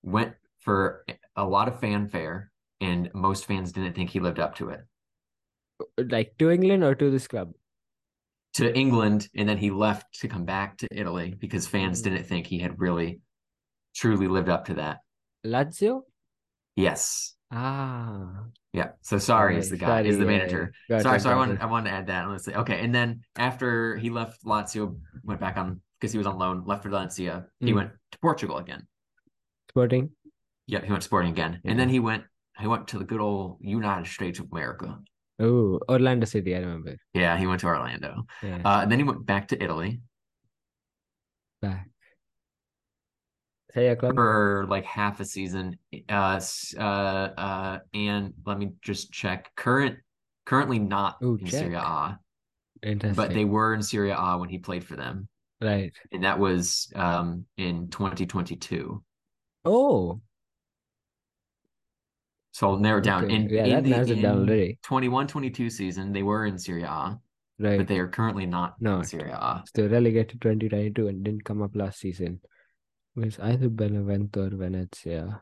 went 0.03 0.36
for 0.59 1.05
a 1.38 1.45
lot 1.45 1.68
of 1.70 1.80
fanfare, 1.80 2.51
and 2.82 3.09
most 3.14 3.45
fans 3.45 3.72
didn't 3.72 3.95
think 3.95 4.09
he 4.09 4.20
lived 4.20 4.39
up 4.39 4.55
to 4.55 4.70
it. 4.70 4.82
Like 5.97 6.38
to 6.39 6.49
England 6.51 6.84
or 6.84 6.95
to 6.95 7.09
this 7.09 7.28
club? 7.28 7.53
To 8.56 8.76
England, 8.78 9.30
and 9.36 9.49
then 9.49 9.58
he 9.58 9.72
left 9.72 10.20
to 10.22 10.28
come 10.28 10.45
back 10.45 10.78
to 10.78 10.88
Italy 10.91 11.34
because 11.38 11.66
fans 11.68 12.01
Mm. 12.01 12.04
didn't 12.06 12.24
think 12.26 12.45
he 12.47 12.60
had 12.60 12.80
really, 12.80 13.20
truly 13.95 14.28
lived 14.28 14.49
up 14.49 14.66
to 14.66 14.76
that. 14.76 14.99
Lazio? 15.43 16.04
Yes. 16.76 17.36
Ah. 17.51 18.45
Yeah. 18.72 18.89
So 19.01 19.18
Sarri 19.18 19.58
is 19.58 19.70
the 19.70 19.78
guy, 19.78 20.01
is 20.01 20.18
the 20.18 20.26
manager. 20.26 20.74
Sorry, 20.88 21.20
so 21.20 21.30
I 21.32 21.36
wanted. 21.36 21.60
I 21.62 21.66
wanted 21.66 21.89
to 21.89 21.95
add 21.95 22.08
that. 22.08 22.28
Let's 22.30 22.45
say 22.45 22.54
okay, 22.56 22.80
and 22.84 22.93
then 22.93 23.22
after 23.36 23.95
he 23.97 24.10
left 24.10 24.43
Lazio, 24.43 24.99
went 25.24 25.39
back 25.39 25.58
on 25.58 25.82
because 25.99 26.12
he 26.12 26.18
was 26.18 26.26
on 26.28 26.38
loan, 26.39 26.64
left 26.66 26.84
for 26.84 26.89
Valencia. 26.89 27.45
He 27.60 27.72
Mm. 27.72 27.76
went 27.76 27.91
to 28.12 28.20
Portugal 28.20 28.58
again. 28.58 28.88
Sporting? 29.70 30.12
Yeah, 30.68 30.84
he 30.84 30.91
went 30.91 31.04
Sporting 31.04 31.32
again, 31.32 31.60
Yeah. 31.64 31.72
and 31.72 31.80
then 31.80 31.89
he 31.89 31.99
went 31.99 32.24
he 32.60 32.68
went 32.68 32.88
to 32.89 32.99
the 32.99 33.06
good 33.06 33.20
old 33.20 33.58
United 33.62 34.08
States 34.08 34.39
of 34.39 34.51
America. 34.51 34.99
Oh, 35.43 35.79
Orlando 35.89 36.25
City, 36.25 36.55
I 36.55 36.59
remember. 36.59 36.95
Yeah, 37.13 37.37
he 37.37 37.45
went 37.47 37.59
to 37.61 37.67
Orlando. 37.67 38.25
Yeah. 38.41 38.61
Uh, 38.63 38.85
then 38.85 38.99
he 38.99 39.03
went 39.03 39.25
back 39.25 39.49
to 39.49 39.61
Italy 39.61 39.99
back. 41.63 41.87
Say 43.73 43.95
for 43.95 44.65
like 44.69 44.85
half 44.85 45.19
a 45.19 45.25
season. 45.25 45.79
Uh, 46.07 46.39
uh, 46.77 46.79
uh, 46.81 47.79
and 47.93 48.33
let 48.45 48.59
me 48.59 48.73
just 48.83 49.11
check. 49.11 49.49
Current, 49.55 49.97
currently 50.45 50.77
not 50.77 51.17
Ooh, 51.23 51.35
in 51.35 51.45
check. 51.45 51.59
Serie 51.61 51.75
A, 51.75 52.19
Interesting. 52.83 53.15
but 53.15 53.33
they 53.33 53.45
were 53.45 53.73
in 53.73 53.81
Serie 53.81 54.11
A 54.11 54.37
when 54.37 54.49
he 54.49 54.59
played 54.59 54.83
for 54.83 54.95
them, 54.95 55.27
Right. 55.59 55.91
and 56.11 56.23
that 56.23 56.37
was 56.37 56.91
um 56.95 57.45
in 57.57 57.89
2022. 57.89 59.03
Oh, 59.65 60.21
So 62.54 62.70
I'll 62.70 62.78
narrow 62.78 62.99
it 62.99 63.04
down. 63.04 63.26
Okay. 63.26 63.34
In, 63.36 63.49
Yeah, 63.49 63.64
in 63.66 63.70
that 63.72 63.84
the 63.84 63.89
narrows 63.89 64.10
it 64.12 64.22
down 64.22 64.38
already. 64.45 64.78
21-22 64.86 65.72
season, 65.72 66.14
they 66.14 66.22
were 66.22 66.45
in 66.45 66.58
Serie 66.60 66.84
A, 66.84 67.18
right. 67.60 67.78
but 67.80 67.88
they 67.88 67.97
are 67.97 68.08
currently 68.08 68.45
not 68.45 68.76
in 68.80 68.86
Not. 68.86 69.08
Serie 69.08 69.32
A. 69.32 69.64
So 69.76 69.88
relegated 69.88 70.39
2022 70.39 71.08
and 71.08 71.24
didn't 71.24 71.43
come 71.45 71.64
up 71.64 71.76
last 71.76 71.99
season. 71.99 72.39
It 73.18 73.26
was 73.26 73.39
either 73.39 73.70
Benevento 73.70 74.45
or 74.45 74.49
Venezia. 74.56 75.41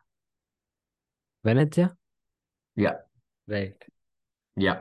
Venezia? 1.43 1.95
Yeah. 2.76 2.95
Right. 3.47 3.74
Yeah. 4.55 4.80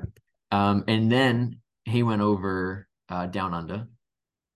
Um, 0.53 0.85
and 0.87 1.11
then 1.11 1.61
he 1.85 2.03
went 2.03 2.22
over 2.22 2.87
uh 3.09 3.26
down 3.26 3.55
under. 3.55 3.87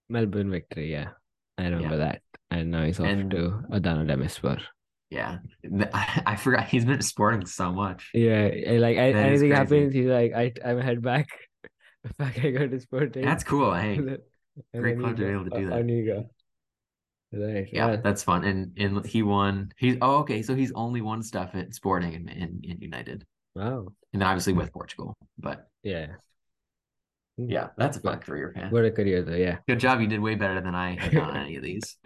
Melbourne 0.08 0.50
victory, 0.50 0.92
yeah. 0.92 1.10
I 1.58 1.66
remember 1.68 1.96
that. 1.98 2.22
And 2.50 2.70
now 2.70 2.84
he's 2.84 3.00
off 3.00 3.06
And- 3.06 3.30
to 3.32 3.62
Adana 3.72 4.04
Demirspor. 4.04 4.60
Yeah. 5.14 5.38
I, 6.26 6.36
forgot 6.36 6.66
he's 6.66 6.84
been 6.84 7.00
sporting 7.00 7.46
so 7.46 7.72
much. 7.72 8.10
Yeah, 8.12 8.50
like 8.78 8.98
I, 8.98 9.12
anything 9.12 9.52
happens, 9.52 9.94
he's 9.94 10.06
like, 10.06 10.32
I 10.34 10.52
I'm 10.64 10.80
head 10.80 11.02
back. 11.02 11.28
back 12.18 12.38
I 12.44 12.50
go 12.50 12.66
to 12.66 12.80
Sporting. 12.80 13.24
That's 13.24 13.44
cool. 13.44 13.72
Hey, 13.72 13.96
great 14.76 14.98
club 14.98 15.16
to 15.16 15.24
be 15.24 15.30
able 15.30 15.44
to 15.44 15.50
do 15.50 15.66
that. 15.70 15.78
On 15.78 15.88
you 15.88 16.04
go. 16.04 16.30
Right. 17.32 17.68
yeah, 17.72 17.96
that's 17.96 18.22
fun. 18.22 18.44
And 18.44 18.76
and 18.76 19.06
he 19.06 19.22
won. 19.22 19.70
He's 19.76 19.96
oh 20.02 20.18
okay. 20.18 20.42
So 20.42 20.54
he's 20.54 20.72
only 20.72 21.00
won 21.00 21.22
stuff 21.22 21.50
at 21.54 21.74
Sporting 21.74 22.14
and 22.14 22.30
in, 22.30 22.60
in 22.64 22.80
United, 22.80 23.24
wow. 23.54 23.86
and 24.12 24.20
then 24.20 24.28
obviously 24.28 24.52
with 24.52 24.72
Portugal. 24.72 25.16
But 25.38 25.68
Yeah. 25.82 26.08
yeah, 27.36 27.68
that's 27.76 27.96
a 27.96 28.00
fun 28.00 28.18
But- 28.18 28.26
career, 28.26 28.52
man. 28.54 28.70
What 28.70 28.84
a 28.84 28.90
career 28.90 29.22
though, 29.22 29.34
yeah. 29.34 29.58
Good 29.66 29.80
job. 29.80 30.00
You 30.00 30.06
did 30.08 30.20
way 30.20 30.34
better 30.34 30.60
than 30.60 30.74
I 30.74 30.96
had 31.00 31.16
on 31.16 31.36
any 31.36 31.56
of 31.56 31.62
these. 31.62 31.96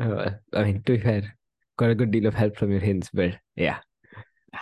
Uh, 0.00 0.30
I 0.54 0.62
mean, 0.62 0.82
to 0.84 0.96
be 0.96 1.02
fair, 1.02 1.36
got 1.80 1.90
a 1.90 1.94
good 1.94 2.10
deal 2.10 2.26
of 2.26 2.34
help 2.34 2.56
from 2.56 2.70
your 2.70 2.84
hints, 2.84 3.08
but 3.12 3.40
yeah. 3.56 3.78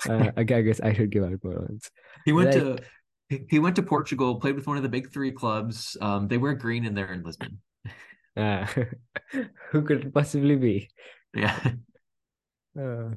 Uh, 0.09 0.31
I 0.37 0.41
I 0.41 0.63
guess 0.63 0.81
I 0.81 0.93
should 0.95 1.11
give 1.11 1.25
out 1.25 1.43
more 1.43 1.67
ones. 1.67 1.91
He 2.25 2.33
went 2.33 2.55
Right. 2.55 2.61
to 2.61 2.79
he- 3.29 3.45
he 3.51 3.59
went 3.59 3.77
to 3.77 3.83
Portugal, 3.83 4.41
played 4.41 4.55
with 4.55 4.67
one 4.67 4.79
of 4.79 4.85
the 4.87 4.95
big 4.97 5.13
three 5.13 5.33
clubs. 5.33 5.99
Um, 6.01 6.29
they 6.29 6.39
wear 6.39 6.55
green 6.55 6.87
and 6.87 6.97
they're 6.97 7.13
in 7.13 7.23
Lisbon. 7.23 7.61
Uh, 8.37 8.65
who 9.71 9.83
could 9.83 10.07
it 10.07 10.15
possibly 10.15 10.57
be? 10.57 10.89
Yeah. 11.35 11.59
Uh, 12.79 13.11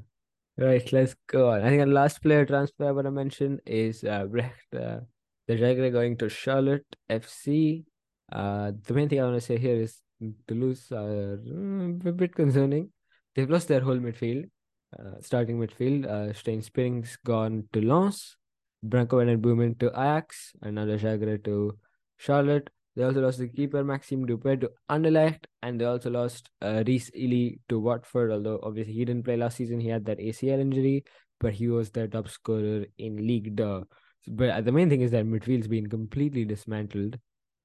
right, 0.57 0.91
let's 0.91 1.15
go 1.27 1.51
on. 1.51 1.61
I 1.61 1.69
think 1.69 1.81
the 1.85 1.93
last 2.01 2.21
player 2.21 2.45
transfer 2.45 2.87
I 2.87 2.91
want 2.91 3.05
to 3.05 3.11
mention 3.11 3.59
is 3.65 4.03
uh, 4.03 4.25
Brecht 4.25 4.73
uh, 4.75 4.99
Dejaegere 5.47 5.91
going 5.91 6.17
to 6.17 6.29
Charlotte 6.29 6.89
FC. 7.09 7.85
Uh, 8.31 8.71
the 8.87 8.93
main 8.93 9.07
thing 9.07 9.21
I 9.21 9.29
want 9.29 9.39
to 9.39 9.47
say 9.49 9.57
here 9.59 9.75
is 9.85 10.01
Toulouse 10.47 10.91
are 10.91 11.37
mm, 11.37 12.05
a 12.05 12.11
bit 12.11 12.33
concerning. 12.33 12.89
They've 13.35 13.49
lost 13.49 13.67
their 13.67 13.81
whole 13.81 13.97
midfield, 13.97 14.49
uh, 14.97 15.21
starting 15.21 15.57
midfield. 15.57 16.05
Uh, 16.05 16.33
Stijn 16.33 16.63
Spierings 16.63 17.17
gone 17.23 17.63
to 17.73 17.81
Lens, 17.81 18.35
Branco 18.83 19.17
van 19.17 19.27
den 19.27 19.41
Boomen 19.41 19.75
to 19.75 19.87
Ajax, 19.89 20.53
and 20.61 20.75
now 20.75 20.85
to 20.85 21.77
Charlotte. 22.17 22.69
They 22.95 23.03
also 23.03 23.21
lost 23.21 23.39
the 23.39 23.47
keeper 23.47 23.83
Maxime 23.85 24.25
Dupé 24.27 24.59
to 24.59 24.69
Anderlecht, 24.89 25.45
and 25.61 25.79
they 25.79 25.85
also 25.85 26.09
lost 26.09 26.49
uh, 26.61 26.83
Rhys 26.85 27.09
Healey 27.13 27.59
to 27.69 27.79
Watford. 27.79 28.31
Although 28.31 28.59
obviously 28.63 28.93
he 28.93 29.05
didn't 29.05 29.23
play 29.23 29.37
last 29.37 29.57
season, 29.57 29.79
he 29.79 29.87
had 29.87 30.03
that 30.05 30.19
ACL 30.19 30.59
injury, 30.59 31.05
but 31.39 31.53
he 31.53 31.69
was 31.69 31.89
their 31.91 32.07
top 32.07 32.27
scorer 32.27 32.85
in 32.97 33.15
League. 33.15 33.55
But 33.55 34.49
uh, 34.49 34.61
the 34.61 34.73
main 34.73 34.89
thing 34.89 35.01
is 35.01 35.11
that 35.11 35.25
midfield's 35.25 35.69
been 35.69 35.87
completely 35.87 36.43
dismantled. 36.43 37.17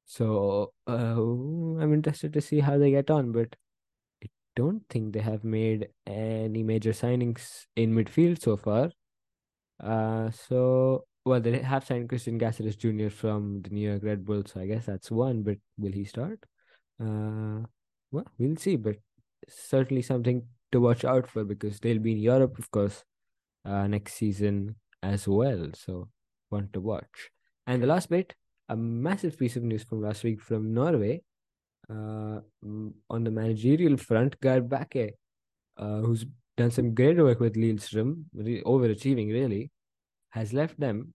So 0.05 0.73
uh, 0.87 0.93
I'm 0.93 1.93
interested 1.93 2.33
to 2.35 2.41
see 2.41 2.61
how 2.61 2.79
they 2.79 2.93
get 2.93 3.11
on, 3.11 3.33
but 3.33 3.57
don't 4.57 4.83
think 4.91 5.13
they 5.13 5.21
have 5.21 5.45
made 5.45 5.89
any 6.07 6.63
major 6.63 6.91
signings 6.93 7.67
in 7.77 7.95
midfield 7.95 8.43
so 8.43 8.57
far. 8.57 8.91
Uh, 9.79 10.31
so 10.31 11.05
well, 11.27 11.41
they 11.41 11.59
have 11.59 11.85
signed 11.85 12.09
Cristian 12.09 12.41
Cásseres 12.41 12.79
Jr. 12.79 13.11
from 13.11 13.61
the 13.63 13.71
New 13.71 13.91
York 13.91 14.03
Red 14.05 14.25
Bulls, 14.25 14.53
so 14.53 14.61
I 14.61 14.67
guess 14.67 14.87
that's 14.87 15.11
one. 15.11 15.43
But 15.43 15.59
will 15.77 15.93
he 15.93 16.05
start? 16.05 16.39
Uh, 17.01 17.67
well, 18.13 18.27
we'll 18.39 18.57
see. 18.57 18.77
But 18.77 18.97
certainly 19.49 20.03
something 20.03 20.47
to 20.73 20.81
watch 20.81 21.05
out 21.05 21.29
for 21.29 21.45
because 21.45 21.81
they'll 21.81 21.99
be 21.99 22.13
in 22.13 22.19
Europe, 22.19 22.59
of 22.59 22.71
course, 22.71 23.05
uh, 23.65 23.89
next 23.89 24.15
season 24.15 24.77
as 25.03 25.27
well. 25.27 25.71
So 25.75 26.09
one 26.49 26.69
to 26.73 26.81
watch. 26.81 27.31
And 27.67 27.83
the 27.83 27.89
last 27.89 28.09
bit, 28.09 28.35
a 28.69 28.77
massive 28.77 29.37
piece 29.37 29.57
of 29.57 29.65
news 29.65 29.83
from 29.83 30.03
last 30.03 30.23
week 30.25 30.41
from 30.41 30.73
Norway. 30.73 31.23
Uh, 31.89 32.41
on 33.11 33.23
the 33.23 33.31
managerial 33.31 33.97
front, 33.97 34.41
Geir 34.41 34.61
Bakke, 34.61 35.13
uh, 35.77 35.99
who's 36.01 36.27
done 36.57 36.71
some 36.71 36.95
great 36.95 37.17
work 37.17 37.39
with 37.39 37.55
Lillestrøm, 37.55 38.25
re- 38.35 38.63
overachieving 38.65 39.31
really, 39.33 39.71
has 40.31 40.53
left 40.53 40.81
them 40.81 41.15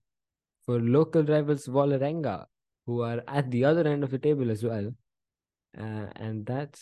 for 0.64 0.80
local 0.80 1.24
rivals 1.24 1.66
Vålerenga, 1.66 2.46
who 2.86 3.02
are 3.02 3.22
at 3.28 3.50
the 3.50 3.66
other 3.66 3.86
end 3.86 4.02
of 4.02 4.10
the 4.10 4.18
table 4.18 4.50
as 4.50 4.64
well. 4.64 4.90
Uh, 5.78 6.06
and 6.16 6.46
that's, 6.46 6.80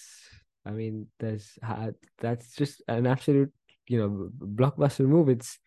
I 0.65 0.71
mean, 0.71 1.09
there's 1.19 1.59
ha- 1.63 1.91
that's 2.19 2.55
just 2.55 2.83
an 2.87 3.09
absolute, 3.09 3.53
you 3.89 3.99
know, 3.99 4.31
blockbuster 4.39 5.07
move. 5.07 5.29
It's 5.29 5.59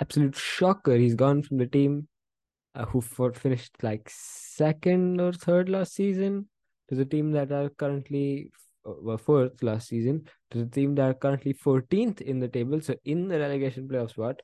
absolute 0.00 0.36
shocker. 0.36 0.96
He's 0.96 1.16
gone 1.16 1.42
from 1.42 1.58
the 1.58 1.66
team 1.66 2.06
uh, 2.76 2.84
who 2.86 3.00
for, 3.00 3.32
finished 3.32 3.82
like 3.82 4.08
second 4.08 5.20
or 5.20 5.32
third 5.32 5.68
last 5.68 5.94
season 5.94 6.48
to 6.92 6.96
the 6.96 7.06
team 7.06 7.32
that 7.32 7.50
are 7.50 7.70
currently 7.70 8.50
were 8.84 9.16
fourth 9.16 9.62
last 9.62 9.88
season 9.88 10.28
to 10.50 10.58
the 10.58 10.70
team 10.70 10.94
that 10.94 11.08
are 11.08 11.14
currently 11.14 11.54
14th 11.54 12.20
in 12.20 12.38
the 12.38 12.48
table, 12.48 12.82
so 12.82 12.94
in 13.06 13.28
the 13.28 13.38
relegation 13.38 13.88
playoff 13.88 14.10
spot. 14.10 14.42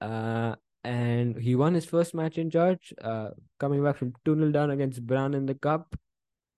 Uh, 0.00 0.56
and 0.82 1.36
he 1.36 1.54
won 1.54 1.74
his 1.74 1.84
first 1.84 2.12
match 2.12 2.38
in 2.38 2.50
charge, 2.50 2.92
uh, 3.02 3.28
coming 3.60 3.84
back 3.84 3.98
from 3.98 4.12
2 4.24 4.34
0 4.34 4.50
down 4.50 4.72
against 4.72 5.06
Brown 5.06 5.34
in 5.34 5.46
the 5.46 5.54
Cup. 5.54 5.94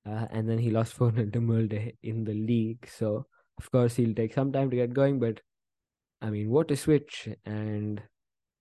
Uh, 0.09 0.27
and 0.31 0.49
then 0.49 0.57
he 0.57 0.71
lost 0.71 0.95
4 1.01 1.13
0 1.15 1.27
to 1.31 1.41
Molde 1.41 1.93
in 2.03 2.25
the 2.25 2.33
league. 2.33 2.89
So, 2.91 3.27
of 3.59 3.71
course, 3.71 3.97
he'll 3.97 4.15
take 4.15 4.33
some 4.33 4.51
time 4.51 4.71
to 4.71 4.77
get 4.77 4.95
going. 4.95 5.21
But, 5.21 5.43
I 6.23 6.31
mean, 6.31 6.49
what 6.49 6.71
a 6.71 6.77
switch. 6.77 7.29
And 7.45 8.01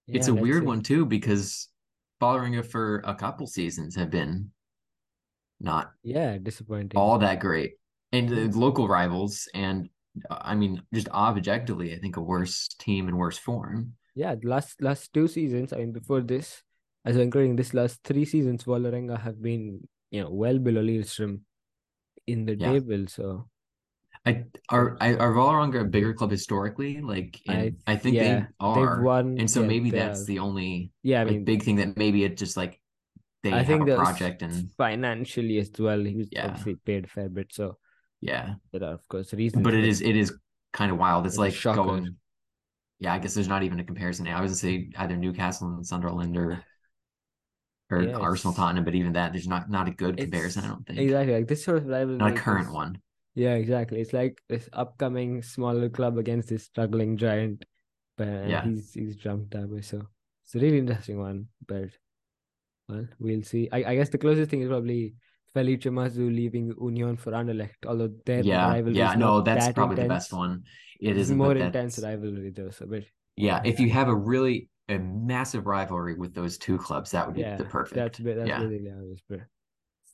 It's 0.09 0.27
a 0.27 0.35
weird 0.35 0.65
one 0.65 0.81
too 0.81 1.05
because 1.05 1.69
Vålerenga 2.21 2.65
for 2.65 3.01
a 3.05 3.15
couple 3.15 3.47
seasons 3.47 3.95
have 3.95 4.09
been 4.09 4.51
not 5.59 5.91
Yeah, 6.03 6.37
disappointing. 6.37 6.97
all 6.99 7.17
that 7.19 7.39
great, 7.39 7.73
and 8.11 8.29
the 8.29 8.47
local 8.57 8.87
rivals, 8.87 9.47
and 9.53 9.89
I 10.29 10.55
mean 10.55 10.81
just 10.93 11.09
objectively, 11.09 11.93
I 11.93 11.99
think 11.99 12.17
a 12.17 12.21
worse 12.21 12.67
team 12.79 13.07
and 13.07 13.17
worse 13.17 13.37
form. 13.37 13.93
Yeah, 14.15 14.35
the 14.35 14.47
last 14.49 14.81
last 14.81 15.13
two 15.13 15.27
seasons, 15.27 15.73
I 15.73 15.77
mean, 15.77 15.91
before 15.91 16.21
this, 16.21 16.63
as 17.05 17.15
well, 17.15 17.23
including 17.23 17.55
this 17.55 17.73
last 17.73 18.01
three 18.03 18.25
seasons, 18.25 18.63
Vålerenga 18.63 19.19
have 19.21 19.41
been, 19.41 19.87
you 20.09 20.23
know, 20.23 20.31
well 20.31 20.57
below 20.57 20.81
Lillestrøm 20.81 21.41
in 22.25 22.45
the 22.45 22.55
Yeah. 22.57 22.73
table. 22.73 23.05
So 23.07 23.49
I 24.25 24.43
are 24.69 24.97
I- 24.99 25.15
are 25.15 25.33
Vålerenga 25.33 25.81
a 25.81 25.85
bigger 25.85 26.13
club 26.13 26.31
historically? 26.31 26.99
Like, 27.01 27.39
and 27.47 27.77
I, 27.85 27.95
think 27.95 28.15
yeah, 28.15 28.39
they 28.39 28.45
are, 28.59 29.01
won. 29.03 29.37
and 29.39 29.49
so 29.49 29.61
yeah, 29.61 29.67
maybe 29.67 29.91
that's 29.91 30.25
the 30.25 30.39
only 30.39 30.91
yeah. 31.03 31.21
I 31.21 31.25
like 31.25 31.33
mean, 31.35 31.45
big 31.45 31.63
thing 31.63 31.77
that 31.77 31.95
maybe 31.95 32.23
it 32.25 32.37
just 32.37 32.57
like 32.57 32.81
they 33.43 33.51
I 33.53 33.57
have 33.59 33.67
think 33.67 33.87
a 33.89 33.95
project 33.95 34.41
and 34.41 34.69
financially 34.77 35.57
as 35.59 35.71
well. 35.77 36.03
He 36.03 36.15
was 36.15 36.27
Yeah. 36.31 36.47
obviously 36.47 36.75
paid 36.75 37.05
a 37.05 37.07
fair 37.07 37.29
bit, 37.29 37.53
so 37.53 37.77
yeah. 38.21 38.55
there 38.71 38.83
are 38.83 38.93
of 38.93 39.07
course 39.07 39.33
reasons. 39.33 39.63
But 39.63 39.73
it 39.73 39.85
is 39.85 40.01
it 40.01 40.15
is 40.15 40.33
kind 40.73 40.91
of 40.91 40.97
wild. 40.97 41.25
It's 41.25 41.37
It's 41.39 41.65
like 41.65 41.75
going. 41.75 42.15
Yeah, 42.99 43.13
I 43.13 43.19
guess 43.19 43.35
there's 43.35 43.47
not 43.47 43.61
even 43.63 43.79
a 43.79 43.83
comparison. 43.83 44.27
I 44.27 44.41
was 44.41 44.51
gonna 44.51 44.73
say 44.73 44.89
either 44.97 45.15
Newcastle 45.15 45.67
and 45.75 45.85
Sunderland 45.85 46.35
or 46.35 46.63
or 47.89 48.01
Yeah, 48.03 48.17
Arsenal 48.17 48.53
Tottenham, 48.53 48.83
but 48.83 48.95
even 48.95 49.13
that 49.13 49.31
there's 49.33 49.47
not 49.47 49.69
not 49.69 49.87
a 49.87 49.91
good 49.91 50.17
comparison. 50.17 50.63
I 50.65 50.67
don't 50.67 50.85
think. 50.85 50.99
exactly 50.99 51.33
like 51.35 51.47
this 51.47 51.63
sort 51.63 51.77
of 51.77 51.85
rivalry. 51.87 52.17
Not 52.17 52.31
a 52.31 52.35
is- 52.35 52.41
current 52.41 52.73
one. 52.73 53.01
Yeah, 53.35 53.53
exactly. 53.53 54.01
It's 54.01 54.13
like 54.13 54.41
this 54.49 54.67
upcoming 54.73 55.43
smaller 55.43 55.89
club 55.89 56.17
against 56.17 56.49
this 56.49 56.63
struggling 56.63 57.17
giant, 57.17 57.65
but 58.17 58.49
Yeah. 58.49 58.63
he's 58.65 58.93
he's 58.95 59.15
jumped 59.15 59.53
up. 59.53 59.69
So 59.83 60.07
it's 60.43 60.55
a 60.55 60.59
really 60.59 60.79
interesting 60.79 61.19
one. 61.19 61.49
But 61.67 61.89
well, 62.87 63.07
we'll 63.19 63.43
see. 63.43 63.69
I, 63.71 63.83
I 63.91 63.95
guess 63.95 64.09
the 64.09 64.17
closest 64.17 64.49
thing 64.51 64.61
is 64.61 64.69
probably 64.69 65.15
Felice 65.53 65.85
Mazzù 65.85 66.33
leaving 66.33 66.73
Union 66.81 67.17
for 67.17 67.31
Anderlecht, 67.31 67.85
although 67.87 68.09
their 68.25 68.43
Yeah, 68.43 68.67
rivalry 68.67 68.97
yeah. 68.97 69.09
is 69.09 69.15
No, 69.15 69.41
that's 69.41 69.65
that 69.65 69.75
probably 69.75 69.95
the 70.03 70.07
best 70.07 70.33
one. 70.33 70.63
It 70.99 71.17
isn't 71.17 71.37
more 71.37 71.55
intense 71.55 71.99
rivalry 71.99 72.51
though. 72.51 72.69
So, 72.71 72.85
but 72.85 73.03
Yeah, 73.35 73.61
if 73.63 73.79
you 73.79 73.89
have 73.91 74.07
a 74.07 74.15
really 74.15 74.69
a 74.89 74.97
massive 74.99 75.67
rivalry 75.67 76.15
with 76.15 76.33
those 76.33 76.57
two 76.57 76.77
clubs, 76.77 77.11
that 77.11 77.25
would 77.27 77.35
be 77.35 77.41
yeah, 77.41 77.57
the 77.57 77.65
perfect. 77.65 77.95
that's 77.95 78.19
bit 78.19 78.37
that's 78.37 78.49
yeah. 78.49 78.61
really 78.61 78.89
honest, 78.89 79.23
but 79.29 79.41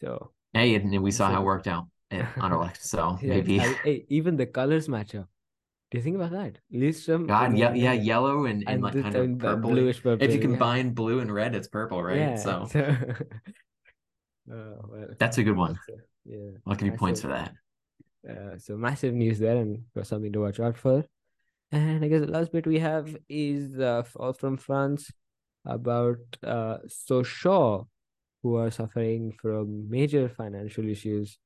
so 0.02 0.32
Hey, 0.54 0.76
and 0.76 1.02
we 1.02 1.12
saw 1.12 1.30
how 1.32 1.42
it 1.42 1.46
worked 1.46 1.68
out 1.68 1.88
at 2.12 2.26
Anderlecht, 2.36 2.82
so 2.82 3.18
yeah, 3.22 3.34
maybe. 3.36 3.60
I- 3.60 3.80
hey, 3.84 4.06
even 4.10 4.38
the 4.38 4.46
colors 4.46 4.88
match 4.90 5.16
up. 5.16 5.30
Do 5.94 6.00
you 6.00 6.04
think 6.04 6.16
about 6.16 6.32
that? 6.32 6.58
Lillestrøm 6.74 7.28
God, 7.28 7.56
yeah, 7.56 7.72
yeah, 7.76 7.94
yellow 7.94 8.46
and, 8.46 8.64
and, 8.64 8.70
and 8.70 8.82
like 8.82 8.94
kind 8.94 9.16
of 9.16 9.38
purple. 9.38 9.70
bluish 9.70 10.02
purple. 10.02 10.26
If 10.26 10.32
you 10.34 10.40
yeah. 10.40 10.48
combine 10.48 10.90
blue 10.90 11.20
and 11.20 11.32
red, 11.32 11.54
it's 11.54 11.68
purple, 11.68 12.02
right? 12.02 12.18
Yeah, 12.18 12.36
So 12.36 12.68
Oh, 14.52 14.76
well, 14.90 15.08
that's 15.20 15.38
a 15.38 15.44
good 15.44 15.56
one. 15.56 15.78
yeah. 16.26 16.58
I'll 16.66 16.74
give 16.74 16.88
you 16.88 16.98
points 16.98 17.22
for 17.22 17.28
that. 17.28 17.54
Uh, 18.28 18.58
so 18.58 18.76
massive 18.76 19.14
news 19.14 19.38
there, 19.38 19.58
and 19.58 19.84
for 19.94 20.04
something 20.04 20.34
to 20.34 20.40
watch 20.40 20.60
out 20.60 20.80
for. 20.80 21.06
And 21.72 22.04
I 22.04 22.08
guess 22.08 22.22
the 22.22 22.32
last 22.32 22.52
bit 22.52 22.66
we 22.66 22.80
have 22.80 23.16
is 23.30 23.80
uh, 23.80 24.02
all 24.16 24.34
from 24.34 24.58
France 24.58 25.12
about 25.64 26.18
uh, 26.44 26.78
Sochaux, 26.88 27.86
who 28.42 28.56
are 28.56 28.72
suffering 28.72 29.32
from 29.40 29.88
major 29.92 30.28
financial 30.28 30.90
issues 30.90 31.38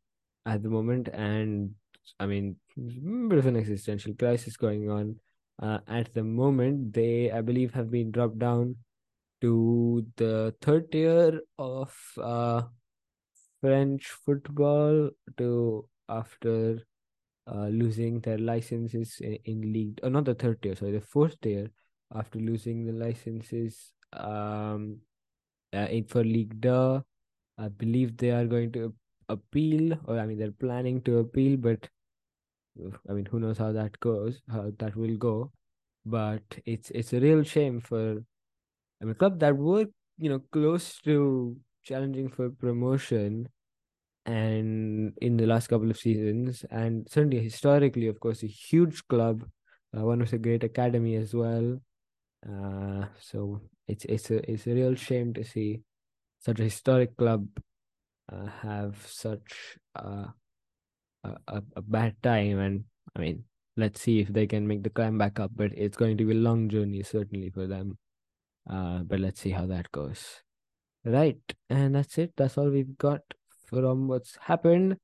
at 0.45 0.63
the 0.63 0.69
moment, 0.69 1.09
and 1.09 1.71
I 2.19 2.25
mean, 2.25 2.55
bit 2.75 3.39
of 3.39 3.45
an 3.45 3.55
existential 3.55 4.13
crisis 4.13 4.57
going 4.57 4.89
on. 4.89 5.19
Uh, 5.61 5.79
at 5.87 6.13
the 6.13 6.23
moment, 6.23 6.93
they, 6.93 7.31
I 7.31 7.41
believe, 7.41 7.73
have 7.73 7.89
been 7.89 8.11
dropped 8.11 8.39
down 8.39 8.75
to 9.41 10.05
the 10.17 10.53
third 10.61 10.91
tier 10.91 11.41
of 11.57 11.95
uh, 12.21 12.63
French 13.61 14.07
football 14.25 15.09
to 15.37 15.87
after 16.09 16.79
uh, 17.47 17.67
losing 17.67 18.19
their 18.21 18.37
licenses 18.37 19.19
in, 19.21 19.37
in 19.45 19.73
league 19.73 19.99
or 20.03 20.09
not 20.09 20.25
the 20.25 20.33
third 20.33 20.61
tier 20.61 20.75
sorry 20.75 20.91
the 20.91 21.01
fourth 21.01 21.39
tier 21.41 21.69
after 22.13 22.39
losing 22.39 22.85
the 22.85 22.91
licenses 22.91 23.93
um 24.13 24.97
uh, 25.73 25.87
in 25.89 26.05
for 26.05 26.23
League 26.23 26.61
Two. 26.61 27.03
I 27.57 27.67
believe 27.67 28.15
they 28.17 28.31
are 28.31 28.45
going 28.45 28.71
to 28.73 28.93
appeal 29.29 29.97
or 30.05 30.19
I 30.19 30.25
mean 30.25 30.37
they're 30.37 30.51
planning 30.51 31.01
to 31.01 31.19
appeal 31.19 31.57
but 31.57 31.83
uh, 31.83 31.87
I 33.09 33.13
mean 33.13 33.25
who 33.25 33.39
knows 33.39 33.57
how 33.57 33.71
that 33.73 33.99
goes 33.99 34.41
how 34.51 34.71
that 34.79 34.95
will 34.95 35.17
go 35.17 35.51
but 36.05 36.43
it's 36.65 36.89
it's 36.91 37.13
a 37.13 37.19
real 37.19 37.43
shame 37.43 37.79
for 37.81 38.23
I 39.01 39.05
mean 39.05 39.15
club 39.15 39.39
that 39.39 39.57
were 39.57 39.85
you 40.17 40.29
know 40.29 40.39
close 40.51 40.99
to 41.01 41.57
challenging 41.83 42.29
for 42.29 42.49
promotion 42.49 43.49
and 44.25 45.13
in 45.21 45.37
the 45.37 45.45
last 45.45 45.67
couple 45.67 45.89
of 45.89 45.97
seasons 45.97 46.65
and 46.69 47.07
certainly 47.09 47.39
historically 47.41 48.07
of 48.07 48.19
course 48.19 48.43
a 48.43 48.47
huge 48.47 49.07
club 49.07 49.45
uh, 49.97 50.03
one 50.05 50.19
with 50.19 50.33
a 50.33 50.37
great 50.37 50.63
academy 50.63 51.15
as 51.15 51.33
well. 51.33 51.79
Uh 52.47 53.05
so 53.19 53.61
it's 53.87 54.05
it's 54.05 54.29
a 54.31 54.51
it's 54.51 54.67
a 54.67 54.73
real 54.73 54.95
shame 54.95 55.33
to 55.33 55.43
see 55.43 55.81
such 56.39 56.59
a 56.59 56.63
historic 56.63 57.15
club 57.17 57.47
uh, 58.31 58.45
have 58.61 58.95
such 59.07 59.77
uh, 59.95 60.25
a, 61.47 61.61
a 61.75 61.81
bad 61.81 62.15
time 62.23 62.59
and 62.59 62.83
i 63.15 63.19
mean 63.19 63.43
let's 63.75 64.01
see 64.01 64.19
if 64.19 64.27
they 64.29 64.47
can 64.47 64.67
make 64.67 64.83
the 64.83 64.89
climb 64.89 65.17
back 65.17 65.39
up 65.39 65.51
but 65.55 65.71
it's 65.75 65.97
going 65.97 66.17
to 66.17 66.25
be 66.25 66.31
a 66.31 66.35
long 66.35 66.67
journey 66.69 67.03
certainly 67.03 67.49
for 67.49 67.67
them 67.67 67.97
uh 68.69 68.99
but 68.99 69.19
let's 69.19 69.39
see 69.41 69.51
how 69.51 69.65
that 69.65 69.91
goes 69.91 70.41
right 71.05 71.53
and 71.69 71.95
that's 71.95 72.17
it 72.17 72.33
that's 72.35 72.57
all 72.57 72.69
we've 72.69 72.97
got 72.97 73.21
from 73.67 74.07
what's 74.07 74.37
happened. 74.41 74.97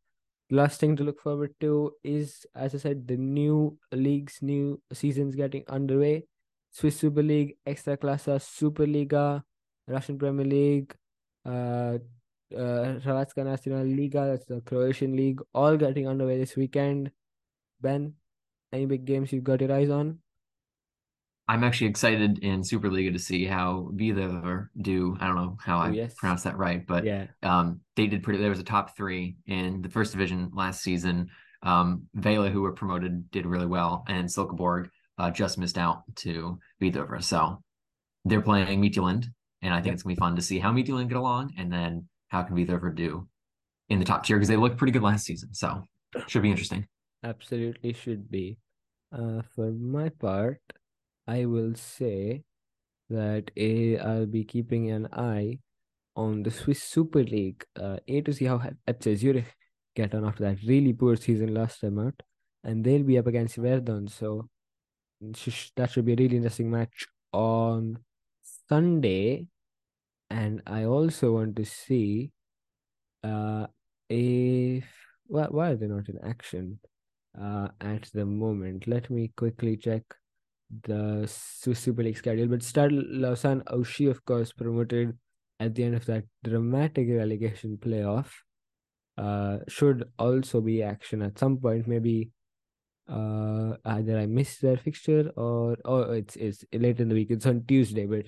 Last 0.49 0.79
thing 0.79 0.95
to 0.97 1.03
look 1.03 1.21
forward 1.21 1.53
to 1.61 1.93
is, 2.03 2.45
as 2.55 2.75
I 2.75 2.77
said, 2.77 3.07
the 3.07 3.17
new 3.17 3.77
leagues, 3.91 4.39
new 4.41 4.81
seasons 4.91 5.35
getting 5.35 5.63
underway. 5.67 6.23
Swiss 6.71 6.97
Super 6.97 7.21
League, 7.21 7.55
Ekstraklasa, 7.67 8.39
Superliga, 8.41 9.43
Russian 9.87 10.17
Premier 10.17 10.45
League, 10.45 10.95
uh, 11.45 11.99
uh, 12.53 12.99
Hrvatska 13.03 13.43
Nacional 13.45 13.85
Liga, 13.85 14.25
that's 14.31 14.45
the 14.45 14.61
Croatian 14.61 15.15
league, 15.15 15.41
all 15.53 15.77
getting 15.77 16.07
underway 16.07 16.37
this 16.37 16.55
weekend. 16.55 17.11
Ben, 17.81 18.13
any 18.71 18.85
big 18.85 19.05
games 19.05 19.31
you've 19.31 19.43
got 19.43 19.61
your 19.61 19.71
eyes 19.71 19.89
on? 19.89 20.19
I'm 21.47 21.63
actually 21.65 21.87
excited 21.87 22.39
in 22.39 22.61
Superliga 22.61 23.11
to 23.11 23.19
see 23.19 23.45
how 23.45 23.89
Vida 23.93 24.69
do. 24.81 25.17
I 25.19 25.27
don't 25.27 25.35
know 25.35 25.57
how 25.59 25.77
Oh, 25.79 25.81
I 25.81 25.89
yes. 25.89 26.13
pronounced 26.15 26.45
that 26.45 26.57
right, 26.57 26.85
but 26.87 27.03
yeah, 27.03 27.27
um, 27.43 27.81
they 27.97 28.07
did 28.07 28.23
pretty. 28.23 28.39
There 28.39 28.49
was 28.49 28.59
a 28.59 28.63
top 28.63 28.95
three 28.95 29.35
in 29.45 29.81
the 29.81 29.89
first 29.89 30.13
division 30.13 30.51
last 30.53 30.81
season. 30.81 31.29
Um, 31.61 32.03
Vejle, 32.17 32.49
who 32.49 32.61
were 32.61 32.71
promoted, 32.71 33.29
did 33.31 33.45
really 33.45 33.65
well, 33.65 34.05
and 34.07 34.27
Silkeborg 34.27 34.89
uh, 35.17 35.31
just 35.31 35.57
missed 35.57 35.77
out 35.77 36.03
to 36.17 36.59
Hvidovre. 36.81 37.21
So 37.21 37.61
they're 38.23 38.41
playing 38.41 38.81
Midtjylland, 38.81 39.25
and 39.61 39.73
I 39.73 39.77
think 39.77 39.87
Yep. 39.87 39.93
it's 39.95 40.03
gonna 40.03 40.15
be 40.15 40.19
fun 40.19 40.35
to 40.37 40.41
see 40.41 40.59
how 40.59 40.71
Midtjylland 40.71 41.09
get 41.09 41.17
along, 41.17 41.53
and 41.57 41.71
then 41.71 42.07
how 42.33 42.41
can 42.43 42.55
Hvidovre 42.57 42.95
do 42.95 43.27
in 43.89 43.99
the 43.99 44.05
top 44.05 44.25
tier 44.25 44.37
because 44.37 44.49
they 44.49 44.57
looked 44.57 44.77
pretty 44.77 44.91
good 44.91 45.03
last 45.03 45.25
season. 45.25 45.53
So 45.53 45.87
should 46.27 46.41
be 46.41 46.49
interesting. 46.51 46.85
absolutely 47.23 47.93
should 47.93 48.29
be. 48.29 48.57
Uh, 49.11 49.43
for 49.55 49.71
my 49.71 50.09
part, 50.09 50.61
I 51.27 51.45
will 51.45 51.75
say 51.75 52.43
that 53.09 53.51
i 53.57 53.97
I'll 54.03 54.25
be 54.25 54.43
keeping 54.43 54.89
an 54.89 55.07
eye 55.13 55.59
on 56.15 56.41
the 56.41 56.49
Swiss 56.51 56.81
Super 56.81 57.23
League. 57.23 57.63
Uh, 57.79 57.97
A 58.07 58.21
to 58.21 58.33
see 58.33 58.45
how 58.45 58.57
FC 58.87 59.15
Zurich 59.15 59.53
get 59.95 60.15
on 60.15 60.25
after 60.25 60.43
that 60.43 60.57
really 60.65 60.93
poor 60.93 61.15
season 61.15 61.53
last 61.53 61.81
time 61.81 61.99
out, 61.99 62.19
and 62.63 62.83
they'll 62.83 63.03
be 63.03 63.19
up 63.19 63.27
against 63.27 63.57
Yverdon. 63.57 64.09
So 64.09 64.49
that 65.21 65.91
should 65.91 66.05
be 66.05 66.13
a 66.13 66.15
really 66.15 66.37
interesting 66.37 66.71
match 66.71 67.07
on 67.31 67.99
Sunday. 68.67 69.47
And 70.33 70.63
I 70.65 70.85
also 70.85 71.33
want 71.33 71.55
to 71.57 71.65
see 71.65 72.31
uh 73.23 73.67
if 74.09 74.85
why 75.27 75.45
why 75.57 75.69
are 75.71 75.75
they 75.75 75.87
not 75.87 76.09
in 76.09 76.17
action 76.23 76.79
uh 77.39 77.67
at 77.79 78.09
the 78.13 78.25
moment? 78.25 78.87
Let 78.87 79.09
me 79.11 79.31
quickly 79.37 79.77
check 79.77 80.03
the 80.87 81.27
Super 81.27 82.03
League 82.03 82.17
schedule. 82.17 82.47
But 82.47 82.63
Stade 82.63 82.91
Lausanne 82.91 83.61
Ouchy, 83.71 84.07
of 84.07 84.25
course, 84.25 84.51
promoted 84.51 85.15
at 85.59 85.75
the 85.75 85.83
end 85.83 85.95
of 85.95 86.05
that 86.07 86.23
dramatic 86.43 87.07
relegation 87.09 87.77
playoff. 87.77 88.29
Uh, 89.15 89.59
should 89.67 90.03
also 90.17 90.59
be 90.59 90.81
action 90.81 91.21
at 91.21 91.37
some 91.37 91.57
point. 91.57 91.87
Maybe 91.87 92.31
uh 93.07 93.75
either 93.85 94.17
I 94.17 94.25
missed 94.25 94.61
their 94.61 94.77
fixture 94.77 95.29
or 95.35 95.77
oh 95.85 96.13
it's 96.13 96.35
it's 96.37 96.65
late 96.73 96.99
in 96.99 97.09
the 97.09 97.15
week. 97.15 97.29
It's 97.29 97.45
on 97.45 97.65
Tuesday, 97.67 98.07
but 98.07 98.25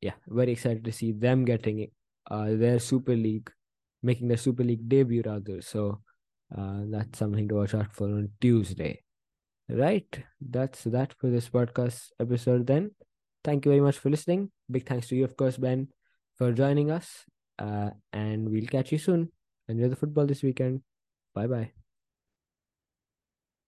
yeah, 0.00 0.14
very 0.28 0.52
excited 0.52 0.84
to 0.84 0.92
see 0.92 1.12
them 1.12 1.44
getting 1.44 1.90
uh 2.30 2.50
their 2.54 2.78
Super 2.78 3.16
League, 3.16 3.50
making 4.02 4.28
their 4.28 4.36
Super 4.36 4.64
League 4.64 4.88
debut 4.88 5.22
rather. 5.24 5.60
So 5.62 6.00
uh 6.56 6.82
that's 6.90 7.18
something 7.18 7.48
to 7.48 7.54
watch 7.56 7.74
out 7.74 7.92
for 7.92 8.06
on 8.08 8.30
Tuesday. 8.40 9.02
Right. 9.68 10.08
That's 10.40 10.84
that 10.84 11.14
for 11.18 11.28
this 11.30 11.48
podcast 11.48 12.10
episode 12.20 12.66
then. 12.66 12.92
Thank 13.44 13.64
you 13.64 13.70
very 13.72 13.80
much 13.80 13.98
for 13.98 14.10
listening. 14.10 14.50
Big 14.70 14.86
thanks 14.86 15.08
to 15.08 15.16
you, 15.16 15.24
of 15.24 15.36
course, 15.36 15.56
Ben, 15.56 15.88
for 16.36 16.52
joining 16.52 16.90
us. 16.90 17.24
Uh, 17.58 17.90
and 18.12 18.50
we'll 18.50 18.66
catch 18.66 18.92
you 18.92 18.98
soon. 18.98 19.32
Enjoy 19.68 19.88
the 19.88 19.96
football 19.96 20.26
this 20.26 20.42
weekend. 20.42 20.82
Bye 21.34 21.46
bye. 21.46 21.75